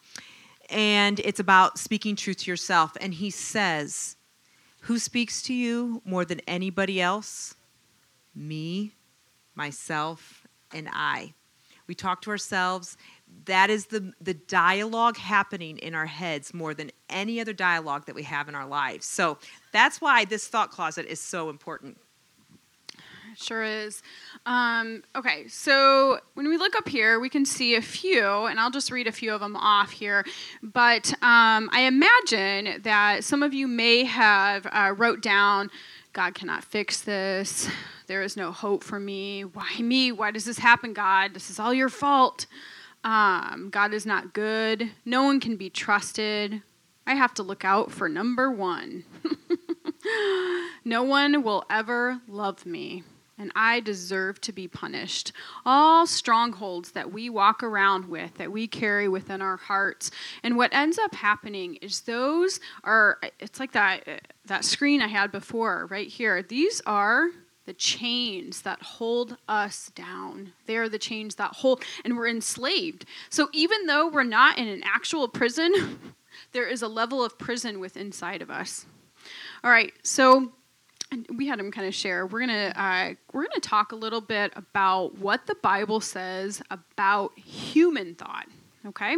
And 0.72 1.20
it's 1.20 1.40
about 1.40 1.78
speaking 1.78 2.16
truth 2.16 2.38
to 2.38 2.52
yourself. 2.52 2.98
And 3.00 3.14
he 3.14 3.30
says, 3.30 4.18
Who 4.82 4.98
speaks 4.98 5.44
to 5.44 5.54
you 5.54 6.02
more 6.04 6.26
than 6.26 6.42
anybody 6.48 7.00
else? 7.00 7.54
Me, 8.34 8.96
myself, 9.54 10.48
and 10.74 10.90
I. 10.92 11.34
We 11.88 11.96
talk 11.96 12.22
to 12.24 12.30
ourselves. 12.30 12.98
That 13.46 13.70
is 13.70 13.88
the, 13.88 14.14
the 14.22 14.34
dialogue 14.34 15.18
happening 15.18 15.78
in 15.80 15.96
our 15.96 16.06
heads 16.06 16.54
more 16.54 16.74
than 16.74 16.92
any 17.10 17.42
other 17.42 17.54
dialogue 17.54 18.06
that 18.06 18.16
we 18.16 18.24
have 18.24 18.48
in 18.48 18.56
our 18.56 18.68
lives. 18.68 19.06
So 19.06 19.38
that's 19.72 20.00
why 20.00 20.26
this 20.26 20.48
thought 20.48 20.70
closet 20.70 21.06
is 21.08 21.20
so 21.20 21.50
important. 21.50 21.98
Sure 23.36 23.64
is. 23.64 24.02
Um, 24.46 25.04
okay, 25.16 25.48
so 25.48 26.20
when 26.34 26.50
we 26.50 26.58
look 26.58 26.76
up 26.76 26.88
here, 26.88 27.20
we 27.20 27.30
can 27.30 27.46
see 27.46 27.76
a 27.76 27.82
few, 27.82 28.26
and 28.26 28.60
I'll 28.60 28.72
just 28.72 28.92
read 28.92 29.08
a 29.08 29.12
few 29.12 29.34
of 29.34 29.40
them 29.40 29.56
off 29.56 29.92
here. 29.92 30.26
But 30.62 31.14
um, 31.22 31.70
I 31.72 31.84
imagine 31.88 32.82
that 32.84 33.24
some 33.24 33.42
of 33.42 33.54
you 33.54 33.68
may 33.68 34.04
have 34.04 34.68
uh, 34.72 34.94
wrote 34.98 35.22
down, 35.22 35.70
"God 36.14 36.36
cannot 36.36 36.64
fix 36.64 37.02
this. 37.02 37.70
There 38.08 38.22
is 38.22 38.36
no 38.36 38.52
hope 38.52 38.84
for 38.84 39.00
me. 39.00 39.46
Why 39.46 39.78
me? 39.80 40.12
Why 40.12 40.32
does 40.32 40.46
this 40.46 40.58
happen, 40.58 40.92
God? 40.94 41.34
This 41.34 41.50
is 41.50 41.60
all 41.60 41.74
your 41.74 41.90
fault. 41.90 42.46
Um, 43.04 43.70
God 43.72 43.94
is 43.94 44.06
not 44.06 44.34
good. 44.34 44.92
No 45.06 45.24
one 45.24 45.40
can 45.40 45.56
be 45.56 45.70
trusted. 45.70 46.62
I 47.08 47.16
have 47.16 47.34
to 47.36 47.44
look 47.44 47.66
out 47.66 47.92
for 47.92 48.08
number 48.08 48.52
one." 48.52 49.04
No 50.84 51.04
one 51.04 51.44
will 51.44 51.64
ever 51.70 52.22
love 52.28 52.66
me, 52.66 53.04
and 53.38 53.52
I 53.56 53.82
deserve 53.82 54.42
to 54.42 54.52
be 54.52 54.68
punished. 54.68 55.32
All 55.64 56.08
strongholds 56.08 56.92
that 56.94 57.14
we 57.14 57.30
walk 57.30 57.62
around 57.62 58.06
with, 58.06 58.36
that 58.38 58.52
we 58.52 58.68
carry 58.68 59.08
within 59.08 59.42
our 59.42 59.58
hearts. 59.58 60.10
And 60.42 60.58
what 60.58 60.74
ends 60.74 60.98
up 60.98 61.14
happening 61.14 61.76
is 61.76 62.02
those 62.02 62.60
are, 62.84 63.20
it's 63.40 63.60
like 63.60 63.74
that, 63.74 64.24
that 64.46 64.66
screen 64.66 65.02
I 65.02 65.08
had 65.08 65.32
before 65.32 65.86
right 65.92 66.08
here. 66.08 66.42
These 66.42 66.82
are 66.88 67.30
the 67.66 67.74
chains 67.74 68.62
that 68.64 68.82
hold 68.82 69.38
us 69.48 69.92
down. 69.96 70.54
They 70.66 70.78
are 70.78 70.90
the 70.90 71.00
chains 71.00 71.36
that 71.36 71.54
hold, 71.54 71.84
and 72.04 72.18
we're 72.18 72.28
enslaved. 72.28 73.06
So 73.30 73.50
even 73.54 73.86
though 73.86 74.10
we're 74.10 74.24
not 74.24 74.58
in 74.58 74.68
an 74.68 74.84
actual 74.84 75.28
prison, 75.28 76.00
there 76.52 76.68
is 76.68 76.82
a 76.82 76.88
level 76.88 77.24
of 77.24 77.38
prison 77.38 77.80
within 77.80 78.02
inside 78.12 78.42
of 78.42 78.52
us. 78.52 78.86
All 79.64 79.72
right, 79.72 79.94
so 80.04 80.52
we 81.34 81.48
had 81.48 81.60
him 81.60 81.72
kind 81.72 81.88
of 81.88 81.94
share. 81.94 82.26
We're 82.26 82.42
gonna 82.42 82.74
uh, 82.76 83.14
we're 83.34 83.44
gonna 83.44 83.60
talk 83.62 83.92
a 83.92 83.96
little 83.96 84.22
bit 84.22 84.52
about 84.56 85.18
what 85.18 85.48
the 85.48 85.56
Bible 85.56 86.02
says 86.02 86.62
about 86.70 87.38
human 87.38 88.16
thought. 88.16 88.48
Okay, 88.84 89.16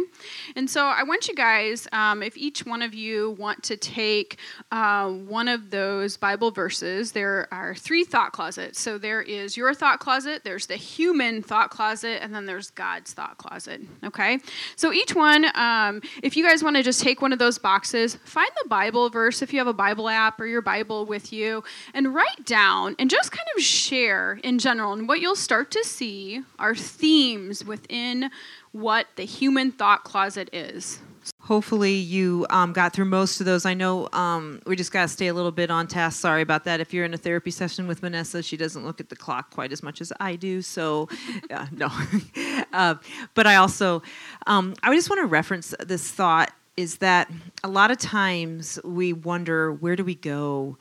and 0.56 0.68
so 0.68 0.84
I 0.84 1.04
want 1.04 1.26
you 1.26 1.34
guys, 1.34 1.88
um, 1.90 2.22
if 2.22 2.36
each 2.36 2.66
one 2.66 2.82
of 2.82 2.92
you 2.92 3.30
want 3.38 3.62
to 3.62 3.78
take 3.78 4.36
uh, 4.70 5.08
one 5.08 5.48
of 5.48 5.70
those 5.70 6.18
Bible 6.18 6.50
verses, 6.50 7.12
there 7.12 7.48
are 7.50 7.74
three 7.74 8.04
thought 8.04 8.32
closets. 8.32 8.78
So 8.78 8.98
there 8.98 9.22
is 9.22 9.56
your 9.56 9.72
thought 9.72 10.00
closet, 10.00 10.44
there's 10.44 10.66
the 10.66 10.76
human 10.76 11.42
thought 11.42 11.70
closet, 11.70 12.22
and 12.22 12.34
then 12.34 12.44
there's 12.44 12.72
God's 12.72 13.14
thought 13.14 13.38
closet. 13.38 13.80
Okay, 14.04 14.38
so 14.76 14.92
each 14.92 15.14
one, 15.14 15.46
um, 15.54 16.02
if 16.22 16.36
you 16.36 16.44
guys 16.44 16.62
want 16.62 16.76
to 16.76 16.82
just 16.82 17.00
take 17.00 17.22
one 17.22 17.32
of 17.32 17.38
those 17.38 17.56
boxes, 17.56 18.16
find 18.26 18.50
the 18.62 18.68
Bible 18.68 19.08
verse 19.08 19.40
if 19.40 19.50
you 19.50 19.58
have 19.60 19.66
a 19.66 19.72
Bible 19.72 20.10
app 20.10 20.38
or 20.38 20.46
your 20.46 20.60
Bible 20.60 21.06
with 21.06 21.32
you, 21.32 21.64
and 21.94 22.14
write 22.14 22.44
down 22.44 22.96
and 22.98 23.08
just 23.08 23.32
kind 23.32 23.48
of 23.56 23.62
share 23.62 24.38
in 24.44 24.58
general. 24.58 24.92
And 24.92 25.08
what 25.08 25.22
you'll 25.22 25.34
start 25.34 25.70
to 25.70 25.84
see 25.84 26.42
are 26.58 26.74
themes 26.74 27.64
within 27.64 28.30
what 28.74 29.06
the 29.14 29.24
human 29.24 29.70
thought 29.70 30.02
closet 30.02 30.50
is. 30.52 30.98
Hopefully, 31.38 31.94
you 31.94 32.44
um, 32.50 32.72
got 32.72 32.92
through 32.92 33.04
most 33.04 33.38
of 33.38 33.46
those. 33.46 33.64
I 33.64 33.72
know 33.72 34.08
um, 34.12 34.60
we 34.66 34.74
just 34.74 34.92
got 34.92 35.02
to 35.02 35.08
stay 35.08 35.28
a 35.28 35.34
little 35.34 35.52
bit 35.52 35.70
on 35.70 35.86
task. 35.86 36.20
Sorry 36.20 36.42
about 36.42 36.64
that. 36.64 36.80
If 36.80 36.92
you're 36.92 37.04
in 37.04 37.14
a 37.14 37.18
therapy 37.18 37.50
session 37.50 37.86
with 37.86 38.00
Vanessa, 38.00 38.42
she 38.42 38.56
doesn't 38.56 38.84
look 38.84 39.00
at 39.00 39.10
the 39.10 39.16
clock 39.16 39.50
quite 39.50 39.72
as 39.72 39.82
much 39.82 40.00
as 40.00 40.12
I 40.18 40.36
do. 40.36 40.60
So, 40.60 41.08
uh, 41.50 41.66
no. 41.70 41.88
uh, 42.72 42.96
but 43.34 43.46
I 43.46 43.56
also, 43.56 44.02
um, 44.46 44.74
I 44.82 44.92
just 44.94 45.08
want 45.08 45.22
to 45.22 45.26
reference 45.26 45.72
this 45.86 46.10
thought 46.10 46.52
is 46.76 46.96
that 46.96 47.30
a 47.62 47.68
lot 47.68 47.92
of 47.92 47.98
times 47.98 48.80
we 48.82 49.12
wonder 49.12 49.72
where 49.72 49.94
do 49.94 50.04
we 50.04 50.16
go 50.16 50.76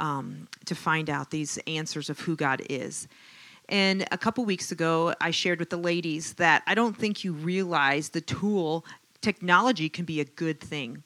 um, 0.00 0.48
to 0.64 0.74
find 0.74 1.08
out 1.08 1.30
these 1.30 1.58
answers 1.66 2.10
of 2.10 2.18
who 2.20 2.36
God 2.36 2.62
is. 2.68 3.06
And 3.68 4.06
a 4.12 4.18
couple 4.18 4.44
weeks 4.44 4.70
ago, 4.70 5.14
I 5.20 5.30
shared 5.30 5.58
with 5.58 5.70
the 5.70 5.76
ladies 5.76 6.34
that 6.34 6.62
I 6.66 6.74
don't 6.74 6.96
think 6.96 7.24
you 7.24 7.32
realize 7.32 8.10
the 8.10 8.20
tool, 8.20 8.84
technology 9.20 9.88
can 9.88 10.04
be 10.04 10.20
a 10.20 10.24
good 10.24 10.60
thing. 10.60 11.02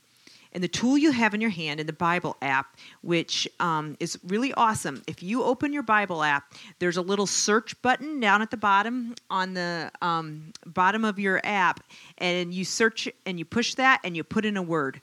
And 0.53 0.64
the 0.64 0.68
tool 0.68 0.99
you 0.99 1.12
have 1.12 1.33
in 1.33 1.40
your 1.40 1.51
hand 1.51 1.79
in 1.79 1.87
the 1.87 1.92
Bible 1.92 2.37
app, 2.42 2.77
which 3.03 3.49
um, 3.61 3.96
is 4.01 4.18
really 4.27 4.53
awesome, 4.55 5.03
if 5.07 5.23
you 5.23 5.44
open 5.44 5.73
your 5.73 5.85
Bible 5.85 6.25
app, 6.25 6.55
there's 6.81 6.96
a 6.96 7.03
little 7.03 7.27
search 7.27 7.81
button 7.83 8.18
down 8.18 8.42
at 8.42 8.51
the 8.51 8.57
bottom 8.57 9.14
on 9.31 9.55
the 9.55 9.92
um, 10.03 10.53
bottom 10.66 11.05
of 11.05 11.20
your 11.20 11.40
app, 11.44 11.85
and 12.18 12.53
you 12.53 12.64
search 12.64 13.09
and 13.27 13.38
you 13.38 13.44
push 13.44 13.75
that 13.75 14.01
and 14.03 14.16
you 14.16 14.25
put 14.25 14.44
in 14.44 14.57
a 14.57 14.62
word 14.62 15.01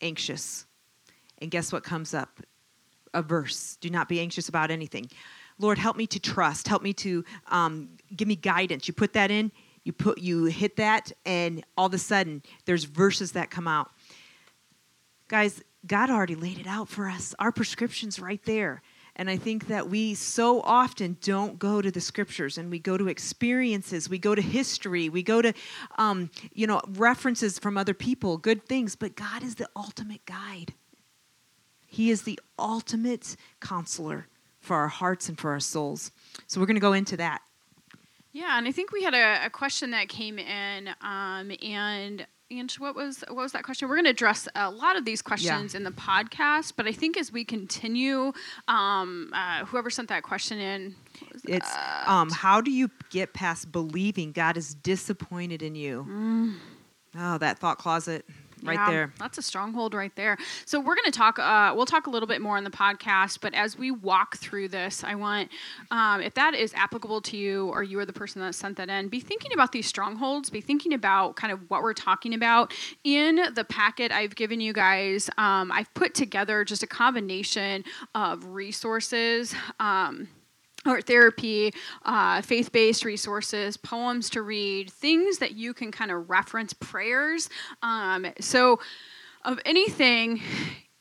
anxious. 0.00 0.66
And 1.40 1.50
guess 1.50 1.72
what 1.72 1.84
comes 1.84 2.12
up? 2.12 2.40
a 3.14 3.22
verse. 3.22 3.76
Do 3.80 3.90
not 3.90 4.08
be 4.08 4.20
anxious 4.20 4.48
about 4.48 4.70
anything. 4.70 5.10
Lord, 5.58 5.78
help 5.78 5.96
me 5.96 6.06
to 6.08 6.20
trust. 6.20 6.68
Help 6.68 6.82
me 6.82 6.92
to 6.94 7.24
um, 7.48 7.90
give 8.14 8.28
me 8.28 8.36
guidance. 8.36 8.86
You 8.86 8.94
put 8.94 9.12
that 9.14 9.30
in, 9.30 9.50
you 9.84 9.92
put 9.92 10.18
you 10.18 10.44
hit 10.44 10.76
that, 10.76 11.12
and 11.26 11.64
all 11.76 11.86
of 11.86 11.94
a 11.94 11.98
sudden 11.98 12.42
there's 12.64 12.84
verses 12.84 13.32
that 13.32 13.50
come 13.50 13.66
out. 13.66 13.90
Guys, 15.28 15.62
God 15.86 16.10
already 16.10 16.34
laid 16.34 16.58
it 16.58 16.66
out 16.66 16.88
for 16.88 17.08
us. 17.08 17.34
Our 17.38 17.52
prescription's 17.52 18.18
right 18.18 18.42
there. 18.44 18.82
And 19.16 19.28
I 19.28 19.36
think 19.36 19.66
that 19.66 19.88
we 19.88 20.14
so 20.14 20.60
often 20.62 21.16
don't 21.20 21.58
go 21.58 21.82
to 21.82 21.90
the 21.90 22.00
scriptures 22.00 22.56
and 22.56 22.70
we 22.70 22.78
go 22.78 22.96
to 22.96 23.08
experiences, 23.08 24.08
we 24.08 24.18
go 24.18 24.36
to 24.36 24.40
history, 24.40 25.08
we 25.08 25.24
go 25.24 25.42
to, 25.42 25.52
um, 25.96 26.30
you 26.52 26.68
know, 26.68 26.80
references 26.90 27.58
from 27.58 27.76
other 27.76 27.94
people, 27.94 28.36
good 28.36 28.64
things. 28.64 28.94
But 28.94 29.16
God 29.16 29.42
is 29.42 29.56
the 29.56 29.68
ultimate 29.74 30.24
guide. 30.24 30.72
He 31.84 32.10
is 32.10 32.22
the 32.22 32.38
ultimate 32.58 33.34
counselor 33.60 34.28
for 34.68 34.76
our 34.76 34.88
hearts 34.88 35.28
and 35.28 35.38
for 35.38 35.50
our 35.50 35.60
souls. 35.60 36.12
So 36.46 36.60
we're 36.60 36.66
going 36.66 36.76
to 36.76 36.80
go 36.80 36.92
into 36.92 37.16
that. 37.16 37.40
Yeah, 38.32 38.58
and 38.58 38.68
I 38.68 38.72
think 38.72 38.92
we 38.92 39.02
had 39.02 39.14
a, 39.14 39.46
a 39.46 39.50
question 39.50 39.90
that 39.90 40.08
came 40.08 40.38
in, 40.38 40.90
um, 41.00 41.50
and 41.62 42.26
and 42.50 42.72
what 42.72 42.94
was 42.94 43.24
what 43.28 43.36
was 43.36 43.52
that 43.52 43.64
question? 43.64 43.88
We're 43.88 43.96
going 43.96 44.04
to 44.04 44.10
address 44.10 44.46
a 44.54 44.70
lot 44.70 44.96
of 44.96 45.04
these 45.04 45.22
questions 45.22 45.72
yeah. 45.72 45.78
in 45.78 45.84
the 45.84 45.90
podcast, 45.90 46.74
but 46.76 46.86
I 46.86 46.92
think 46.92 47.16
as 47.16 47.32
we 47.32 47.44
continue, 47.44 48.32
um, 48.68 49.32
uh, 49.34 49.64
whoever 49.64 49.90
sent 49.90 50.10
that 50.10 50.22
question 50.22 50.58
in, 50.58 50.94
it's 51.44 51.70
um, 52.06 52.30
how 52.30 52.60
do 52.60 52.70
you 52.70 52.90
get 53.10 53.32
past 53.32 53.72
believing 53.72 54.32
God 54.32 54.56
is 54.58 54.74
disappointed 54.74 55.62
in 55.62 55.74
you? 55.74 56.06
Mm. 56.08 56.54
Oh, 57.18 57.38
that 57.38 57.58
thought 57.58 57.78
closet 57.78 58.26
right 58.62 58.74
yeah, 58.74 58.90
there. 58.90 59.12
That's 59.18 59.38
a 59.38 59.42
stronghold 59.42 59.94
right 59.94 60.14
there. 60.16 60.36
So 60.64 60.78
we're 60.80 60.94
going 60.94 61.10
to 61.10 61.18
talk. 61.18 61.38
Uh, 61.38 61.72
we'll 61.74 61.86
talk 61.86 62.06
a 62.06 62.10
little 62.10 62.26
bit 62.26 62.40
more 62.40 62.58
in 62.58 62.64
the 62.64 62.70
podcast, 62.70 63.40
but 63.40 63.54
as 63.54 63.78
we 63.78 63.90
walk 63.90 64.36
through 64.36 64.68
this, 64.68 65.04
I 65.04 65.14
want, 65.14 65.50
um, 65.90 66.20
if 66.20 66.34
that 66.34 66.54
is 66.54 66.72
applicable 66.74 67.20
to 67.22 67.36
you, 67.36 67.68
or 67.68 67.82
you 67.82 67.98
are 67.98 68.06
the 68.06 68.12
person 68.12 68.40
that 68.42 68.54
sent 68.54 68.76
that 68.76 68.88
in, 68.88 69.08
be 69.08 69.20
thinking 69.20 69.52
about 69.52 69.72
these 69.72 69.86
strongholds. 69.86 70.50
Be 70.50 70.60
thinking 70.60 70.94
about 70.94 71.36
kind 71.36 71.52
of 71.52 71.60
what 71.70 71.82
we're 71.82 71.94
talking 71.94 72.34
about 72.34 72.72
in 73.04 73.40
the 73.54 73.64
packet 73.64 74.12
I've 74.12 74.34
given 74.34 74.60
you 74.60 74.72
guys. 74.72 75.30
Um, 75.38 75.70
I've 75.72 75.92
put 75.94 76.14
together 76.14 76.64
just 76.64 76.82
a 76.82 76.86
combination 76.86 77.84
of 78.14 78.44
resources. 78.44 79.54
Um, 79.80 80.28
or 80.86 81.02
therapy, 81.02 81.72
uh, 82.04 82.40
faith 82.42 82.72
based 82.72 83.04
resources, 83.04 83.76
poems 83.76 84.30
to 84.30 84.42
read, 84.42 84.90
things 84.90 85.38
that 85.38 85.52
you 85.52 85.74
can 85.74 85.90
kind 85.90 86.10
of 86.10 86.30
reference, 86.30 86.72
prayers. 86.72 87.48
Um, 87.82 88.26
so, 88.40 88.80
of 89.44 89.58
anything 89.64 90.40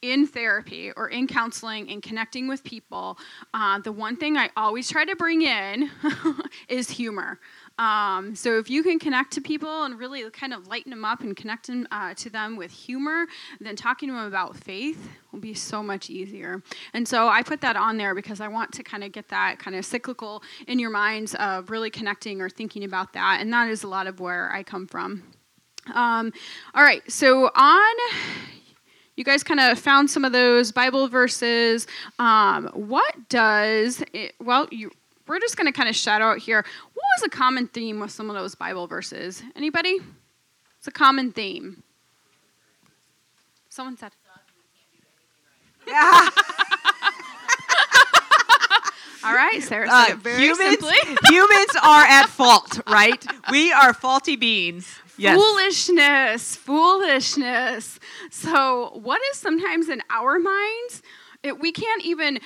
in 0.01 0.27
therapy 0.27 0.91
or 0.91 1.09
in 1.09 1.27
counseling 1.27 1.89
and 1.89 2.01
connecting 2.01 2.47
with 2.47 2.63
people, 2.63 3.17
uh, 3.53 3.79
the 3.79 3.91
one 3.91 4.15
thing 4.15 4.37
I 4.37 4.49
always 4.55 4.89
try 4.89 5.05
to 5.05 5.15
bring 5.15 5.41
in 5.41 5.89
is 6.69 6.89
humor. 6.89 7.39
Um, 7.77 8.35
so 8.35 8.57
if 8.57 8.69
you 8.69 8.81
can 8.81 8.97
connect 8.97 9.33
to 9.33 9.41
people 9.41 9.83
and 9.83 9.99
really 9.99 10.27
kind 10.31 10.53
of 10.53 10.67
lighten 10.67 10.89
them 10.89 11.05
up 11.05 11.21
and 11.21 11.35
connect 11.35 11.67
them, 11.67 11.87
uh, 11.91 12.13
to 12.15 12.29
them 12.29 12.55
with 12.55 12.71
humor, 12.71 13.25
then 13.59 13.75
talking 13.75 14.09
to 14.09 14.15
them 14.15 14.25
about 14.25 14.57
faith 14.57 15.09
will 15.31 15.39
be 15.39 15.53
so 15.53 15.83
much 15.83 16.09
easier. 16.09 16.63
And 16.93 17.07
so 17.07 17.27
I 17.27 17.43
put 17.43 17.61
that 17.61 17.75
on 17.75 17.97
there 17.97 18.15
because 18.15 18.41
I 18.41 18.47
want 18.47 18.71
to 18.73 18.83
kind 18.83 19.03
of 19.03 19.11
get 19.11 19.27
that 19.29 19.59
kind 19.59 19.75
of 19.75 19.85
cyclical 19.85 20.41
in 20.67 20.79
your 20.79 20.89
minds 20.89 21.35
of 21.35 21.69
really 21.69 21.89
connecting 21.89 22.41
or 22.41 22.49
thinking 22.49 22.83
about 22.83 23.13
that. 23.13 23.39
And 23.41 23.53
that 23.53 23.69
is 23.69 23.83
a 23.83 23.87
lot 23.87 24.07
of 24.07 24.19
where 24.19 24.51
I 24.51 24.63
come 24.63 24.87
from. 24.87 25.23
Um, 25.93 26.33
all 26.73 26.83
right, 26.83 27.09
so 27.09 27.49
on 27.55 27.95
you 29.15 29.23
guys 29.23 29.43
kind 29.43 29.59
of 29.59 29.79
found 29.79 30.09
some 30.11 30.23
of 30.23 30.31
those 30.31 30.71
Bible 30.71 31.07
verses. 31.07 31.87
Um, 32.19 32.67
what 32.73 33.29
does 33.29 34.03
it, 34.13 34.35
well, 34.39 34.67
you 34.71 34.91
we're 35.27 35.39
just 35.39 35.57
going 35.57 35.65
to 35.65 35.73
kind 35.73 35.89
of 35.89 35.95
shout 35.95 36.21
out 36.21 36.37
here. 36.37 36.65
Was 37.17 37.23
a 37.23 37.29
common 37.29 37.67
theme 37.67 37.99
with 37.99 38.11
some 38.11 38.29
of 38.29 38.35
those 38.35 38.53
Bible 38.53 38.85
verses? 38.85 39.41
Anybody? 39.55 39.97
It's 40.77 40.87
a 40.87 40.91
common 40.91 41.31
theme. 41.31 41.81
Someone 43.69 43.97
said. 43.97 44.11
Yeah. 45.87 46.29
All 49.23 49.33
right, 49.33 49.63
Sarah 49.63 49.87
uh, 49.89 50.15
very 50.19 50.43
humans, 50.43 50.79
simply. 50.79 51.15
humans 51.27 51.71
are 51.81 52.05
at 52.05 52.27
fault, 52.27 52.81
right? 52.87 53.25
We 53.49 53.71
are 53.71 53.95
faulty 53.95 54.35
beings. 54.35 54.99
Yes. 55.17 55.39
Foolishness, 55.39 56.55
foolishness. 56.55 57.99
So, 58.29 58.91
what 59.01 59.19
is 59.31 59.39
sometimes 59.39 59.89
in 59.89 60.03
our 60.11 60.37
minds, 60.37 61.01
it, 61.41 61.59
we 61.59 61.71
can't 61.71 62.05
even 62.05 62.37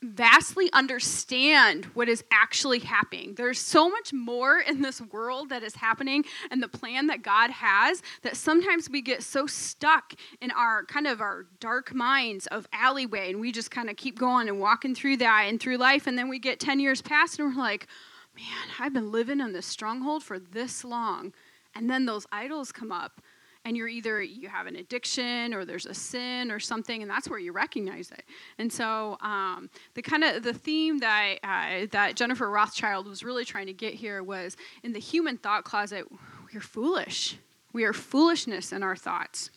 vastly 0.00 0.70
understand 0.72 1.86
what 1.86 2.08
is 2.08 2.22
actually 2.30 2.78
happening. 2.78 3.34
There's 3.34 3.58
so 3.58 3.88
much 3.88 4.12
more 4.12 4.60
in 4.60 4.80
this 4.80 5.00
world 5.00 5.48
that 5.48 5.64
is 5.64 5.74
happening 5.74 6.24
and 6.50 6.62
the 6.62 6.68
plan 6.68 7.08
that 7.08 7.22
God 7.22 7.50
has 7.50 8.02
that 8.22 8.36
sometimes 8.36 8.88
we 8.88 9.02
get 9.02 9.24
so 9.24 9.46
stuck 9.46 10.14
in 10.40 10.52
our 10.52 10.84
kind 10.84 11.08
of 11.08 11.20
our 11.20 11.46
dark 11.58 11.92
minds 11.92 12.46
of 12.46 12.68
alleyway 12.72 13.30
and 13.30 13.40
we 13.40 13.50
just 13.50 13.72
kind 13.72 13.90
of 13.90 13.96
keep 13.96 14.18
going 14.18 14.48
and 14.48 14.60
walking 14.60 14.94
through 14.94 15.16
that 15.16 15.46
and 15.48 15.58
through 15.58 15.78
life 15.78 16.06
and 16.06 16.16
then 16.16 16.28
we 16.28 16.38
get 16.38 16.60
10 16.60 16.78
years 16.78 17.02
past 17.02 17.38
and 17.40 17.48
we're 17.48 17.60
like, 17.60 17.88
"Man, 18.36 18.44
I've 18.78 18.92
been 18.92 19.10
living 19.10 19.40
in 19.40 19.52
this 19.52 19.66
stronghold 19.66 20.22
for 20.22 20.38
this 20.38 20.84
long." 20.84 21.32
And 21.74 21.90
then 21.90 22.06
those 22.06 22.26
idols 22.30 22.72
come 22.72 22.92
up 22.92 23.20
and 23.68 23.76
you're 23.76 23.86
either 23.86 24.22
you 24.22 24.48
have 24.48 24.66
an 24.66 24.76
addiction 24.76 25.52
or 25.52 25.66
there's 25.66 25.84
a 25.84 25.92
sin 25.92 26.50
or 26.50 26.58
something 26.58 27.02
and 27.02 27.10
that's 27.10 27.28
where 27.28 27.38
you 27.38 27.52
recognize 27.52 28.10
it. 28.10 28.24
And 28.56 28.72
so 28.72 29.18
um, 29.20 29.68
the 29.92 30.00
kind 30.00 30.24
of 30.24 30.42
the 30.42 30.54
theme 30.54 30.98
that 31.00 31.34
uh, 31.44 31.86
that 31.92 32.16
jennifer 32.16 32.50
rothschild 32.50 33.06
was 33.06 33.22
really 33.22 33.44
trying 33.44 33.66
to 33.66 33.74
get 33.74 33.92
here 33.92 34.22
was 34.22 34.56
in 34.82 34.94
the 34.94 34.98
human 34.98 35.36
thought 35.36 35.64
closet 35.64 36.06
we're 36.52 36.62
foolish. 36.62 37.36
We 37.74 37.84
are 37.84 37.92
foolishness 37.92 38.72
in 38.72 38.82
our 38.82 38.96
thoughts. 38.96 39.50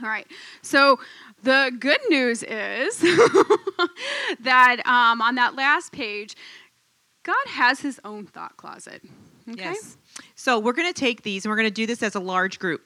All 0.00 0.08
right 0.08 0.28
so 0.62 1.00
the 1.42 1.72
good 1.76 2.00
news 2.08 2.44
is 2.44 2.98
that 4.40 4.80
um, 4.86 5.20
on 5.20 5.34
that 5.34 5.56
last 5.56 5.90
page 5.90 6.36
god 7.24 7.46
has 7.48 7.80
his 7.80 8.00
own 8.04 8.26
thought 8.26 8.56
closet. 8.56 9.02
Okay? 9.50 9.64
Yes. 9.64 9.96
So 10.36 10.60
we're 10.60 10.72
going 10.72 10.92
to 10.92 10.98
take 10.98 11.22
these 11.22 11.44
and 11.44 11.50
we're 11.50 11.56
going 11.56 11.66
to 11.66 11.74
do 11.74 11.86
this 11.86 12.02
as 12.04 12.14
a 12.14 12.20
large 12.20 12.60
group 12.60 12.82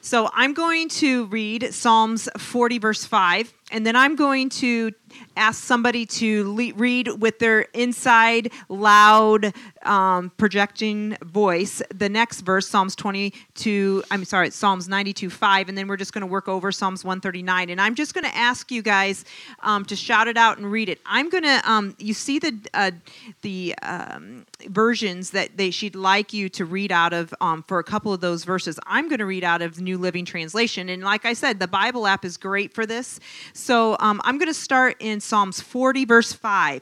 so 0.00 0.30
I'm 0.32 0.54
going 0.54 0.88
to 0.88 1.26
read 1.26 1.74
Psalms 1.74 2.28
40, 2.38 2.78
verse 2.78 3.04
5, 3.04 3.52
and 3.70 3.86
then 3.86 3.96
I'm 3.96 4.16
going 4.16 4.48
to 4.50 4.92
ask 5.36 5.62
somebody 5.62 6.06
to 6.06 6.52
le- 6.54 6.74
read 6.74 7.08
with 7.20 7.38
their 7.38 7.62
inside, 7.72 8.52
loud, 8.68 9.52
um, 9.82 10.30
projecting 10.36 11.16
voice 11.22 11.82
the 11.94 12.08
next 12.08 12.42
verse, 12.42 12.68
Psalms 12.68 12.94
22, 12.94 14.02
I'm 14.10 14.24
sorry, 14.24 14.50
Psalms 14.50 14.88
92, 14.88 15.30
5, 15.30 15.68
and 15.68 15.78
then 15.78 15.88
we're 15.88 15.96
just 15.96 16.12
going 16.12 16.22
to 16.22 16.26
work 16.26 16.48
over 16.48 16.70
Psalms 16.70 17.04
139. 17.04 17.70
And 17.70 17.80
I'm 17.80 17.94
just 17.94 18.14
going 18.14 18.24
to 18.24 18.36
ask 18.36 18.70
you 18.70 18.82
guys 18.82 19.24
um, 19.62 19.84
to 19.86 19.96
shout 19.96 20.28
it 20.28 20.36
out 20.36 20.58
and 20.58 20.70
read 20.70 20.88
it. 20.88 21.00
I'm 21.06 21.28
going 21.28 21.44
to, 21.44 21.62
um, 21.70 21.96
you 21.98 22.14
see 22.14 22.38
the, 22.38 22.56
uh, 22.74 22.90
the 23.42 23.74
um, 23.82 24.46
versions 24.68 25.30
that 25.30 25.56
they, 25.56 25.70
she'd 25.70 25.94
like 25.94 26.32
you 26.32 26.48
to 26.50 26.64
read 26.64 26.92
out 26.92 27.12
of 27.12 27.34
um, 27.40 27.62
for 27.64 27.78
a 27.78 27.84
couple 27.84 28.12
of 28.12 28.20
those 28.20 28.44
verses. 28.44 28.78
I'm 28.86 29.08
going 29.08 29.18
to 29.18 29.26
read 29.26 29.44
out 29.44 29.62
of 29.62 29.76
the 29.76 29.82
New 29.82 29.98
Living 29.98 30.24
Translation. 30.24 30.88
And 30.88 31.02
like 31.02 31.24
I 31.24 31.32
said, 31.32 31.58
the 31.58 31.68
Bible 31.68 32.06
app 32.06 32.24
is 32.24 32.36
great 32.36 32.72
for 32.74 32.86
this. 32.86 33.20
So 33.60 33.94
um, 34.00 34.22
I'm 34.24 34.38
going 34.38 34.48
to 34.48 34.54
start 34.54 34.96
in 35.00 35.20
Psalms 35.20 35.60
40, 35.60 36.06
verse 36.06 36.32
5. 36.32 36.80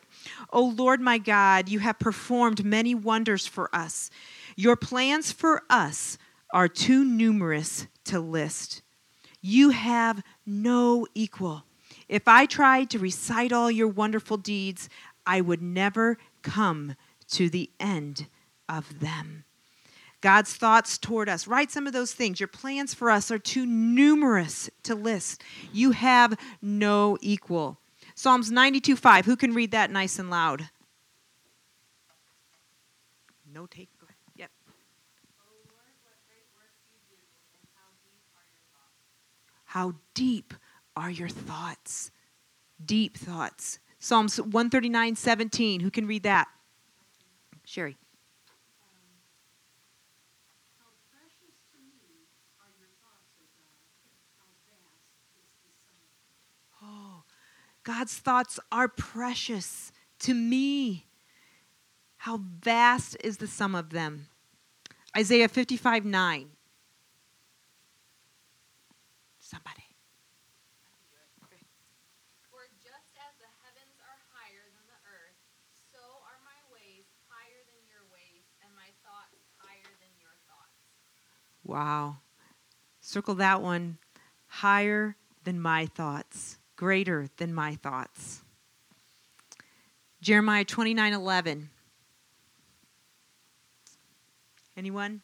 O 0.53 0.63
Lord 0.63 1.01
my 1.01 1.19
God, 1.19 1.69
you 1.69 1.81
have 1.81 1.99
performed 1.99 2.65
many 2.65 2.95
wonders 2.95 3.49
for 3.49 3.69
us. 3.75 4.11
Your 4.55 4.77
plans 4.77 5.33
for 5.33 5.65
us 5.69 6.19
are 6.53 6.69
too 6.69 7.05
numerous 7.05 7.89
to 8.05 8.21
list. 8.21 8.83
You 9.43 9.71
have 9.71 10.23
no 10.47 11.07
equal. 11.15 11.65
If 12.09 12.29
I 12.29 12.47
tried 12.47 12.91
to 12.91 13.01
recite 13.01 13.53
all 13.53 13.73
your 13.73 13.89
wonderful 13.89 14.37
deeds, 14.37 14.89
I 15.27 15.41
would 15.41 15.61
never 15.61 16.17
come 16.43 16.95
to 17.31 17.51
the 17.51 17.71
end 17.81 18.29
of 18.69 19.01
them. 19.01 19.45
God's 20.21 20.55
thoughts 20.55 20.99
toward 20.99 21.29
us. 21.29 21.47
Write 21.47 21.71
some 21.71 21.87
of 21.87 21.93
those 21.93 22.13
things. 22.13 22.41
Your 22.41 22.49
plans 22.49 22.93
for 22.93 23.11
us 23.11 23.31
are 23.31 23.39
too 23.39 23.65
numerous 23.67 24.69
to 24.83 24.95
list. 24.95 25.43
You 25.73 25.93
have 25.93 26.39
no 26.61 27.17
equal. 27.21 27.79
Psalms 28.15 28.51
92 28.51 28.97
5. 28.97 29.27
Who 29.27 29.37
can 29.37 29.55
read 29.55 29.71
that 29.71 29.91
nice 29.91 30.19
and 30.19 30.29
loud? 30.29 30.71
No 33.53 33.67
take. 33.67 33.89
Yep. 34.37 34.51
How 39.65 39.95
deep 40.15 40.53
are 40.97 41.11
your 41.11 41.29
thoughts? 41.29 42.11
Deep 42.85 43.17
thoughts. 43.17 43.79
Psalms 44.01 44.41
139 44.41 45.15
17. 45.15 45.81
Who 45.81 45.91
can 45.91 46.07
read 46.07 46.25
that? 46.25 46.49
Sherry. 47.65 47.97
God's 57.89 58.19
thoughts 58.19 58.61
are 58.71 58.87
precious 58.87 59.93
to 60.19 60.35
me. 60.35 61.07
How 62.19 62.39
vast 62.61 63.17
is 63.25 63.39
the 63.39 63.47
sum 63.47 63.75
of 63.75 63.89
them? 63.89 64.27
Isaiah 65.17 65.49
55 65.49 66.05
9. 66.05 66.51
Somebody. 69.39 69.89
For 72.51 72.61
just 72.77 73.17
as 73.17 73.33
the 73.41 73.49
heavens 73.65 73.97
are 74.05 74.21
higher 74.37 74.69
than 74.69 74.85
the 74.85 75.01
earth, 75.09 75.41
so 75.91 75.99
are 76.29 76.37
my 76.45 76.61
ways 76.71 77.09
higher 77.27 77.65
than 77.65 77.81
your 77.89 78.05
ways, 78.13 78.45
and 78.63 78.71
my 78.77 78.93
thoughts 79.03 79.41
higher 79.57 79.97
than 80.05 80.13
your 80.21 80.37
thoughts. 80.45 80.77
Wow. 81.65 82.19
Circle 83.01 83.37
that 83.37 83.63
one. 83.63 83.97
Higher 84.47 85.17
than 85.45 85.59
my 85.59 85.87
thoughts, 85.87 86.58
greater 86.79 87.27
than 87.39 87.53
my 87.53 87.75
thoughts. 87.75 88.41
Jeremiah 90.23 90.65
29 90.65 91.13
11. 91.13 91.69
Anyone? 94.77 95.21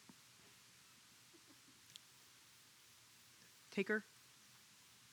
Taker? 3.71 4.03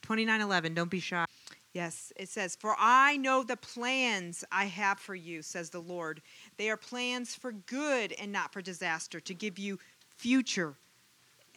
29:11 0.03 0.74
don't 0.74 0.90
be 0.90 1.01
shy 1.01 1.24
yes 1.72 2.12
it 2.16 2.28
says 2.28 2.57
for 2.57 2.74
i 2.78 3.16
know 3.16 3.45
the 3.45 3.57
plans 3.57 4.45
i 4.51 4.64
have 4.64 4.99
for 4.99 5.14
you 5.14 5.43
says 5.43 5.70
the 5.70 5.80
lord 5.80 6.20
they 6.59 6.68
are 6.68 6.76
plans 6.76 7.36
for 7.36 7.53
good 7.53 8.12
and 8.14 8.32
not 8.32 8.53
for 8.53 8.61
disaster 8.61 9.20
to 9.20 9.32
give 9.32 9.59
you 9.59 9.78
future 10.16 10.74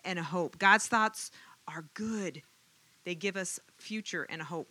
and 0.04 0.20
a 0.20 0.24
hope 0.24 0.60
god's 0.60 0.88
thoughts 0.88 1.32
are 1.68 1.86
good 1.96 2.44
they 3.06 3.16
give 3.16 3.38
us 3.38 3.60
future 3.78 4.24
and 4.30 4.42
hope 4.42 4.68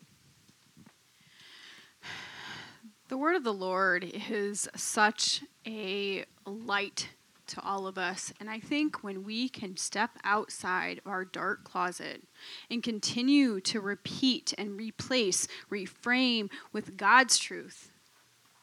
The 3.09 3.19
word 3.19 3.37
of 3.37 3.45
the 3.45 3.53
Lord 3.53 4.11
is 4.31 4.67
such 4.75 5.43
a 5.67 6.25
light 6.47 7.11
to 7.49 7.61
all 7.63 7.87
of 7.87 7.99
us. 7.99 8.33
And 8.41 8.49
I 8.49 8.59
think 8.59 9.05
when 9.05 9.25
we 9.25 9.51
can 9.51 9.77
step 9.77 10.13
outside 10.25 11.01
of 11.05 11.13
our 11.13 11.27
dark 11.27 11.65
closet 11.65 12.23
and 12.71 12.83
continue 12.83 13.61
to 13.61 13.81
repeat 13.81 14.55
and 14.57 14.79
replace, 14.79 15.47
reframe 15.71 16.51
with 16.73 16.97
God's 16.97 17.37
truth, 17.37 17.93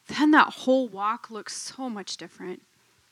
then 0.08 0.32
that 0.32 0.48
whole 0.48 0.88
walk 0.88 1.30
looks 1.30 1.56
so 1.56 1.88
much 1.88 2.16
different. 2.16 2.62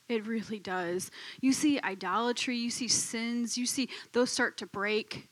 It 0.09 0.27
really 0.27 0.59
does. 0.59 1.09
You 1.39 1.53
see 1.53 1.79
idolatry, 1.81 2.57
you 2.57 2.69
see 2.69 2.89
sins, 2.89 3.57
you 3.57 3.65
see 3.65 3.87
those 4.11 4.31
start 4.31 4.57
to 4.57 4.65
break. 4.65 5.29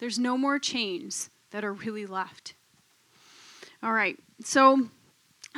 There's 0.00 0.18
no 0.18 0.36
more 0.38 0.58
chains 0.58 1.30
that 1.50 1.64
are 1.64 1.74
really 1.74 2.06
left. 2.06 2.54
All 3.82 3.92
right, 3.92 4.18
so 4.42 4.88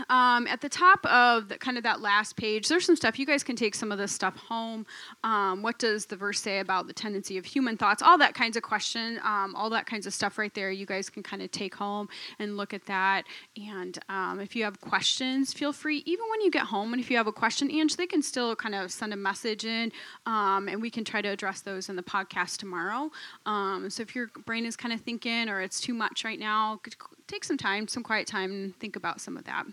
um, 0.08 0.46
at 0.46 0.62
the 0.62 0.70
top 0.70 1.04
of 1.04 1.48
the, 1.48 1.58
kind 1.58 1.76
of 1.76 1.82
that 1.82 2.00
last 2.00 2.36
page, 2.36 2.68
there's 2.68 2.86
some 2.86 2.96
stuff. 2.96 3.18
You 3.18 3.26
guys 3.26 3.42
can 3.42 3.56
take 3.56 3.74
some 3.74 3.92
of 3.92 3.98
this 3.98 4.10
stuff 4.10 4.34
home. 4.36 4.86
Um, 5.22 5.62
what 5.62 5.78
does 5.78 6.06
the 6.06 6.16
verse 6.16 6.40
say 6.40 6.60
about 6.60 6.86
the 6.86 6.94
tendency 6.94 7.36
of 7.36 7.44
human 7.44 7.76
thoughts? 7.76 8.02
All 8.02 8.16
that 8.16 8.32
kinds 8.32 8.56
of 8.56 8.62
question, 8.62 9.20
um, 9.22 9.54
all 9.54 9.68
that 9.70 9.84
kinds 9.84 10.06
of 10.06 10.14
stuff 10.14 10.38
right 10.38 10.52
there. 10.54 10.70
You 10.70 10.86
guys 10.86 11.10
can 11.10 11.22
kind 11.22 11.42
of 11.42 11.50
take 11.50 11.74
home 11.74 12.08
and 12.38 12.56
look 12.56 12.72
at 12.72 12.86
that. 12.86 13.24
And 13.56 13.98
um, 14.08 14.40
if 14.40 14.56
you 14.56 14.64
have 14.64 14.80
questions, 14.80 15.52
feel 15.52 15.74
free, 15.74 16.02
even 16.06 16.24
when 16.30 16.40
you 16.40 16.50
get 16.50 16.64
home. 16.64 16.94
And 16.94 17.00
if 17.00 17.10
you 17.10 17.18
have 17.18 17.26
a 17.26 17.32
question, 17.32 17.70
Ange, 17.70 17.96
they 17.96 18.06
can 18.06 18.22
still 18.22 18.56
kind 18.56 18.74
of 18.74 18.90
send 18.90 19.12
a 19.12 19.16
message 19.16 19.66
in, 19.66 19.92
um, 20.24 20.68
and 20.68 20.80
we 20.80 20.88
can 20.88 21.04
try 21.04 21.20
to 21.20 21.28
address 21.28 21.60
those 21.60 21.90
in 21.90 21.96
the 21.96 22.02
podcast 22.02 22.56
tomorrow. 22.56 23.10
Um, 23.44 23.90
so 23.90 24.02
if 24.02 24.14
your 24.14 24.28
brain 24.46 24.64
is 24.64 24.74
kind 24.74 24.94
of 24.94 25.02
thinking 25.02 25.50
or 25.50 25.60
it's 25.60 25.80
too 25.80 25.92
much 25.92 26.24
right 26.24 26.38
now, 26.38 26.80
take 27.26 27.44
some 27.44 27.58
time, 27.58 27.88
some 27.88 28.02
quiet 28.02 28.26
time, 28.26 28.50
and 28.50 28.78
think 28.78 28.96
about 28.96 29.20
some 29.20 29.36
of 29.36 29.44
that. 29.44 29.66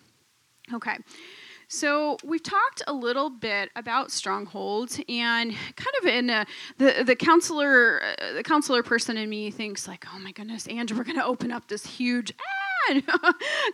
Okay. 0.74 0.98
So 1.72 2.18
we've 2.24 2.42
talked 2.42 2.82
a 2.88 2.94
little 2.94 3.30
bit 3.30 3.70
about 3.76 4.12
strongholds, 4.12 5.00
and 5.08 5.54
kind 5.76 5.96
of 6.02 6.08
in 6.08 6.30
a, 6.32 6.46
the 6.80 7.04
the 7.06 7.16
counselor 7.16 8.02
uh, 8.02 8.34
the 8.34 8.44
counselor 8.44 8.82
person 8.82 9.18
in 9.18 9.30
me 9.30 9.52
thinks 9.52 9.88
like, 9.88 10.06
oh 10.12 10.18
my 10.18 10.32
goodness, 10.32 10.66
Andrew, 10.68 10.98
we're 10.98 11.04
going 11.04 11.20
to 11.20 11.26
open 11.26 11.52
up 11.52 11.68
this 11.68 11.86
huge. 11.86 12.34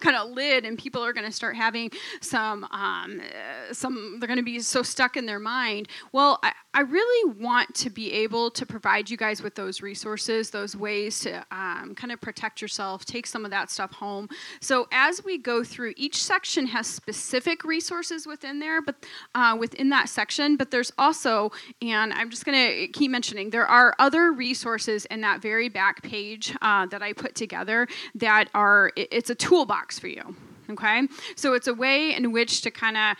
kind 0.01 0.17
of 0.17 0.31
lid, 0.31 0.65
and 0.65 0.77
people 0.77 1.01
are 1.01 1.13
going 1.13 1.25
to 1.25 1.31
start 1.31 1.55
having 1.55 1.89
some, 2.19 2.65
um, 2.65 3.21
uh, 3.21 3.73
some. 3.73 4.17
They're 4.19 4.27
going 4.27 4.37
to 4.37 4.43
be 4.43 4.59
so 4.59 4.83
stuck 4.83 5.15
in 5.15 5.25
their 5.25 5.39
mind. 5.39 5.87
Well, 6.11 6.39
I, 6.43 6.51
I 6.75 6.81
really 6.81 7.33
want 7.39 7.73
to 7.75 7.89
be 7.89 8.11
able 8.11 8.51
to 8.51 8.65
provide 8.65 9.09
you 9.09 9.15
guys 9.15 9.41
with 9.41 9.55
those 9.55 9.81
resources, 9.81 10.49
those 10.49 10.75
ways 10.75 11.21
to 11.21 11.37
um, 11.49 11.95
kind 11.95 12.11
of 12.11 12.19
protect 12.19 12.61
yourself, 12.61 13.05
take 13.05 13.25
some 13.27 13.45
of 13.45 13.51
that 13.51 13.71
stuff 13.71 13.93
home. 13.93 14.27
So 14.59 14.85
as 14.91 15.23
we 15.23 15.37
go 15.37 15.63
through, 15.63 15.93
each 15.95 16.21
section 16.21 16.67
has 16.67 16.85
specific 16.85 17.63
resources 17.63 18.27
within 18.27 18.59
there, 18.59 18.81
but 18.81 18.95
uh, 19.33 19.55
within 19.57 19.87
that 19.91 20.09
section. 20.09 20.57
But 20.57 20.69
there's 20.69 20.91
also, 20.97 21.53
and 21.81 22.11
I'm 22.11 22.29
just 22.29 22.43
going 22.43 22.57
to 22.67 22.87
keep 22.89 23.09
mentioning, 23.09 23.51
there 23.51 23.65
are 23.65 23.95
other 23.97 24.33
resources 24.33 25.05
in 25.05 25.21
that 25.21 25.41
very 25.41 25.69
back 25.69 26.03
page 26.03 26.53
uh, 26.61 26.87
that 26.87 27.01
I 27.01 27.13
put 27.13 27.35
together 27.35 27.87
that 28.15 28.49
are. 28.53 28.91
It's 28.97 29.29
a 29.29 29.35
toolbox 29.35 29.97
for 29.97 30.09
you. 30.09 30.35
Okay, 30.67 31.07
so 31.35 31.53
it's 31.53 31.67
a 31.67 31.73
way 31.73 32.15
in 32.15 32.31
which 32.31 32.61
to 32.61 32.71
kind 32.71 32.97
of 32.97 33.15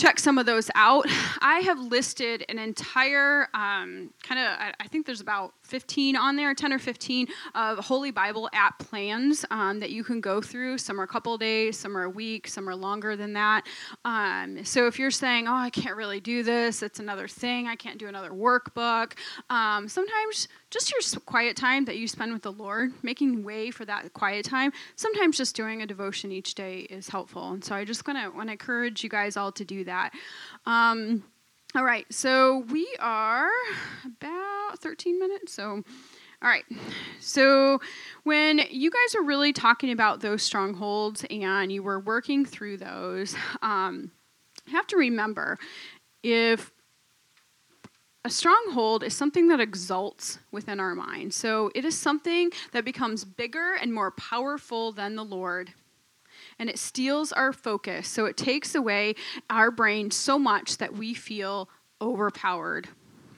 check 0.00 0.18
some 0.18 0.38
of 0.38 0.46
those 0.46 0.70
out. 0.74 1.04
I 1.40 1.60
have 1.60 1.78
listed 1.78 2.44
an 2.48 2.58
entire 2.58 3.48
um, 3.54 4.10
kind 4.22 4.40
of, 4.40 4.74
I 4.80 4.88
think 4.88 5.06
there's 5.06 5.20
about 5.20 5.52
15 5.70 6.16
on 6.16 6.36
there, 6.36 6.52
10 6.52 6.72
or 6.72 6.78
15 6.78 7.28
of 7.54 7.78
Holy 7.78 8.10
Bible 8.10 8.50
app 8.52 8.78
plans 8.80 9.44
um, 9.50 9.78
that 9.78 9.90
you 9.90 10.02
can 10.02 10.20
go 10.20 10.40
through. 10.40 10.78
Some 10.78 11.00
are 11.00 11.04
a 11.04 11.08
couple 11.08 11.38
days, 11.38 11.78
some 11.78 11.96
are 11.96 12.02
a 12.02 12.10
week, 12.10 12.48
some 12.48 12.68
are 12.68 12.74
longer 12.74 13.14
than 13.14 13.32
that. 13.34 13.66
Um, 14.04 14.64
so 14.64 14.86
if 14.88 14.98
you're 14.98 15.12
saying, 15.12 15.46
oh, 15.46 15.54
I 15.54 15.70
can't 15.70 15.96
really 15.96 16.20
do 16.20 16.42
this, 16.42 16.82
it's 16.82 16.98
another 16.98 17.28
thing, 17.28 17.68
I 17.68 17.76
can't 17.76 17.98
do 17.98 18.08
another 18.08 18.30
workbook, 18.30 19.12
um, 19.48 19.86
sometimes 19.88 20.48
just 20.70 20.90
your 20.90 21.20
quiet 21.24 21.56
time 21.56 21.84
that 21.84 21.98
you 21.98 22.08
spend 22.08 22.32
with 22.32 22.42
the 22.42 22.52
Lord, 22.52 22.92
making 23.02 23.44
way 23.44 23.70
for 23.70 23.84
that 23.84 24.12
quiet 24.12 24.44
time, 24.44 24.72
sometimes 24.96 25.36
just 25.36 25.54
doing 25.54 25.82
a 25.82 25.86
devotion 25.86 26.32
each 26.32 26.54
day 26.54 26.80
is 26.80 27.08
helpful. 27.08 27.52
And 27.52 27.64
so 27.64 27.74
I 27.74 27.84
just 27.84 28.04
to 28.04 28.30
want 28.30 28.48
to 28.48 28.52
encourage 28.52 29.04
you 29.04 29.10
guys 29.10 29.36
all 29.36 29.52
to 29.52 29.64
do 29.64 29.84
that. 29.84 30.12
Um, 30.66 31.22
all 31.74 31.84
right, 31.84 32.06
so 32.12 32.64
we 32.70 32.88
are 32.98 33.48
about 34.04 34.78
13 34.78 35.18
minutes. 35.18 35.52
So, 35.52 35.82
all 36.42 36.48
right. 36.48 36.64
So, 37.20 37.80
when 38.24 38.60
you 38.70 38.90
guys 38.90 39.14
are 39.14 39.22
really 39.22 39.52
talking 39.52 39.92
about 39.92 40.20
those 40.20 40.42
strongholds 40.42 41.24
and 41.30 41.70
you 41.70 41.82
were 41.82 42.00
working 42.00 42.44
through 42.44 42.78
those, 42.78 43.36
um, 43.62 44.10
you 44.66 44.72
have 44.72 44.86
to 44.88 44.96
remember 44.96 45.58
if 46.22 46.72
a 48.24 48.30
stronghold 48.30 49.02
is 49.02 49.16
something 49.16 49.48
that 49.48 49.60
exalts 49.60 50.38
within 50.52 50.78
our 50.78 50.94
mind. 50.94 51.32
So 51.32 51.70
it 51.74 51.84
is 51.84 51.96
something 51.96 52.50
that 52.72 52.84
becomes 52.84 53.24
bigger 53.24 53.74
and 53.80 53.94
more 53.94 54.10
powerful 54.10 54.92
than 54.92 55.16
the 55.16 55.24
Lord. 55.24 55.72
And 56.60 56.70
it 56.70 56.78
steals 56.78 57.32
our 57.32 57.52
focus. 57.52 58.06
So 58.06 58.26
it 58.26 58.36
takes 58.36 58.76
away 58.76 59.16
our 59.48 59.72
brain 59.72 60.12
so 60.12 60.38
much 60.38 60.78
that 60.78 60.94
we 60.94 61.12
feel 61.12 61.68
overpowered 62.00 62.88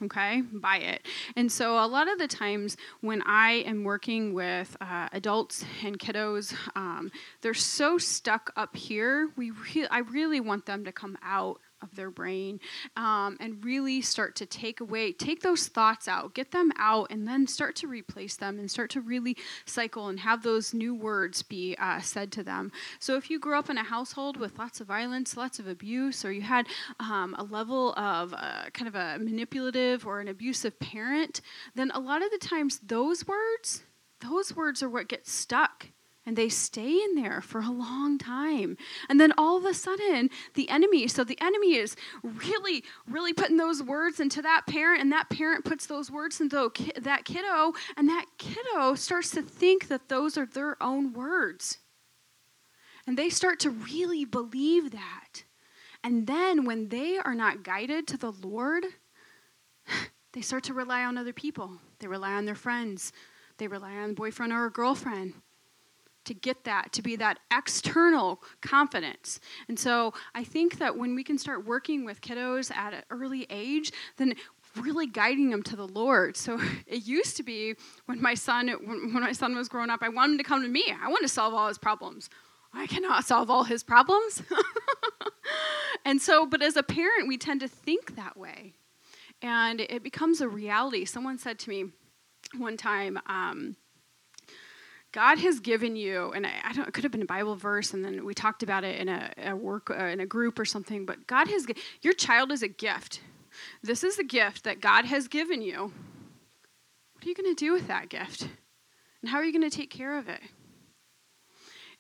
okay, 0.05 0.43
by 0.53 0.79
it. 0.79 1.07
And 1.37 1.51
so 1.51 1.79
a 1.79 1.87
lot 1.87 2.11
of 2.11 2.19
the 2.19 2.27
times 2.27 2.77
when 3.01 3.23
I 3.25 3.63
am 3.67 3.85
working 3.85 4.35
with 4.35 4.77
uh, 4.81 5.09
adults 5.13 5.65
and 5.85 5.99
kiddos, 5.99 6.55
um, 6.75 7.11
they're 7.41 7.55
so 7.55 7.99
stuck 7.99 8.53
up 8.57 8.77
here. 8.77 9.31
We 9.37 9.51
re- 9.51 9.87
I 9.91 9.99
really 9.99 10.41
want 10.41 10.67
them 10.67 10.85
to 10.85 10.93
come 10.93 11.17
out 11.23 11.61
of 11.83 11.95
their 11.97 12.11
brain 12.11 12.61
um, 12.97 13.37
and 13.41 13.65
really 13.65 14.01
start 14.01 14.37
to 14.37 14.47
take 14.47 14.81
away, 14.81 15.13
take 15.13 15.43
those 15.43 15.69
thoughts 15.69 16.09
out, 16.09 16.35
get 16.35 16.51
them 16.51 16.73
out, 16.77 17.09
and 17.11 17.27
then 17.27 17.47
start 17.47 17.77
to 17.77 17.89
replace 17.89 18.37
them 18.37 18.59
and 18.59 18.71
start 18.71 18.91
to 18.91 19.01
really 19.01 19.37
cycle 19.65 20.09
and 20.09 20.21
have 20.21 20.43
those 20.43 20.73
new 20.73 20.95
words 20.95 21.43
be 21.43 21.77
uh, 21.79 22.01
said 22.01 22.33
to 22.33 22.43
them. 22.43 22.71
So 22.99 23.17
if 23.17 23.31
you 23.31 23.39
grew 23.39 23.59
up 23.59 23.71
in 23.71 23.79
a 23.79 23.85
household 23.85 24.37
with 24.37 24.59
lots 24.59 24.81
of 24.81 24.87
violence, 24.87 25.37
lots 25.37 25.59
of 25.59 25.67
abuse, 25.67 26.25
or 26.25 26.33
you 26.33 26.43
had 26.43 26.67
um, 27.01 27.35
a 27.39 27.45
level 27.45 27.93
of 27.95 28.33
uh, 28.33 28.71
kind 28.73 28.89
of 28.89 28.95
a 28.95 29.19
manipulative 29.19 30.07
or 30.07 30.21
an 30.21 30.29
abusive 30.29 30.79
parent, 30.79 31.41
then 31.75 31.91
a 31.95 32.01
lot 32.01 32.23
of 32.23 32.31
the 32.31 32.39
times 32.39 32.81
those 32.81 33.27
words, 33.27 33.83
those 34.21 34.55
words 34.55 34.83
are 34.83 34.89
what 34.89 35.09
get 35.09 35.27
stuck 35.27 35.89
and 36.25 36.37
they 36.37 36.49
stay 36.49 37.03
in 37.03 37.15
there 37.17 37.41
for 37.41 37.61
a 37.61 37.71
long 37.71 38.17
time. 38.17 38.77
And 39.09 39.21
then 39.21 39.33
all 39.37 39.57
of 39.57 39.65
a 39.65 39.75
sudden, 39.75 40.31
the 40.55 40.69
enemy, 40.71 41.09
so 41.09 41.25
the 41.25 41.41
enemy 41.41 41.75
is 41.75 41.97
really, 42.23 42.85
really 43.09 43.33
putting 43.33 43.57
those 43.57 43.83
words 43.83 44.21
into 44.21 44.41
that 44.43 44.63
parent, 44.69 45.01
and 45.01 45.11
that 45.11 45.31
parent 45.31 45.65
puts 45.65 45.87
those 45.87 46.11
words 46.11 46.41
into 46.41 46.71
that 47.01 47.25
kiddo, 47.25 47.73
and 47.97 48.09
that 48.09 48.27
kiddo 48.39 48.95
starts 48.95 49.31
to 49.31 49.43
think 49.43 49.89
that 49.89 50.09
those 50.09 50.39
are 50.39 50.47
their 50.47 50.81
own 50.83 51.13
words. 51.13 51.79
And 53.07 53.19
they 53.19 53.29
start 53.29 53.59
to 53.61 53.71
really 53.71 54.25
believe 54.25 54.93
that. 54.93 55.43
And 56.05 56.27
then 56.29 56.65
when 56.65 56.89
they 56.89 57.19
are 57.19 57.35
not 57.35 57.65
guided 57.65 58.07
to 58.09 58.17
the 58.17 58.31
Lord, 58.31 58.85
they 60.33 60.41
start 60.41 60.63
to 60.65 60.75
rely 60.75 61.05
on 61.05 61.19
other 61.19 61.33
people. 61.33 61.79
They 61.99 62.07
rely 62.07 62.33
on 62.33 62.45
their 62.45 62.55
friends. 62.55 63.13
They 63.59 63.67
rely 63.67 63.97
on 63.97 64.15
boyfriend 64.15 64.53
or 64.53 64.67
a 64.67 64.71
girlfriend 64.71 65.35
to 66.25 66.35
get 66.35 66.65
that, 66.65 66.93
to 66.93 67.03
be 67.03 67.17
that 67.17 67.39
external 67.53 68.43
confidence. 68.61 69.41
And 69.69 69.79
so 69.79 70.15
I 70.35 70.45
think 70.45 70.79
that 70.79 70.97
when 70.97 71.15
we 71.15 71.25
can 71.25 71.39
start 71.39 71.67
working 71.67 72.05
with 72.05 72.21
kiddos 72.21 72.75
at 72.75 72.95
an 72.95 73.03
early 73.11 73.47
age, 73.51 73.93
then 74.17 74.35
really 74.77 75.07
guiding 75.07 75.51
them 75.51 75.63
to 75.65 75.77
the 75.77 75.87
Lord. 75.87 76.37
So 76.37 76.59
it 76.87 77.07
used 77.07 77.37
to 77.37 77.43
be 77.43 77.75
when 78.07 78.21
my 78.21 78.35
son 78.35 78.69
when 78.69 79.13
my 79.13 79.33
son 79.33 79.55
was 79.55 79.69
growing 79.69 79.91
up, 79.91 80.01
I 80.03 80.09
wanted 80.09 80.33
him 80.33 80.39
to 80.39 80.45
come 80.45 80.63
to 80.63 80.69
me. 80.69 80.85
I 81.03 81.09
want 81.09 81.23
to 81.23 81.29
solve 81.29 81.55
all 81.55 81.69
his 81.69 81.79
problems. 81.79 82.31
I 82.75 82.87
cannot 82.87 83.25
solve 83.25 83.51
all 83.51 83.65
his 83.65 83.83
problems. 83.83 84.43
and 86.05 86.21
so, 86.23 86.47
but 86.47 86.63
as 86.63 86.77
a 86.77 86.83
parent, 86.83 87.29
we 87.29 87.37
tend 87.37 87.61
to 87.61 87.69
think 87.69 88.17
that 88.17 88.37
way. 88.37 88.73
And 89.43 89.81
it 89.81 90.03
becomes 90.03 90.41
a 90.41 90.49
reality. 90.49 91.05
Someone 91.05 91.37
said 91.37 91.59
to 91.61 91.69
me 91.69 91.87
one 92.57 92.79
time, 92.79 93.19
um, 93.27 93.77
God 95.13 95.39
has 95.39 95.61
given 95.61 95.95
you, 95.95 96.33
and 96.33 96.47
I, 96.47 96.53
I, 96.65 96.73
don't. 96.73 96.89
It 96.89 96.95
could 96.95 97.05
have 97.05 97.13
been 97.13 97.23
a 97.23 97.27
Bible 97.27 97.55
verse, 97.55 97.93
and 97.93 98.03
then 98.03 98.25
we 98.25 98.33
talked 98.33 98.63
about 98.63 98.83
it 98.83 98.99
in 98.99 99.09
a, 99.09 99.31
a 99.45 99.55
work 99.55 99.91
uh, 99.91 100.05
in 100.05 100.21
a 100.21 100.27
group 100.27 100.59
or 100.59 100.65
something. 100.65 101.05
But 101.05 101.27
God 101.27 101.49
has 101.49 101.67
your 102.01 102.15
child 102.15 102.51
is 102.51 102.63
a 102.63 102.69
gift. 102.69 103.21
This 103.83 104.03
is 104.03 104.19
a 104.19 104.25
gift 104.25 104.65
that 104.65 104.81
God 104.81 105.05
has 105.05 105.29
given 105.29 105.61
you. 105.61 105.93
What 107.13 107.27
are 107.27 107.29
you 107.29 107.35
going 107.35 107.55
to 107.55 107.65
do 107.65 107.73
with 107.73 107.89
that 107.89 108.09
gift, 108.09 108.49
and 109.21 109.31
how 109.31 109.37
are 109.37 109.45
you 109.45 109.53
going 109.53 109.69
to 109.69 109.77
take 109.77 109.91
care 109.91 110.19
of 110.19 110.29
it? 110.29 110.41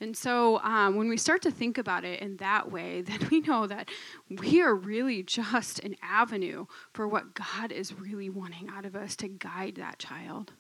And 0.00 0.16
so 0.16 0.58
um, 0.62 0.96
when 0.96 1.08
we 1.08 1.16
start 1.16 1.42
to 1.42 1.50
think 1.52 1.78
about 1.78 2.04
it 2.04 2.20
in 2.20 2.38
that 2.38 2.72
way, 2.72 3.02
then 3.06 3.28
we 3.30 3.40
know 3.40 3.66
that 3.66 3.88
we 4.28 4.62
are 4.62 4.74
really 4.74 5.22
just 5.22 5.78
an 5.80 5.96
avenue 6.02 6.66
for 6.92 7.06
what 7.06 7.34
God 7.34 7.70
is 7.70 7.92
really 7.92 8.30
wanting 8.30 8.68
out 8.68 8.84
of 8.84 8.96
us 8.96 9.14
to 9.16 9.28
guide 9.28 9.76
that 9.76 9.98
child. 9.98 10.52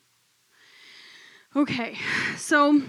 Okay, 1.54 1.96
so 2.36 2.80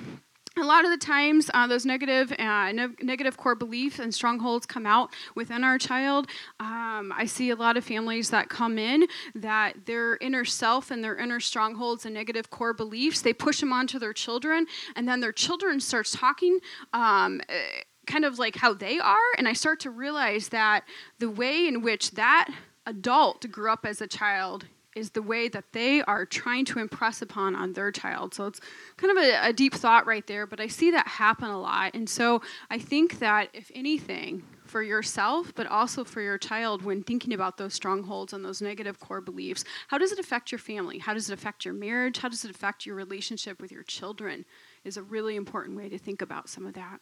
a 0.56 0.64
lot 0.64 0.86
of 0.86 0.92
the 0.92 0.98
times 0.98 1.50
uh, 1.54 1.66
those 1.66 1.86
negative 1.86 2.32
uh, 2.38 2.72
ne- 2.72 2.96
negative 3.02 3.38
core 3.38 3.56
beliefs 3.56 4.00
and 4.00 4.14
strongholds 4.14 4.66
come 4.66 4.86
out 4.86 5.12
within 5.36 5.64
our 5.64 5.78
child. 5.78 6.28
Um, 6.60 7.12
i 7.16 7.26
see 7.26 7.50
a 7.50 7.56
lot 7.56 7.76
of 7.76 7.84
families 7.84 8.30
that 8.30 8.50
come 8.50 8.78
in 8.78 9.08
that 9.36 9.86
their 9.86 10.18
inner 10.18 10.46
self 10.46 10.92
and 10.92 11.04
their 11.04 11.18
inner 11.18 11.40
strongholds 11.40 12.06
and 12.06 12.14
negative 12.14 12.50
core 12.50 12.74
beliefs 12.74 13.22
they 13.22 13.34
push 13.34 13.60
them 13.60 13.74
onto 13.74 14.00
their 14.00 14.14
children 14.14 14.68
and 14.96 15.08
then 15.08 15.20
their 15.20 15.32
children 15.32 15.80
starts 15.80 16.12
talking 16.12 16.60
um, 16.94 17.42
eh, 17.50 17.82
kind 18.06 18.26
of 18.26 18.38
like 18.40 18.56
how 18.56 18.74
they 18.74 19.00
are 19.00 19.18
and 19.38 19.48
i 19.48 19.54
start 19.54 19.80
to 19.80 19.90
realize 19.90 20.50
that 20.50 20.84
the 21.20 21.30
way 21.30 21.68
in 21.68 21.82
which 21.82 22.12
that 22.12 22.48
adult 22.86 23.50
grew 23.52 23.72
up 23.72 23.86
as 23.86 24.02
a 24.02 24.08
child 24.08 24.66
is 24.96 25.12
the 25.12 25.22
way 25.22 25.48
that 25.50 25.66
they 25.72 26.02
are 26.04 26.26
trying 26.26 26.66
to 26.66 26.80
impress 26.80 27.22
upon 27.22 27.56
on 27.56 27.74
their 27.74 27.92
child. 27.92 28.34
So 28.34 28.46
it's 28.46 28.62
kind 28.98 29.18
of 29.18 29.24
a, 29.24 29.50
a, 29.50 29.54
deep 29.54 29.74
thought 29.74 30.06
right 30.06 30.26
there, 30.28 30.46
but 30.46 30.60
I 30.60 30.68
see 30.68 30.92
that 30.92 31.08
happen 31.08 31.50
a 31.50 31.60
lot. 31.60 31.94
And 31.94 32.10
so 32.10 32.42
I 32.70 32.80
think 32.80 33.20
that 33.20 33.50
if 33.54 33.72
anything, 33.74 34.44
for 34.74 34.82
yourself, 34.82 35.54
but 35.54 35.68
also 35.68 36.04
for 36.04 36.20
your 36.20 36.40
child 36.40 36.82
when 36.82 37.04
thinking 37.04 37.32
about 37.32 37.58
those 37.58 37.76
strongholds 37.76 38.34
and 38.34 38.44
those 38.44 38.60
negative 38.60 39.00
core 39.00 39.22
beliefs, 39.22 39.64
how 39.90 40.00
does 40.00 40.12
it 40.12 40.18
affect 40.18 40.52
your 40.52 40.58
family? 40.58 40.98
How 40.98 41.14
does 41.14 41.30
it 41.30 41.34
affect 41.34 41.64
your 41.64 41.76
marriage? 41.76 42.18
How 42.18 42.28
does 42.28 42.44
it 42.44 42.50
affect 42.50 42.84
your 42.84 42.96
relationship 42.96 43.62
with 43.62 43.72
your 43.72 43.84
children? 43.84 44.46
Is 44.84 44.98
a 44.98 45.04
really 45.04 45.36
important 45.36 45.78
way 45.78 45.90
to 45.90 46.00
think 46.00 46.24
about 46.24 46.50
some 46.50 46.66
of 46.66 46.74
that. 46.74 47.00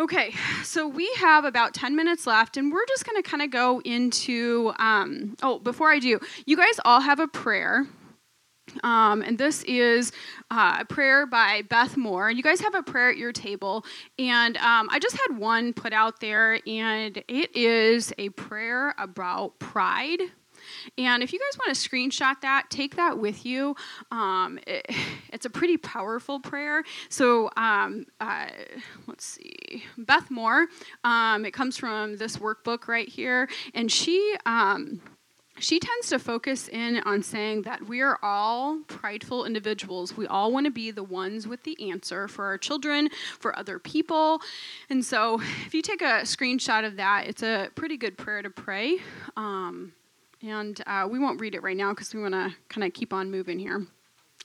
Okay, 0.00 0.32
so 0.64 0.88
we 0.88 1.12
have 1.18 1.44
about 1.44 1.74
10 1.74 1.94
minutes 1.94 2.26
left, 2.26 2.56
and 2.56 2.72
we're 2.72 2.86
just 2.86 3.04
going 3.04 3.22
to 3.22 3.28
kind 3.28 3.42
of 3.42 3.50
go 3.50 3.82
into. 3.84 4.72
Um, 4.78 5.36
oh, 5.42 5.58
before 5.58 5.90
I 5.90 5.98
do, 5.98 6.18
you 6.46 6.56
guys 6.56 6.80
all 6.86 7.02
have 7.02 7.20
a 7.20 7.28
prayer. 7.28 7.86
Um, 8.82 9.20
and 9.20 9.36
this 9.36 9.62
is 9.64 10.10
uh, 10.50 10.78
a 10.80 10.84
prayer 10.86 11.26
by 11.26 11.64
Beth 11.68 11.98
Moore. 11.98 12.30
You 12.30 12.42
guys 12.42 12.60
have 12.60 12.74
a 12.74 12.82
prayer 12.82 13.10
at 13.10 13.18
your 13.18 13.32
table. 13.32 13.84
And 14.18 14.56
um, 14.56 14.88
I 14.90 15.00
just 15.00 15.18
had 15.18 15.36
one 15.36 15.74
put 15.74 15.92
out 15.92 16.20
there, 16.20 16.60
and 16.66 17.22
it 17.28 17.54
is 17.54 18.10
a 18.16 18.30
prayer 18.30 18.94
about 18.96 19.58
pride. 19.58 20.20
And 20.98 21.22
if 21.22 21.32
you 21.32 21.38
guys 21.38 21.58
want 21.58 21.76
to 21.76 21.88
screenshot 21.88 22.40
that, 22.42 22.70
take 22.70 22.96
that 22.96 23.18
with 23.18 23.44
you. 23.44 23.76
Um, 24.10 24.58
it, 24.66 24.86
it's 25.32 25.46
a 25.46 25.50
pretty 25.50 25.76
powerful 25.76 26.40
prayer. 26.40 26.84
So 27.08 27.50
um, 27.56 28.06
uh, 28.20 28.46
let's 29.06 29.24
see, 29.24 29.84
Beth 29.98 30.30
Moore. 30.30 30.66
Um, 31.04 31.44
it 31.44 31.52
comes 31.52 31.76
from 31.76 32.16
this 32.16 32.36
workbook 32.36 32.88
right 32.88 33.08
here, 33.08 33.48
and 33.74 33.90
she 33.90 34.36
um, 34.46 35.00
she 35.60 35.78
tends 35.78 36.08
to 36.08 36.18
focus 36.18 36.68
in 36.68 37.02
on 37.04 37.22
saying 37.22 37.62
that 37.62 37.86
we 37.86 38.00
are 38.00 38.18
all 38.22 38.78
prideful 38.88 39.44
individuals. 39.44 40.16
We 40.16 40.26
all 40.26 40.52
want 40.52 40.64
to 40.64 40.70
be 40.70 40.90
the 40.90 41.02
ones 41.02 41.46
with 41.46 41.62
the 41.64 41.90
answer 41.90 42.28
for 42.28 42.46
our 42.46 42.58
children, 42.58 43.10
for 43.38 43.56
other 43.58 43.78
people. 43.78 44.40
And 44.88 45.04
so, 45.04 45.40
if 45.66 45.74
you 45.74 45.82
take 45.82 46.00
a 46.00 46.22
screenshot 46.22 46.86
of 46.86 46.96
that, 46.96 47.26
it's 47.26 47.42
a 47.42 47.68
pretty 47.74 47.96
good 47.96 48.16
prayer 48.16 48.42
to 48.42 48.50
pray. 48.50 48.98
Um, 49.36 49.92
and 50.42 50.80
uh, 50.86 51.06
we 51.10 51.18
won't 51.18 51.40
read 51.40 51.54
it 51.54 51.62
right 51.62 51.76
now 51.76 51.90
because 51.90 52.14
we 52.14 52.20
want 52.20 52.34
to 52.34 52.54
kind 52.68 52.84
of 52.84 52.92
keep 52.92 53.12
on 53.12 53.30
moving 53.30 53.58
here. 53.58 53.86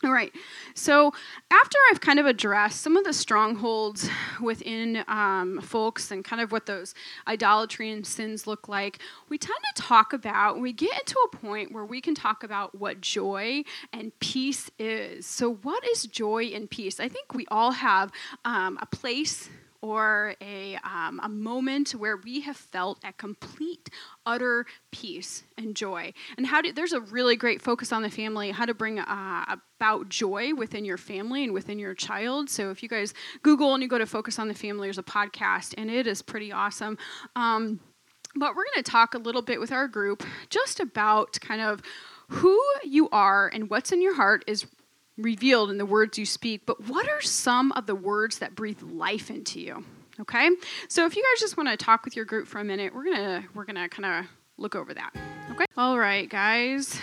All 0.04 0.12
right. 0.12 0.32
So 0.74 1.14
after 1.50 1.78
I've 1.90 2.02
kind 2.02 2.20
of 2.20 2.26
addressed 2.26 2.82
some 2.82 2.98
of 2.98 3.06
the 3.06 3.14
strongholds 3.14 4.10
within 4.42 5.06
um, 5.08 5.62
folks 5.62 6.12
and 6.12 6.24
kind 6.24 6.42
of 6.42 6.52
what 6.52 6.66
those 6.66 6.94
idolatry 7.28 7.90
and 7.92 8.06
sins 8.06 8.46
look 8.46 8.68
like, 8.68 9.00
we 9.30 9.38
tend 9.38 9.58
to 9.74 9.82
talk 9.82 10.12
about, 10.12 10.60
we 10.60 10.74
get 10.74 10.92
into 11.00 11.16
a 11.32 11.38
point 11.38 11.72
where 11.72 11.86
we 11.86 12.02
can 12.02 12.14
talk 12.14 12.44
about 12.44 12.76
what 12.76 13.00
joy 13.00 13.64
and 13.94 14.12
peace 14.20 14.70
is. 14.78 15.26
So, 15.26 15.54
what 15.54 15.88
is 15.88 16.04
joy 16.04 16.52
and 16.54 16.70
peace? 16.70 17.00
I 17.00 17.08
think 17.08 17.34
we 17.34 17.46
all 17.50 17.72
have 17.72 18.12
um, 18.44 18.78
a 18.82 18.86
place 18.86 19.50
or 19.86 20.36
a, 20.42 20.78
um, 20.84 21.20
a 21.24 21.30
moment 21.30 21.92
where 21.92 22.18
we 22.18 22.42
have 22.42 22.58
felt 22.58 23.00
a 23.04 23.14
complete, 23.14 23.90
utter 24.26 24.66
peace 24.92 25.44
and 25.58 25.76
joy. 25.76 26.14
And 26.38 26.46
how 26.46 26.62
do, 26.62 26.72
there's 26.74 26.94
a 26.94 27.02
really 27.02 27.36
great 27.36 27.62
focus 27.62 27.92
on 27.92 28.02
the 28.02 28.10
family, 28.10 28.52
how 28.52 28.66
to 28.66 28.74
bring 28.74 29.00
uh, 29.00 29.56
about 29.80 30.10
joy 30.10 30.54
within 30.54 30.86
your 30.86 30.98
family 30.98 31.44
and 31.44 31.54
within 31.54 31.80
your 31.80 31.94
child. 31.94 32.50
So 32.50 32.72
if 32.72 32.82
you 32.82 32.90
guys 32.90 33.14
Google 33.42 33.74
and 33.74 33.84
you 33.84 33.90
go 33.90 33.98
to 33.98 34.06
Focus 34.06 34.40
on 34.40 34.48
the 34.48 34.54
Family, 34.54 34.88
there's 34.88 34.98
a 34.98 35.04
podcast, 35.04 35.74
and 35.78 35.90
it 35.90 36.08
is 36.08 36.22
pretty 36.22 36.52
awesome. 36.52 36.98
Um, 37.36 37.80
but 38.36 38.56
we're 38.56 38.66
going 38.66 38.84
to 38.84 38.92
talk 38.92 39.14
a 39.14 39.20
little 39.20 39.42
bit 39.42 39.60
with 39.60 39.72
our 39.72 39.88
group 39.88 40.24
just 40.50 40.80
about 40.80 41.40
kind 41.40 41.62
of 41.62 41.82
who 42.28 42.60
you 42.84 43.08
are 43.10 43.48
and 43.48 43.70
what's 43.70 43.92
in 43.92 44.02
your 44.02 44.16
heart 44.16 44.44
is 44.48 44.66
revealed 45.18 45.70
in 45.70 45.78
the 45.78 45.86
words 45.86 46.18
you 46.18 46.26
speak, 46.26 46.66
but 46.66 46.88
what 46.90 47.08
are 47.08 47.22
some 47.22 47.72
of 47.74 47.86
the 47.86 47.96
words 47.96 48.40
that 48.40 48.56
breathe 48.56 48.82
life 48.82 49.30
into 49.30 49.60
you? 49.62 49.86
Okay? 50.20 50.50
So 50.88 51.06
if 51.06 51.16
you 51.16 51.24
guys 51.24 51.40
just 51.40 51.58
want 51.58 51.70
to 51.70 51.78
talk 51.78 52.06
with 52.06 52.16
your 52.16 52.26
group 52.26 52.48
for 52.48 52.60
a 52.60 52.64
minute, 52.64 52.94
we're 52.94 53.06
going 53.06 53.18
to 53.18 53.44
we're 53.54 53.66
going 53.66 53.76
to 53.76 53.90
kind 53.90 54.06
of 54.06 54.30
look 54.58 54.76
over 54.76 54.94
that. 54.94 55.12
Okay? 55.52 55.66
All 55.78 55.98
right, 55.98 56.30
guys. 56.30 57.00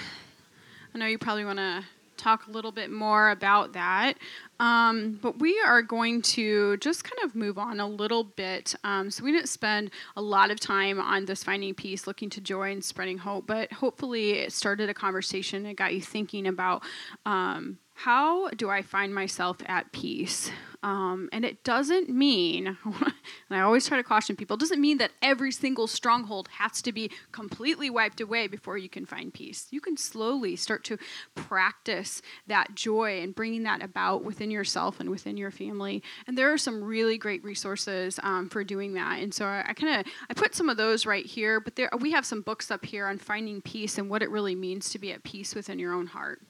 I 0.94 0.98
know 0.98 1.06
you 1.06 1.18
probably 1.18 1.44
want 1.44 1.58
to 1.58 1.84
talk 2.22 2.46
a 2.46 2.50
little 2.50 2.72
bit 2.72 2.90
more 2.90 3.30
about 3.30 3.72
that. 3.72 4.14
Um, 4.60 5.18
but 5.20 5.40
we 5.40 5.60
are 5.66 5.82
going 5.82 6.22
to 6.22 6.76
just 6.76 7.02
kind 7.02 7.18
of 7.24 7.34
move 7.34 7.58
on 7.58 7.80
a 7.80 7.86
little 7.86 8.24
bit. 8.24 8.74
Um, 8.84 9.10
so 9.10 9.24
we 9.24 9.32
didn't 9.32 9.48
spend 9.48 9.90
a 10.16 10.22
lot 10.22 10.50
of 10.50 10.60
time 10.60 11.00
on 11.00 11.24
this 11.24 11.42
finding 11.42 11.74
peace, 11.74 12.06
looking 12.06 12.30
to 12.30 12.40
joy 12.40 12.70
and 12.70 12.84
spreading 12.84 13.18
hope, 13.18 13.46
but 13.46 13.72
hopefully 13.72 14.32
it 14.32 14.52
started 14.52 14.88
a 14.88 14.94
conversation 14.94 15.66
and 15.66 15.76
got 15.76 15.94
you 15.94 16.00
thinking 16.00 16.46
about 16.46 16.82
um, 17.26 17.78
how 17.94 18.48
do 18.50 18.70
I 18.70 18.82
find 18.82 19.14
myself 19.14 19.56
at 19.66 19.90
peace? 19.92 20.50
Um, 20.82 21.28
and 21.32 21.44
it 21.44 21.62
doesn't 21.62 22.08
mean, 22.08 22.76
and 22.84 23.14
I 23.50 23.60
always 23.60 23.86
try 23.86 23.96
to 23.96 24.02
caution 24.02 24.34
people, 24.34 24.54
it 24.54 24.60
doesn't 24.60 24.80
mean 24.80 24.98
that 24.98 25.12
every 25.22 25.52
single 25.52 25.86
stronghold 25.86 26.48
has 26.58 26.82
to 26.82 26.92
be 26.92 27.10
completely 27.30 27.88
wiped 27.88 28.20
away 28.20 28.48
before 28.48 28.76
you 28.76 28.88
can 28.88 29.06
find 29.06 29.32
peace. 29.32 29.68
You 29.70 29.80
can 29.80 29.96
slowly 29.96 30.56
start 30.56 30.82
to 30.84 30.98
practice 31.36 32.20
that 32.48 32.74
joy 32.74 33.20
and 33.22 33.34
bringing 33.34 33.62
that 33.62 33.82
about 33.82 34.24
within 34.24 34.50
yourself 34.50 34.98
and 34.98 35.08
within 35.08 35.36
your 35.36 35.52
family. 35.52 36.02
And 36.26 36.36
there 36.36 36.52
are 36.52 36.58
some 36.58 36.82
really 36.82 37.16
great 37.16 37.44
resources 37.44 38.18
um, 38.22 38.48
for 38.48 38.64
doing 38.64 38.94
that. 38.94 39.20
And 39.20 39.32
so 39.32 39.46
I, 39.46 39.64
I 39.68 39.72
kind 39.74 40.00
of 40.00 40.12
I 40.28 40.34
put 40.34 40.54
some 40.54 40.68
of 40.68 40.76
those 40.76 41.06
right 41.06 41.24
here, 41.24 41.60
but 41.60 41.76
there 41.76 41.90
we 42.00 42.10
have 42.10 42.26
some 42.26 42.40
books 42.40 42.72
up 42.72 42.84
here 42.84 43.06
on 43.06 43.18
finding 43.18 43.60
peace 43.60 43.98
and 43.98 44.10
what 44.10 44.22
it 44.22 44.30
really 44.30 44.56
means 44.56 44.90
to 44.90 44.98
be 44.98 45.12
at 45.12 45.22
peace 45.22 45.54
within 45.54 45.78
your 45.78 45.94
own 45.94 46.08
heart. 46.08 46.40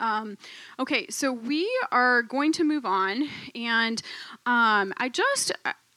Um, 0.00 0.38
okay, 0.78 1.06
so 1.08 1.32
we 1.32 1.70
are 1.92 2.22
going 2.22 2.52
to 2.52 2.64
move 2.64 2.84
on, 2.84 3.28
and 3.54 4.02
um, 4.46 4.92
I 4.96 5.10
just 5.12 5.52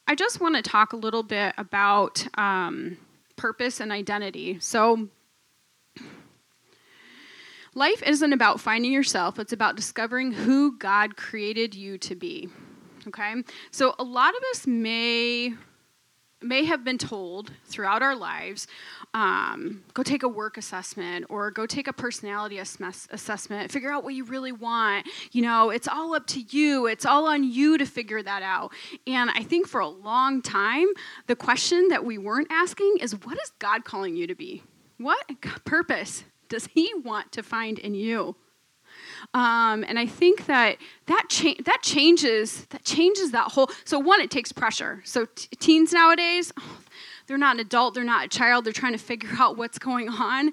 I 0.07 0.15
just 0.15 0.41
want 0.41 0.55
to 0.55 0.61
talk 0.61 0.93
a 0.93 0.97
little 0.97 1.23
bit 1.23 1.53
about 1.57 2.27
um, 2.37 2.97
purpose 3.35 3.79
and 3.79 3.91
identity. 3.91 4.59
So. 4.59 5.09
Life 7.75 8.03
isn't 8.03 8.33
about 8.33 8.59
finding 8.59 8.91
yourself, 8.91 9.39
it's 9.39 9.51
about 9.51 9.75
discovering 9.75 10.31
who 10.31 10.77
God 10.77 11.17
created 11.17 11.73
you 11.73 11.97
to 11.97 12.13
be. 12.13 12.47
Okay? 13.07 13.33
So, 13.71 13.95
a 13.97 14.03
lot 14.03 14.35
of 14.35 14.43
us 14.51 14.67
may 14.67 15.55
may 16.43 16.65
have 16.65 16.83
been 16.83 16.97
told 16.97 17.51
throughout 17.65 18.01
our 18.01 18.15
lives 18.15 18.67
um, 19.13 19.83
go 19.93 20.01
take 20.01 20.23
a 20.23 20.27
work 20.27 20.57
assessment 20.57 21.25
or 21.29 21.51
go 21.51 21.65
take 21.65 21.87
a 21.87 21.93
personality 21.93 22.57
assess- 22.57 23.07
assessment, 23.11 23.71
figure 23.71 23.91
out 23.91 24.03
what 24.03 24.15
you 24.15 24.23
really 24.23 24.51
want. 24.51 25.07
You 25.31 25.43
know, 25.43 25.69
it's 25.69 25.87
all 25.87 26.15
up 26.15 26.25
to 26.27 26.41
you, 26.41 26.87
it's 26.87 27.05
all 27.05 27.27
on 27.27 27.43
you 27.43 27.77
to 27.77 27.85
figure 27.85 28.23
that 28.23 28.41
out. 28.41 28.71
And 29.05 29.29
I 29.29 29.43
think 29.43 29.67
for 29.67 29.81
a 29.81 29.87
long 29.87 30.41
time, 30.41 30.87
the 31.27 31.35
question 31.35 31.89
that 31.89 32.03
we 32.03 32.17
weren't 32.17 32.47
asking 32.49 32.97
is 33.01 33.13
what 33.23 33.37
is 33.41 33.51
God 33.59 33.85
calling 33.85 34.15
you 34.15 34.27
to 34.27 34.35
be? 34.35 34.63
What 34.97 35.25
purpose 35.65 36.23
does 36.49 36.67
He 36.67 36.91
want 37.03 37.31
to 37.33 37.43
find 37.43 37.77
in 37.79 37.93
you? 37.93 38.35
Um, 39.33 39.83
and 39.87 39.97
I 39.97 40.05
think 40.05 40.45
that 40.45 40.77
that 41.07 41.25
cha- 41.29 41.61
that 41.65 41.79
changes 41.81 42.65
that 42.67 42.83
changes 42.83 43.31
that 43.31 43.51
whole. 43.51 43.69
So 43.85 43.99
one, 43.99 44.21
it 44.21 44.31
takes 44.31 44.51
pressure. 44.51 45.01
So 45.05 45.25
t- 45.25 45.47
teens 45.59 45.93
nowadays, 45.93 46.51
oh, 46.59 46.79
they're 47.27 47.37
not 47.37 47.55
an 47.55 47.61
adult, 47.61 47.93
they're 47.93 48.03
not 48.03 48.25
a 48.25 48.27
child. 48.27 48.65
They're 48.65 48.73
trying 48.73 48.93
to 48.93 48.97
figure 48.97 49.29
out 49.39 49.57
what's 49.57 49.79
going 49.79 50.09
on 50.09 50.51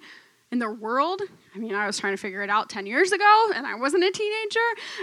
in 0.53 0.59
their 0.59 0.73
world. 0.73 1.23
I 1.55 1.59
mean, 1.59 1.75
I 1.75 1.87
was 1.87 1.99
trying 1.99 2.13
to 2.13 2.21
figure 2.21 2.43
it 2.43 2.51
out 2.51 2.69
10 2.69 2.87
years 2.87 3.13
ago 3.13 3.51
and 3.55 3.67
I 3.67 3.75
wasn't 3.77 4.05
a 4.05 4.11
teenager. 4.11 4.59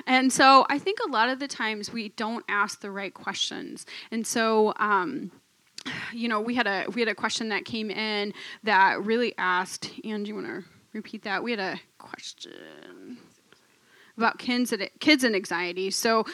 And 0.05 0.31
so 0.31 0.65
I 0.69 0.77
think 0.77 0.99
a 1.05 1.09
lot 1.09 1.29
of 1.29 1.39
the 1.39 1.47
times 1.47 1.91
we 1.91 2.09
don't 2.09 2.43
ask 2.49 2.81
the 2.81 2.91
right 2.91 3.13
questions. 3.13 3.85
And 4.11 4.25
so, 4.25 4.73
um, 4.77 5.31
you 6.13 6.27
know, 6.27 6.41
we 6.41 6.55
had 6.55 6.67
a 6.67 6.85
we 6.93 7.01
had 7.01 7.09
a 7.09 7.15
question 7.15 7.49
that 7.49 7.65
came 7.65 7.89
in 7.89 8.33
that 8.63 9.03
really 9.03 9.33
asked, 9.37 9.91
and 10.03 10.27
you 10.27 10.35
want 10.35 10.47
to 10.47 10.63
repeat 10.93 11.23
that? 11.23 11.43
We 11.43 11.51
had 11.51 11.59
a 11.59 11.79
question 11.97 13.17
about 14.17 14.39
kids 14.39 14.71
and, 14.73 14.89
kids 14.99 15.23
and 15.23 15.35
anxiety. 15.35 15.91
So, 15.91 16.25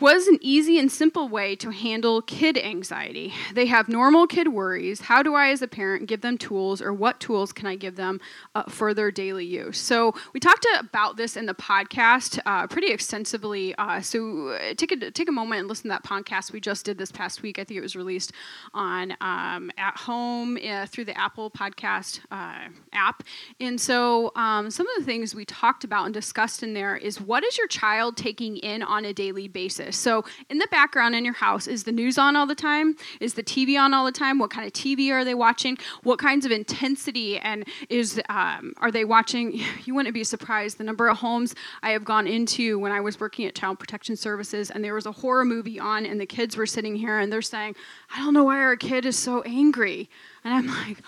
was 0.00 0.26
an 0.26 0.38
easy 0.40 0.78
and 0.78 0.90
simple 0.90 1.28
way 1.28 1.54
to 1.56 1.70
handle 1.70 2.22
kid 2.22 2.58
anxiety. 2.58 3.32
They 3.54 3.66
have 3.66 3.88
normal 3.88 4.26
kid 4.26 4.48
worries. 4.48 5.02
How 5.02 5.22
do 5.22 5.34
I, 5.34 5.50
as 5.50 5.62
a 5.62 5.68
parent, 5.68 6.06
give 6.06 6.20
them 6.20 6.38
tools, 6.38 6.80
or 6.80 6.92
what 6.92 7.20
tools 7.20 7.52
can 7.52 7.66
I 7.66 7.76
give 7.76 7.96
them 7.96 8.20
uh, 8.54 8.64
for 8.64 8.94
their 8.94 9.10
daily 9.10 9.44
use? 9.44 9.78
So, 9.78 10.14
we 10.32 10.40
talked 10.40 10.66
about 10.78 11.16
this 11.16 11.36
in 11.36 11.46
the 11.46 11.54
podcast 11.54 12.38
uh, 12.46 12.66
pretty 12.66 12.92
extensively. 12.92 13.74
Uh, 13.76 14.00
so, 14.00 14.48
uh, 14.48 14.74
take 14.74 14.92
a, 14.92 15.10
take 15.10 15.28
a 15.28 15.32
moment 15.32 15.60
and 15.60 15.68
listen 15.68 15.84
to 15.84 15.88
that 15.88 16.04
podcast 16.04 16.52
we 16.52 16.60
just 16.60 16.84
did 16.84 16.98
this 16.98 17.12
past 17.12 17.42
week. 17.42 17.58
I 17.58 17.64
think 17.64 17.78
it 17.78 17.82
was 17.82 17.96
released 17.96 18.32
on 18.74 19.12
um, 19.20 19.70
at 19.76 19.96
home 19.96 20.58
uh, 20.64 20.86
through 20.86 21.04
the 21.04 21.18
Apple 21.18 21.50
Podcast 21.50 22.20
uh, 22.30 22.68
app. 22.92 23.22
And 23.60 23.80
so, 23.80 24.32
um, 24.36 24.70
some 24.70 24.86
of 24.88 24.94
the 24.98 25.04
things 25.04 25.34
we 25.34 25.44
talked 25.44 25.84
about 25.84 26.06
and 26.06 26.14
discussed 26.14 26.62
in 26.62 26.74
there 26.74 26.96
is 26.96 27.20
what 27.20 27.44
is 27.44 27.58
your 27.58 27.68
child 27.68 28.16
taking 28.16 28.56
in 28.58 28.82
on 28.82 29.04
a 29.04 29.12
daily 29.12 29.48
basis? 29.48 29.81
So, 29.90 30.24
in 30.48 30.58
the 30.58 30.68
background 30.70 31.14
in 31.14 31.24
your 31.24 31.34
house, 31.34 31.66
is 31.66 31.84
the 31.84 31.92
news 31.92 32.18
on 32.18 32.36
all 32.36 32.46
the 32.46 32.54
time? 32.54 32.96
Is 33.20 33.34
the 33.34 33.42
TV 33.42 33.78
on 33.78 33.94
all 33.94 34.04
the 34.04 34.12
time? 34.12 34.38
What 34.38 34.50
kind 34.50 34.66
of 34.66 34.72
TV 34.72 35.10
are 35.10 35.24
they 35.24 35.34
watching? 35.34 35.78
What 36.02 36.18
kinds 36.18 36.46
of 36.46 36.52
intensity 36.52 37.38
and 37.38 37.66
is 37.88 38.20
um, 38.28 38.74
are 38.78 38.90
they 38.90 39.04
watching? 39.04 39.60
You 39.84 39.94
wouldn't 39.94 40.14
be 40.14 40.22
surprised 40.22 40.78
the 40.78 40.84
number 40.84 41.08
of 41.08 41.16
homes 41.16 41.54
I 41.82 41.90
have 41.90 42.04
gone 42.04 42.26
into 42.26 42.78
when 42.78 42.92
I 42.92 43.00
was 43.00 43.18
working 43.18 43.46
at 43.46 43.54
Child 43.54 43.80
Protection 43.80 44.14
Services, 44.16 44.70
and 44.70 44.84
there 44.84 44.94
was 44.94 45.06
a 45.06 45.12
horror 45.12 45.44
movie 45.44 45.80
on, 45.80 46.06
and 46.06 46.20
the 46.20 46.26
kids 46.26 46.56
were 46.56 46.66
sitting 46.66 46.94
here 46.94 47.18
and 47.18 47.32
they're 47.32 47.42
saying, 47.42 47.74
"I 48.14 48.20
don't 48.20 48.32
know 48.32 48.44
why 48.44 48.58
our 48.58 48.76
kid 48.76 49.04
is 49.04 49.18
so 49.18 49.42
angry," 49.42 50.08
and 50.44 50.54
I'm 50.54 50.66
like. 50.68 50.98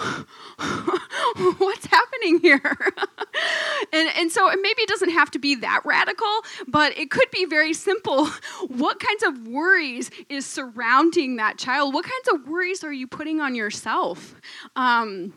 what's 1.58 1.86
happening 1.86 2.40
here? 2.40 2.60
and, 3.92 4.08
and 4.16 4.32
so 4.32 4.46
maybe 4.48 4.82
it 4.82 4.88
doesn't 4.88 5.10
have 5.10 5.30
to 5.32 5.38
be 5.38 5.54
that 5.56 5.82
radical, 5.84 6.40
but 6.68 6.96
it 6.98 7.10
could 7.10 7.30
be 7.30 7.44
very 7.44 7.72
simple. 7.72 8.28
What 8.68 9.00
kinds 9.00 9.22
of 9.22 9.48
worries 9.48 10.10
is 10.28 10.46
surrounding 10.46 11.36
that 11.36 11.58
child? 11.58 11.94
What 11.94 12.04
kinds 12.04 12.28
of 12.32 12.48
worries 12.48 12.84
are 12.84 12.92
you 12.92 13.06
putting 13.06 13.40
on 13.40 13.54
yourself? 13.54 14.34
Um, 14.76 15.34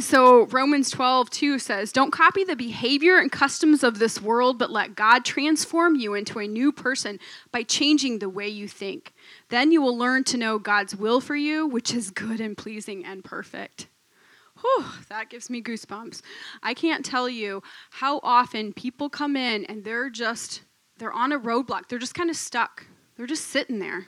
so 0.00 0.46
Romans 0.46 0.90
12, 0.90 1.28
2 1.30 1.58
says, 1.58 1.92
Don't 1.92 2.10
copy 2.10 2.44
the 2.44 2.56
behavior 2.56 3.18
and 3.18 3.30
customs 3.30 3.82
of 3.82 3.98
this 3.98 4.20
world, 4.22 4.58
but 4.58 4.70
let 4.70 4.94
God 4.94 5.24
transform 5.24 5.96
you 5.96 6.14
into 6.14 6.38
a 6.38 6.48
new 6.48 6.72
person 6.72 7.18
by 7.50 7.62
changing 7.62 8.18
the 8.18 8.30
way 8.30 8.48
you 8.48 8.68
think. 8.68 9.12
Then 9.50 9.70
you 9.70 9.82
will 9.82 9.96
learn 9.96 10.24
to 10.24 10.38
know 10.38 10.58
God's 10.58 10.96
will 10.96 11.20
for 11.20 11.36
you, 11.36 11.66
which 11.66 11.92
is 11.92 12.10
good 12.10 12.40
and 12.40 12.56
pleasing 12.56 13.04
and 13.04 13.22
perfect. 13.22 13.88
Whew, 14.62 14.84
that 15.08 15.28
gives 15.28 15.50
me 15.50 15.62
goosebumps. 15.62 16.22
I 16.62 16.74
can't 16.74 17.04
tell 17.04 17.28
you 17.28 17.62
how 17.90 18.20
often 18.22 18.72
people 18.72 19.10
come 19.10 19.36
in 19.36 19.64
and 19.66 19.84
they're 19.84 20.10
just, 20.10 20.62
they're 20.98 21.12
on 21.12 21.32
a 21.32 21.38
roadblock. 21.38 21.88
They're 21.88 21.98
just 21.98 22.14
kind 22.14 22.30
of 22.30 22.36
stuck. 22.36 22.86
They're 23.16 23.26
just 23.26 23.48
sitting 23.48 23.78
there. 23.78 24.06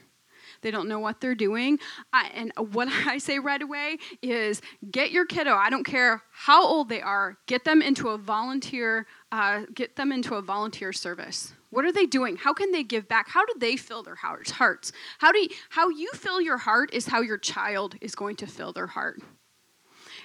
They 0.62 0.70
don't 0.70 0.88
know 0.88 0.98
what 0.98 1.20
they're 1.20 1.34
doing. 1.34 1.78
I, 2.12 2.30
and 2.34 2.52
what 2.72 2.88
I 3.06 3.18
say 3.18 3.38
right 3.38 3.60
away 3.60 3.98
is 4.22 4.62
get 4.90 5.10
your 5.10 5.26
kiddo, 5.26 5.54
I 5.54 5.70
don't 5.70 5.84
care 5.84 6.22
how 6.32 6.64
old 6.66 6.88
they 6.88 7.02
are, 7.02 7.36
get 7.46 7.64
them 7.64 7.82
into 7.82 8.08
a 8.08 8.18
volunteer, 8.18 9.06
uh, 9.30 9.64
get 9.74 9.96
them 9.96 10.10
into 10.10 10.36
a 10.36 10.42
volunteer 10.42 10.92
service. 10.92 11.52
What 11.70 11.84
are 11.84 11.92
they 11.92 12.06
doing? 12.06 12.36
How 12.36 12.54
can 12.54 12.70
they 12.70 12.84
give 12.84 13.08
back? 13.08 13.28
How 13.28 13.44
do 13.44 13.54
they 13.58 13.76
fill 13.76 14.04
their 14.04 14.14
hearts? 14.14 14.92
How, 15.18 15.32
do 15.32 15.40
you, 15.40 15.48
how 15.70 15.88
you 15.88 16.10
fill 16.14 16.40
your 16.40 16.58
heart 16.58 16.94
is 16.94 17.08
how 17.08 17.20
your 17.20 17.38
child 17.38 17.96
is 18.00 18.14
going 18.14 18.36
to 18.36 18.46
fill 18.46 18.72
their 18.72 18.86
heart. 18.86 19.20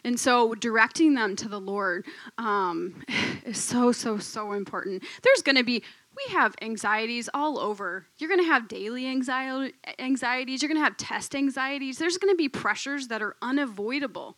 And 0.03 0.19
so 0.19 0.55
directing 0.55 1.13
them 1.13 1.35
to 1.37 1.47
the 1.47 1.59
Lord 1.59 2.05
um, 2.37 3.03
is 3.45 3.61
so, 3.61 3.91
so, 3.91 4.17
so 4.17 4.53
important. 4.53 5.03
There's 5.23 5.41
going 5.41 5.55
to 5.55 5.63
be, 5.63 5.83
we 6.15 6.33
have 6.33 6.55
anxieties 6.61 7.29
all 7.33 7.59
over. 7.59 8.05
You're 8.17 8.29
going 8.29 8.41
to 8.41 8.47
have 8.47 8.67
daily 8.67 9.07
anxiety, 9.07 9.75
anxieties, 9.97 10.61
you're 10.61 10.69
going 10.69 10.79
to 10.79 10.83
have 10.83 10.97
test 10.97 11.35
anxieties. 11.35 11.97
There's 11.97 12.17
going 12.17 12.33
to 12.33 12.37
be 12.37 12.49
pressures 12.49 13.07
that 13.07 13.21
are 13.21 13.35
unavoidable. 13.41 14.37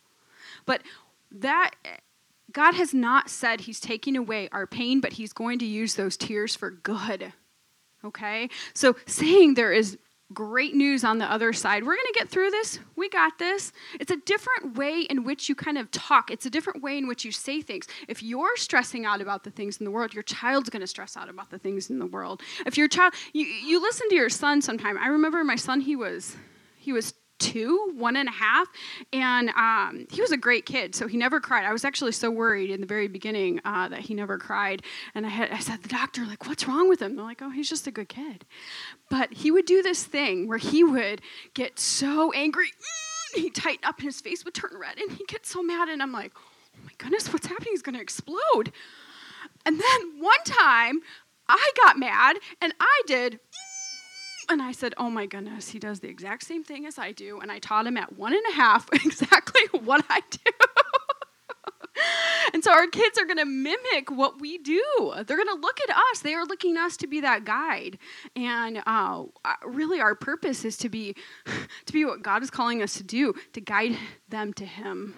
But 0.66 0.82
that, 1.30 1.72
God 2.52 2.74
has 2.74 2.92
not 2.92 3.30
said 3.30 3.62
He's 3.62 3.80
taking 3.80 4.16
away 4.16 4.48
our 4.52 4.66
pain, 4.66 5.00
but 5.00 5.14
He's 5.14 5.32
going 5.32 5.58
to 5.60 5.66
use 5.66 5.94
those 5.94 6.16
tears 6.16 6.54
for 6.54 6.70
good. 6.70 7.32
Okay? 8.04 8.48
So 8.74 8.96
saying 9.06 9.54
there 9.54 9.72
is 9.72 9.98
great 10.34 10.74
news 10.74 11.04
on 11.04 11.18
the 11.18 11.30
other 11.30 11.52
side. 11.52 11.82
We're 11.82 11.94
going 11.94 12.12
to 12.12 12.18
get 12.18 12.28
through 12.28 12.50
this. 12.50 12.78
We 12.96 13.08
got 13.08 13.38
this. 13.38 13.72
It's 14.00 14.10
a 14.10 14.16
different 14.16 14.76
way 14.76 15.02
in 15.02 15.24
which 15.24 15.48
you 15.48 15.54
kind 15.54 15.78
of 15.78 15.90
talk, 15.90 16.30
it's 16.30 16.46
a 16.46 16.50
different 16.50 16.82
way 16.82 16.98
in 16.98 17.06
which 17.06 17.24
you 17.24 17.32
say 17.32 17.62
things. 17.62 17.86
If 18.08 18.22
you're 18.22 18.56
stressing 18.56 19.04
out 19.04 19.20
about 19.20 19.44
the 19.44 19.50
things 19.50 19.78
in 19.78 19.84
the 19.84 19.90
world, 19.90 20.14
your 20.14 20.22
child's 20.22 20.70
going 20.70 20.80
to 20.80 20.86
stress 20.86 21.16
out 21.16 21.28
about 21.28 21.50
the 21.50 21.58
things 21.58 21.90
in 21.90 21.98
the 21.98 22.06
world. 22.06 22.42
If 22.66 22.76
your 22.76 22.88
child, 22.88 23.14
you, 23.32 23.46
you 23.46 23.80
listen 23.80 24.08
to 24.08 24.14
your 24.14 24.30
son 24.30 24.62
sometime. 24.62 24.98
I 24.98 25.08
remember 25.08 25.42
my 25.44 25.56
son, 25.56 25.80
he 25.80 25.96
was. 25.96 26.36
He 26.76 26.92
was 26.92 27.14
two, 27.42 27.92
one 27.96 28.16
and 28.16 28.28
a 28.28 28.32
half, 28.32 28.68
and 29.12 29.50
um, 29.50 30.06
he 30.10 30.20
was 30.20 30.30
a 30.30 30.36
great 30.36 30.64
kid. 30.64 30.94
So 30.94 31.08
he 31.08 31.16
never 31.16 31.40
cried. 31.40 31.64
I 31.64 31.72
was 31.72 31.84
actually 31.84 32.12
so 32.12 32.30
worried 32.30 32.70
in 32.70 32.80
the 32.80 32.86
very 32.86 33.08
beginning 33.08 33.60
uh, 33.64 33.88
that 33.88 34.00
he 34.00 34.14
never 34.14 34.38
cried. 34.38 34.82
And 35.14 35.26
I, 35.26 35.28
had, 35.28 35.50
I 35.50 35.58
said, 35.58 35.82
the 35.82 35.88
doctor, 35.88 36.24
like, 36.24 36.46
what's 36.46 36.68
wrong 36.68 36.88
with 36.88 37.02
him? 37.02 37.16
They're 37.16 37.24
like, 37.24 37.42
oh, 37.42 37.50
he's 37.50 37.68
just 37.68 37.86
a 37.86 37.90
good 37.90 38.08
kid. 38.08 38.44
But 39.10 39.32
he 39.32 39.50
would 39.50 39.66
do 39.66 39.82
this 39.82 40.04
thing 40.04 40.46
where 40.46 40.58
he 40.58 40.84
would 40.84 41.20
get 41.54 41.78
so 41.78 42.32
angry. 42.32 42.70
He'd 43.34 43.54
tighten 43.54 43.84
up 43.84 43.98
and 43.98 44.06
his 44.06 44.20
face 44.20 44.44
would 44.44 44.54
turn 44.54 44.72
red 44.78 44.98
and 44.98 45.10
he'd 45.10 45.26
get 45.26 45.44
so 45.44 45.62
mad. 45.62 45.88
And 45.88 46.00
I'm 46.00 46.12
like, 46.12 46.32
oh 46.36 46.84
my 46.84 46.92
goodness, 46.98 47.32
what's 47.32 47.46
happening? 47.46 47.72
He's 47.72 47.82
going 47.82 47.96
to 47.96 48.00
explode. 48.00 48.72
And 49.66 49.80
then 49.80 50.20
one 50.20 50.42
time 50.44 51.00
I 51.48 51.70
got 51.76 51.98
mad 51.98 52.36
and 52.60 52.72
I 52.78 53.02
did 53.06 53.40
and 54.48 54.62
I 54.62 54.72
said, 54.72 54.94
Oh 54.96 55.10
my 55.10 55.26
goodness, 55.26 55.70
he 55.70 55.78
does 55.78 56.00
the 56.00 56.08
exact 56.08 56.44
same 56.44 56.64
thing 56.64 56.86
as 56.86 56.98
I 56.98 57.12
do. 57.12 57.40
And 57.40 57.50
I 57.50 57.58
taught 57.58 57.86
him 57.86 57.96
at 57.96 58.16
one 58.16 58.34
and 58.34 58.42
a 58.50 58.54
half 58.54 58.88
exactly 58.92 59.80
what 59.80 60.04
I 60.08 60.20
do. 60.30 60.38
and 62.52 62.64
so 62.64 62.72
our 62.72 62.86
kids 62.86 63.18
are 63.18 63.24
going 63.24 63.38
to 63.38 63.44
mimic 63.44 64.10
what 64.10 64.40
we 64.40 64.58
do. 64.58 64.82
They're 65.26 65.36
going 65.36 65.48
to 65.48 65.60
look 65.60 65.80
at 65.80 65.94
us. 65.94 66.20
They 66.20 66.34
are 66.34 66.44
looking 66.44 66.76
at 66.76 66.86
us 66.86 66.96
to 66.98 67.06
be 67.06 67.20
that 67.20 67.44
guide. 67.44 67.98
And 68.36 68.82
uh, 68.86 69.24
really, 69.64 70.00
our 70.00 70.14
purpose 70.14 70.64
is 70.64 70.76
to 70.78 70.88
be, 70.88 71.14
to 71.86 71.92
be 71.92 72.04
what 72.04 72.22
God 72.22 72.42
is 72.42 72.50
calling 72.50 72.82
us 72.82 72.94
to 72.94 73.04
do, 73.04 73.34
to 73.52 73.60
guide 73.60 73.96
them 74.28 74.52
to 74.54 74.66
Him. 74.66 75.14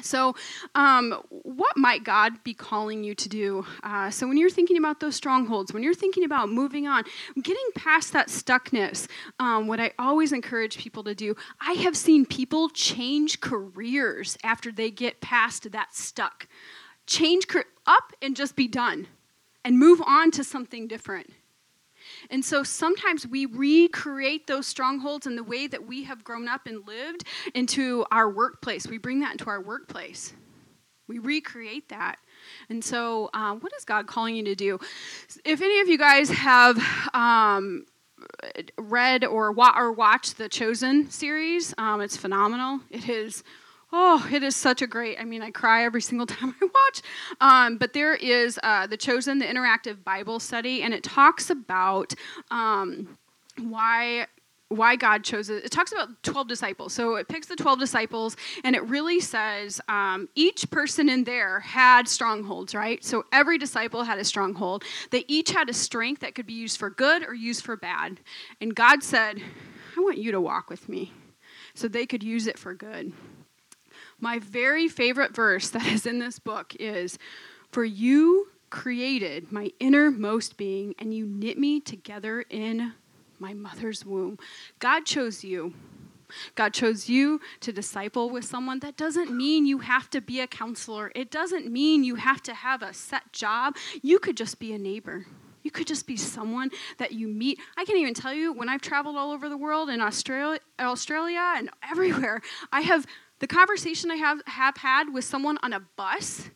So, 0.00 0.34
um, 0.74 1.22
what 1.30 1.76
might 1.76 2.04
God 2.04 2.42
be 2.44 2.54
calling 2.54 3.02
you 3.02 3.14
to 3.16 3.28
do? 3.28 3.66
Uh, 3.82 4.10
so, 4.10 4.28
when 4.28 4.36
you're 4.36 4.50
thinking 4.50 4.76
about 4.76 5.00
those 5.00 5.16
strongholds, 5.16 5.72
when 5.72 5.82
you're 5.82 5.94
thinking 5.94 6.24
about 6.24 6.48
moving 6.48 6.86
on, 6.86 7.04
getting 7.42 7.68
past 7.74 8.12
that 8.12 8.28
stuckness, 8.28 9.08
um, 9.40 9.66
what 9.66 9.80
I 9.80 9.92
always 9.98 10.32
encourage 10.32 10.78
people 10.78 11.02
to 11.04 11.14
do, 11.14 11.34
I 11.60 11.72
have 11.72 11.96
seen 11.96 12.26
people 12.26 12.68
change 12.68 13.40
careers 13.40 14.38
after 14.44 14.70
they 14.70 14.90
get 14.90 15.20
past 15.20 15.70
that 15.72 15.94
stuck. 15.94 16.46
Change 17.06 17.46
up 17.86 18.12
and 18.20 18.36
just 18.36 18.54
be 18.54 18.68
done 18.68 19.06
and 19.64 19.78
move 19.78 20.00
on 20.06 20.30
to 20.32 20.44
something 20.44 20.86
different. 20.86 21.32
And 22.30 22.44
so 22.44 22.62
sometimes 22.62 23.26
we 23.26 23.46
recreate 23.46 24.46
those 24.46 24.66
strongholds 24.66 25.26
in 25.26 25.36
the 25.36 25.42
way 25.42 25.66
that 25.66 25.86
we 25.86 26.04
have 26.04 26.24
grown 26.24 26.48
up 26.48 26.66
and 26.66 26.86
lived 26.86 27.24
into 27.54 28.04
our 28.10 28.28
workplace. 28.28 28.86
We 28.86 28.98
bring 28.98 29.20
that 29.20 29.32
into 29.32 29.48
our 29.48 29.60
workplace. 29.60 30.34
We 31.06 31.18
recreate 31.18 31.88
that. 31.88 32.16
And 32.68 32.84
so, 32.84 33.30
uh, 33.32 33.54
what 33.54 33.72
is 33.78 33.84
God 33.84 34.06
calling 34.06 34.36
you 34.36 34.44
to 34.44 34.54
do? 34.54 34.78
If 35.44 35.62
any 35.62 35.80
of 35.80 35.88
you 35.88 35.96
guys 35.96 36.28
have 36.28 36.78
um, 37.14 37.86
read 38.76 39.24
or 39.24 39.50
wa- 39.52 39.74
or 39.74 39.90
watched 39.90 40.36
the 40.36 40.50
Chosen 40.50 41.10
series, 41.10 41.74
um, 41.78 42.02
it's 42.02 42.16
phenomenal. 42.16 42.80
It 42.90 43.08
is. 43.08 43.42
Oh, 43.90 44.28
it 44.30 44.42
is 44.42 44.54
such 44.54 44.82
a 44.82 44.86
great. 44.86 45.18
I 45.18 45.24
mean, 45.24 45.40
I 45.40 45.50
cry 45.50 45.84
every 45.84 46.02
single 46.02 46.26
time 46.26 46.54
I 46.60 46.64
watch. 46.64 47.02
Um, 47.40 47.78
but 47.78 47.92
there 47.92 48.14
is 48.14 48.58
uh, 48.62 48.86
the 48.86 48.96
Chosen, 48.96 49.38
the 49.38 49.46
interactive 49.46 50.04
Bible 50.04 50.40
study, 50.40 50.82
and 50.82 50.92
it 50.92 51.02
talks 51.02 51.50
about 51.50 52.14
um, 52.50 53.16
why 53.58 54.26
why 54.68 54.96
God 54.96 55.24
chose 55.24 55.48
it. 55.48 55.64
It 55.64 55.72
talks 55.72 55.92
about 55.92 56.22
12 56.22 56.46
disciples. 56.46 56.92
So 56.92 57.14
it 57.16 57.26
picks 57.26 57.46
the 57.46 57.56
12 57.56 57.78
disciples 57.78 58.36
and 58.64 58.76
it 58.76 58.82
really 58.84 59.18
says 59.18 59.80
um, 59.88 60.28
each 60.34 60.70
person 60.70 61.08
in 61.08 61.24
there 61.24 61.60
had 61.60 62.06
strongholds, 62.06 62.74
right? 62.74 63.02
So 63.02 63.24
every 63.32 63.56
disciple 63.56 64.04
had 64.04 64.18
a 64.18 64.24
stronghold. 64.24 64.84
They 65.10 65.24
each 65.26 65.52
had 65.52 65.70
a 65.70 65.72
strength 65.72 66.20
that 66.20 66.34
could 66.34 66.44
be 66.44 66.52
used 66.52 66.78
for 66.78 66.90
good 66.90 67.26
or 67.26 67.32
used 67.34 67.64
for 67.64 67.76
bad. 67.76 68.20
And 68.60 68.74
God 68.74 69.02
said, 69.02 69.40
I 69.96 70.00
want 70.00 70.18
you 70.18 70.32
to 70.32 70.40
walk 70.40 70.68
with 70.68 70.86
me 70.86 71.14
so 71.72 71.88
they 71.88 72.04
could 72.04 72.22
use 72.22 72.46
it 72.46 72.58
for 72.58 72.74
good. 72.74 73.14
My 74.20 74.38
very 74.38 74.88
favorite 74.88 75.34
verse 75.34 75.70
that 75.70 75.86
is 75.86 76.06
in 76.06 76.18
this 76.18 76.38
book 76.38 76.74
is 76.78 77.18
For 77.70 77.84
you 77.84 78.48
created 78.70 79.50
my 79.50 79.70
innermost 79.80 80.56
being 80.56 80.94
and 80.98 81.14
you 81.14 81.26
knit 81.26 81.58
me 81.58 81.80
together 81.80 82.44
in 82.50 82.92
my 83.38 83.54
mother's 83.54 84.04
womb. 84.04 84.38
God 84.78 85.06
chose 85.06 85.44
you. 85.44 85.74
God 86.54 86.74
chose 86.74 87.08
you 87.08 87.40
to 87.60 87.72
disciple 87.72 88.28
with 88.28 88.44
someone. 88.44 88.80
That 88.80 88.98
doesn't 88.98 89.30
mean 89.30 89.64
you 89.64 89.78
have 89.78 90.10
to 90.10 90.20
be 90.20 90.40
a 90.40 90.46
counselor. 90.46 91.10
It 91.14 91.30
doesn't 91.30 91.72
mean 91.72 92.04
you 92.04 92.16
have 92.16 92.42
to 92.42 92.54
have 92.54 92.82
a 92.82 92.92
set 92.92 93.32
job. 93.32 93.76
You 94.02 94.18
could 94.18 94.36
just 94.36 94.58
be 94.58 94.74
a 94.74 94.78
neighbor. 94.78 95.26
You 95.62 95.70
could 95.70 95.86
just 95.86 96.06
be 96.06 96.16
someone 96.16 96.70
that 96.98 97.12
you 97.12 97.28
meet. 97.28 97.58
I 97.76 97.84
can't 97.84 97.98
even 97.98 98.14
tell 98.14 98.32
you 98.32 98.52
when 98.52 98.68
I've 98.68 98.80
traveled 98.80 99.16
all 99.16 99.32
over 99.32 99.48
the 99.48 99.56
world 99.56 99.88
in 99.88 100.00
Australia, 100.00 100.60
Australia 100.78 101.54
and 101.56 101.70
everywhere. 101.90 102.42
I 102.72 102.82
have 102.82 103.06
the 103.40 103.46
conversation 103.46 104.10
I 104.10 104.16
have, 104.16 104.40
have 104.46 104.76
had 104.78 105.12
with 105.12 105.24
someone 105.24 105.58
on 105.62 105.72
a 105.72 105.80
bus 105.80 106.50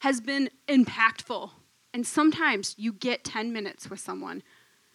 has 0.00 0.20
been 0.20 0.50
impactful. 0.68 1.50
And 1.92 2.06
sometimes 2.06 2.74
you 2.76 2.92
get 2.92 3.24
10 3.24 3.52
minutes 3.52 3.88
with 3.88 4.00
someone 4.00 4.42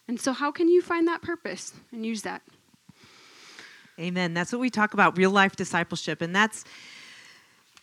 and 0.09 0.19
so, 0.19 0.33
how 0.33 0.51
can 0.51 0.67
you 0.67 0.81
find 0.81 1.07
that 1.07 1.21
purpose 1.21 1.71
and 1.91 2.03
use 2.03 2.23
that? 2.23 2.41
Amen. 3.99 4.33
That's 4.33 4.51
what 4.51 4.59
we 4.59 4.71
talk 4.71 4.95
about 4.95 5.15
real 5.19 5.29
life 5.29 5.55
discipleship. 5.55 6.23
And 6.23 6.35
that's, 6.35 6.65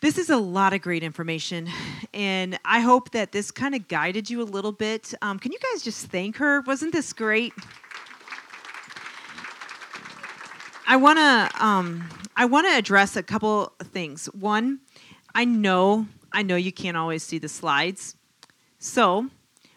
this 0.01 0.18
is 0.18 0.28
a 0.28 0.36
lot 0.36 0.72
of 0.72 0.80
great 0.80 1.05
information. 1.05 1.68
And 2.12 2.59
I 2.64 2.80
hope 2.80 3.12
that 3.12 3.30
this 3.30 3.53
kind 3.53 3.76
of 3.76 3.86
guided 3.86 4.28
you 4.28 4.42
a 4.42 4.44
little 4.44 4.72
bit. 4.72 5.14
Um, 5.22 5.38
can 5.38 5.53
you 5.53 5.59
guys 5.72 5.82
just 5.82 6.07
thank 6.07 6.38
her? 6.38 6.62
Wasn't 6.62 6.92
this 6.92 7.12
great? 7.12 7.53
I 10.89 10.97
want 10.97 11.18
to 11.18 11.64
um, 11.64 12.09
I 12.37 12.45
want 12.45 12.68
to 12.68 12.76
address 12.76 13.16
a 13.16 13.22
couple 13.22 13.72
things. 13.82 14.26
One, 14.26 14.80
I 15.34 15.45
know 15.45 16.07
I 16.32 16.43
know 16.43 16.55
you 16.55 16.72
can't 16.72 16.97
always 16.97 17.24
see 17.24 17.39
the 17.39 17.49
slides, 17.49 18.16
so 18.78 19.28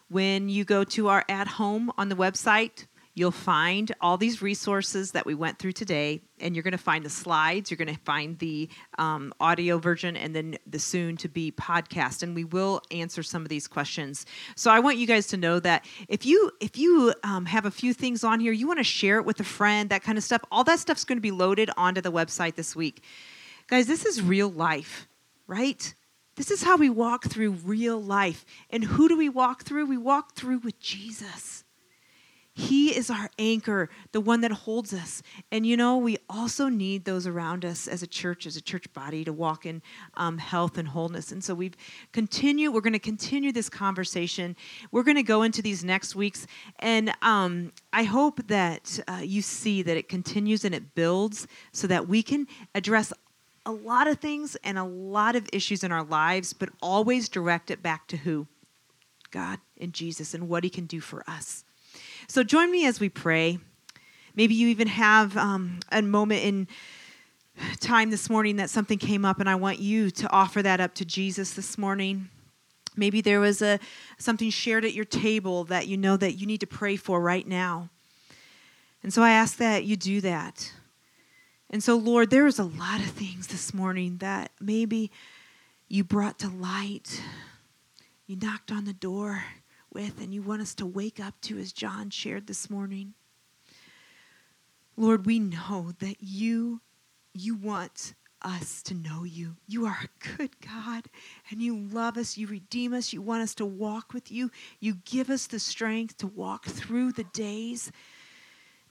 when 0.10 0.49
you 0.49 0.66
go 0.66 0.84
to 0.84 1.07
our 1.07 1.26
at 1.28 1.47
home 1.47 1.91
on 1.97 2.10
the 2.10 2.16
website, 2.16 2.86
you'll 3.20 3.32
find 3.32 3.93
all 3.99 4.15
these 4.15 4.41
resources 4.41 5.11
that 5.11 5.26
we 5.26 5.36
went 5.36 5.59
through 5.59 5.74
today, 5.74 6.22
and 6.39 6.55
you're 6.55 6.63
going 6.63 6.72
to 6.72 6.78
find 6.78 7.03
the 7.03 7.09
slides, 7.09 7.70
you're 7.70 7.78
going 7.78 7.93
to 7.93 8.01
find 8.01 8.39
the 8.39 8.70
um, 8.97 9.34
audio 9.41 9.78
version, 9.78 10.15
and 10.15 10.34
then 10.34 10.57
the 10.65 10.80
soon 10.80 11.17
to 11.17 11.28
be 11.28 11.51
podcast. 11.51 12.24
And 12.24 12.34
we 12.34 12.45
will 12.45 12.82
answer 12.91 13.22
some 13.22 13.41
of 13.41 13.49
these 13.49 13.67
questions. 13.67 14.26
So 14.55 14.72
I 14.72 14.80
want 14.80 14.97
you 14.97 15.05
guys 15.05 15.28
to 15.28 15.38
know 15.38 15.59
that 15.59 15.86
if 16.07 16.26
you 16.26 16.51
if 16.61 16.78
you 16.78 17.13
um, 17.26 17.45
have 17.45 17.65
a 17.65 17.72
few 17.72 17.93
things 17.93 18.24
on 18.24 18.39
here, 18.39 18.53
you 18.53 18.67
want 18.67 18.80
to 18.80 18.86
share 18.86 19.17
it 19.17 19.26
with 19.26 19.39
a 19.41 19.43
friend, 19.43 19.89
that 19.89 20.01
kind 20.01 20.17
of 20.17 20.24
stuff. 20.24 20.41
All 20.49 20.63
that 20.63 20.80
stuff's 20.80 21.03
going 21.03 21.17
to 21.17 21.22
be 21.22 21.32
loaded 21.32 21.70
onto 21.76 21.99
the 21.99 22.11
website 22.13 22.55
this 22.55 22.74
week, 22.74 23.03
guys. 23.67 23.86
This 23.86 24.05
is 24.05 24.22
real 24.22 24.49
life, 24.49 25.09
right? 25.45 25.93
This 26.38 26.51
is 26.51 26.63
how 26.63 26.78
we 26.78 26.89
walk 26.89 27.26
through 27.26 27.51
real 27.51 28.01
life. 28.01 28.45
And 28.70 28.86
who 28.86 29.09
do 29.09 29.17
we 29.17 29.28
walk 29.28 29.63
through? 29.63 29.88
We 29.88 29.97
walk 29.97 30.36
through 30.36 30.59
with 30.59 30.80
Jesus. 30.80 31.65
He 32.60 32.93
is 32.93 33.10
our 33.10 33.30
anchor, 33.39 33.89
the 34.12 34.20
one 34.20 34.41
that 34.41 34.51
holds 34.51 34.93
us. 34.93 35.24
And 35.49 35.66
you 35.66 35.78
know, 35.78 35.95
we 35.95 36.18
also 36.30 36.68
need 36.68 37.05
those 37.05 37.26
around 37.26 37.64
us 37.64 37.88
as 37.88 38.03
a 38.03 38.07
church, 38.07 38.45
as 38.45 38.57
a 38.57 38.62
church 38.62 38.91
body, 38.91 39.24
to 39.24 39.32
walk 39.32 39.66
in 39.66 39.82
um, 40.16 40.38
health 40.38 40.78
and 40.78 40.89
wholeness. 40.89 41.32
And 41.32 41.41
so 41.41 41.55
we've 41.55 41.78
continued, 42.12 42.74
we're 42.74 42.82
going 42.82 42.91
to 42.91 42.99
continue 42.99 43.53
this 43.53 43.70
conversation. 43.70 44.57
We're 44.91 45.03
going 45.03 45.16
to 45.16 45.24
go 45.24 45.43
into 45.43 45.62
these 45.62 45.86
next 45.86 46.18
weeks. 46.18 46.47
And 46.80 47.14
um, 47.22 47.72
I 47.93 48.03
hope 48.03 48.45
that 48.47 48.99
uh, 49.07 49.22
you 49.24 49.41
see 49.41 49.82
that 49.82 49.95
it 49.95 50.10
continues 50.10 50.66
and 50.66 50.76
it 50.76 50.95
builds 50.95 51.47
so 51.72 51.88
that 51.88 52.10
we 52.10 52.22
can 52.22 52.45
address 52.76 53.14
a 53.66 53.72
lot 53.72 54.07
of 54.07 54.20
things 54.20 54.57
and 54.66 54.78
a 54.78 54.84
lot 54.84 55.38
of 55.38 55.47
issues 55.53 55.86
in 55.86 55.93
our 55.93 56.03
lives, 56.03 56.51
but 56.51 56.68
always 56.82 57.30
direct 57.30 57.72
it 57.72 57.82
back 57.82 58.05
to 58.07 58.18
who? 58.18 58.47
God 59.32 59.60
and 59.80 59.93
Jesus 59.93 60.34
and 60.34 60.49
what 60.49 60.66
He 60.66 60.70
can 60.70 60.88
do 60.88 60.99
for 60.99 61.24
us. 61.26 61.64
So 62.30 62.44
join 62.44 62.70
me 62.70 62.86
as 62.86 63.00
we 63.00 63.10
pray. 63.10 63.58
Maybe 64.36 64.54
you 64.54 64.68
even 64.68 64.88
have 64.88 65.36
um, 65.36 65.80
a 65.92 66.00
moment 66.04 66.44
in 66.44 66.68
time 67.80 68.12
this 68.12 68.30
morning 68.30 68.58
that 68.58 68.70
something 68.70 69.00
came 69.00 69.26
up, 69.26 69.40
and 69.40 69.50
I 69.50 69.56
want 69.56 69.80
you 69.80 70.12
to 70.12 70.30
offer 70.30 70.62
that 70.62 70.80
up 70.80 70.94
to 70.96 71.06
Jesus 71.06 71.54
this 71.54 71.76
morning. 71.76 72.30
Maybe 72.96 73.22
there 73.22 73.40
was 73.40 73.64
a 73.64 73.80
something 74.20 74.52
shared 74.52 74.86
at 74.86 74.94
your 74.94 75.06
table 75.06 75.64
that 75.66 75.88
you 75.88 75.98
know 75.98 76.18
that 76.18 76.34
you 76.34 76.46
need 76.46 76.60
to 76.60 76.68
pray 76.68 76.98
for 76.98 77.20
right 77.20 77.48
now. 77.48 77.90
And 79.02 79.12
so 79.12 79.24
I 79.24 79.32
ask 79.32 79.58
that 79.58 79.86
you 79.86 79.96
do 79.96 80.22
that. 80.22 80.72
And 81.72 81.84
so, 81.84 81.96
Lord, 81.96 82.30
there 82.30 82.46
is 82.46 82.60
a 82.60 82.64
lot 82.64 83.00
of 83.00 83.08
things 83.08 83.48
this 83.48 83.74
morning 83.74 84.18
that 84.18 84.52
maybe 84.62 85.10
you 85.88 86.04
brought 86.04 86.38
to 86.40 86.48
light, 86.48 87.24
you 88.28 88.36
knocked 88.36 88.72
on 88.72 88.86
the 88.86 88.94
door 88.94 89.46
with, 89.94 90.20
and 90.22 90.34
you 90.34 90.42
want 90.42 90.62
us 90.62 90.76
to 90.76 90.86
wake 90.86 91.20
up 91.20 91.40
to, 91.42 91.58
as 91.58 91.74
John 91.74 92.10
shared 92.10 92.48
this 92.48 92.70
morning. 92.70 93.14
Lord, 94.98 95.26
we 95.26 95.40
know 95.40 95.94
that 96.00 96.18
you 96.20 96.82
you 97.34 97.56
want 97.56 98.16
us 98.42 98.82
to 98.84 98.94
know 98.94 99.24
you. 99.24 99.56
You 99.68 99.86
are 99.86 100.00
a 100.04 100.38
good 100.38 100.60
God 100.62 101.06
and 101.52 101.62
you 101.62 101.78
love 101.78 102.18
us. 102.18 102.38
You 102.38 102.48
redeem 102.48 102.94
us. 102.94 103.14
You 103.14 103.22
want 103.22 103.44
us 103.44 103.54
to 103.56 103.66
walk 103.66 104.14
with 104.14 104.32
you. 104.32 104.50
You 104.80 104.96
give 105.06 105.30
us 105.30 105.48
the 105.48 105.60
strength 105.60 106.18
to 106.18 106.28
walk 106.28 106.66
through 106.66 107.12
the 107.14 107.26
days 107.26 107.92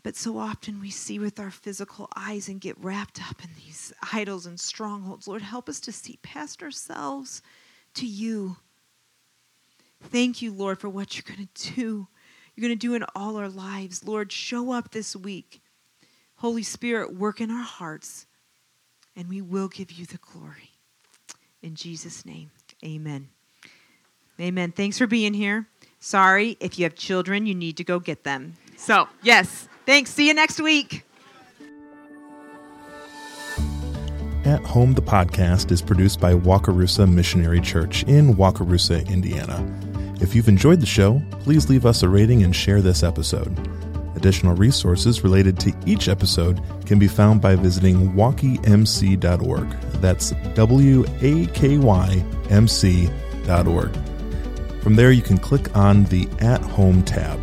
but 0.02 0.16
so 0.16 0.38
often 0.38 0.80
we 0.80 0.90
see 0.90 1.18
with 1.18 1.40
our 1.40 1.50
physical 1.50 2.08
eyes 2.16 2.48
and 2.48 2.60
get 2.60 2.78
wrapped 2.78 3.20
up 3.28 3.42
in 3.42 3.50
these 3.56 3.92
idols 4.12 4.46
and 4.46 4.58
strongholds. 4.58 5.26
Lord, 5.26 5.42
help 5.42 5.68
us 5.68 5.80
to 5.80 5.92
see 5.92 6.18
past 6.22 6.62
ourselves 6.62 7.42
to 7.94 8.06
you. 8.06 8.56
Thank 10.02 10.42
you, 10.42 10.52
Lord, 10.52 10.78
for 10.80 10.88
what 10.88 11.16
you're 11.16 11.36
going 11.36 11.48
to 11.52 11.74
do. 11.74 12.08
You're 12.54 12.68
going 12.68 12.78
to 12.78 12.86
do 12.86 12.94
in 12.94 13.04
all 13.14 13.36
our 13.36 13.48
lives. 13.48 14.06
Lord, 14.06 14.32
show 14.32 14.72
up 14.72 14.90
this 14.90 15.14
week. 15.14 15.60
Holy 16.36 16.62
Spirit, 16.62 17.14
work 17.14 17.40
in 17.40 17.50
our 17.50 17.64
hearts, 17.64 18.26
and 19.16 19.28
we 19.28 19.40
will 19.40 19.68
give 19.68 19.92
you 19.92 20.06
the 20.06 20.18
glory. 20.18 20.70
In 21.62 21.74
Jesus' 21.74 22.24
name, 22.24 22.50
amen. 22.84 23.28
Amen. 24.40 24.70
Thanks 24.70 24.98
for 24.98 25.08
being 25.08 25.34
here. 25.34 25.66
Sorry, 25.98 26.56
if 26.60 26.78
you 26.78 26.84
have 26.84 26.94
children, 26.94 27.46
you 27.46 27.54
need 27.54 27.76
to 27.78 27.84
go 27.84 27.98
get 27.98 28.22
them. 28.22 28.56
So, 28.76 29.08
yes. 29.22 29.68
Thanks. 29.84 30.10
See 30.10 30.28
you 30.28 30.34
next 30.34 30.60
week. 30.60 31.04
At 34.44 34.62
Home, 34.64 34.94
the 34.94 35.02
podcast 35.02 35.72
is 35.72 35.82
produced 35.82 36.20
by 36.20 36.34
Wakarusa 36.34 37.12
Missionary 37.12 37.60
Church 37.60 38.04
in 38.04 38.34
Wakarusa, 38.36 39.06
Indiana. 39.08 39.87
If 40.20 40.34
you've 40.34 40.48
enjoyed 40.48 40.80
the 40.80 40.86
show, 40.86 41.22
please 41.40 41.68
leave 41.68 41.86
us 41.86 42.02
a 42.02 42.08
rating 42.08 42.42
and 42.42 42.54
share 42.54 42.80
this 42.82 43.02
episode. 43.02 43.56
Additional 44.16 44.56
resources 44.56 45.22
related 45.22 45.60
to 45.60 45.72
each 45.86 46.08
episode 46.08 46.60
can 46.86 46.98
be 46.98 47.06
found 47.06 47.40
by 47.40 47.54
visiting 47.54 48.12
wakymc.org. 48.14 49.70
That's 50.00 50.30
W 50.54 51.04
A 51.20 51.46
K 51.46 51.78
Y 51.78 52.24
M 52.50 52.66
C.org. 52.66 53.96
From 54.82 54.96
there, 54.96 55.12
you 55.12 55.22
can 55.22 55.38
click 55.38 55.76
on 55.76 56.04
the 56.04 56.28
At 56.40 56.62
Home 56.62 57.02
tab. 57.04 57.40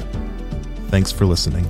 Thanks 0.89 1.11
for 1.11 1.25
listening. 1.25 1.65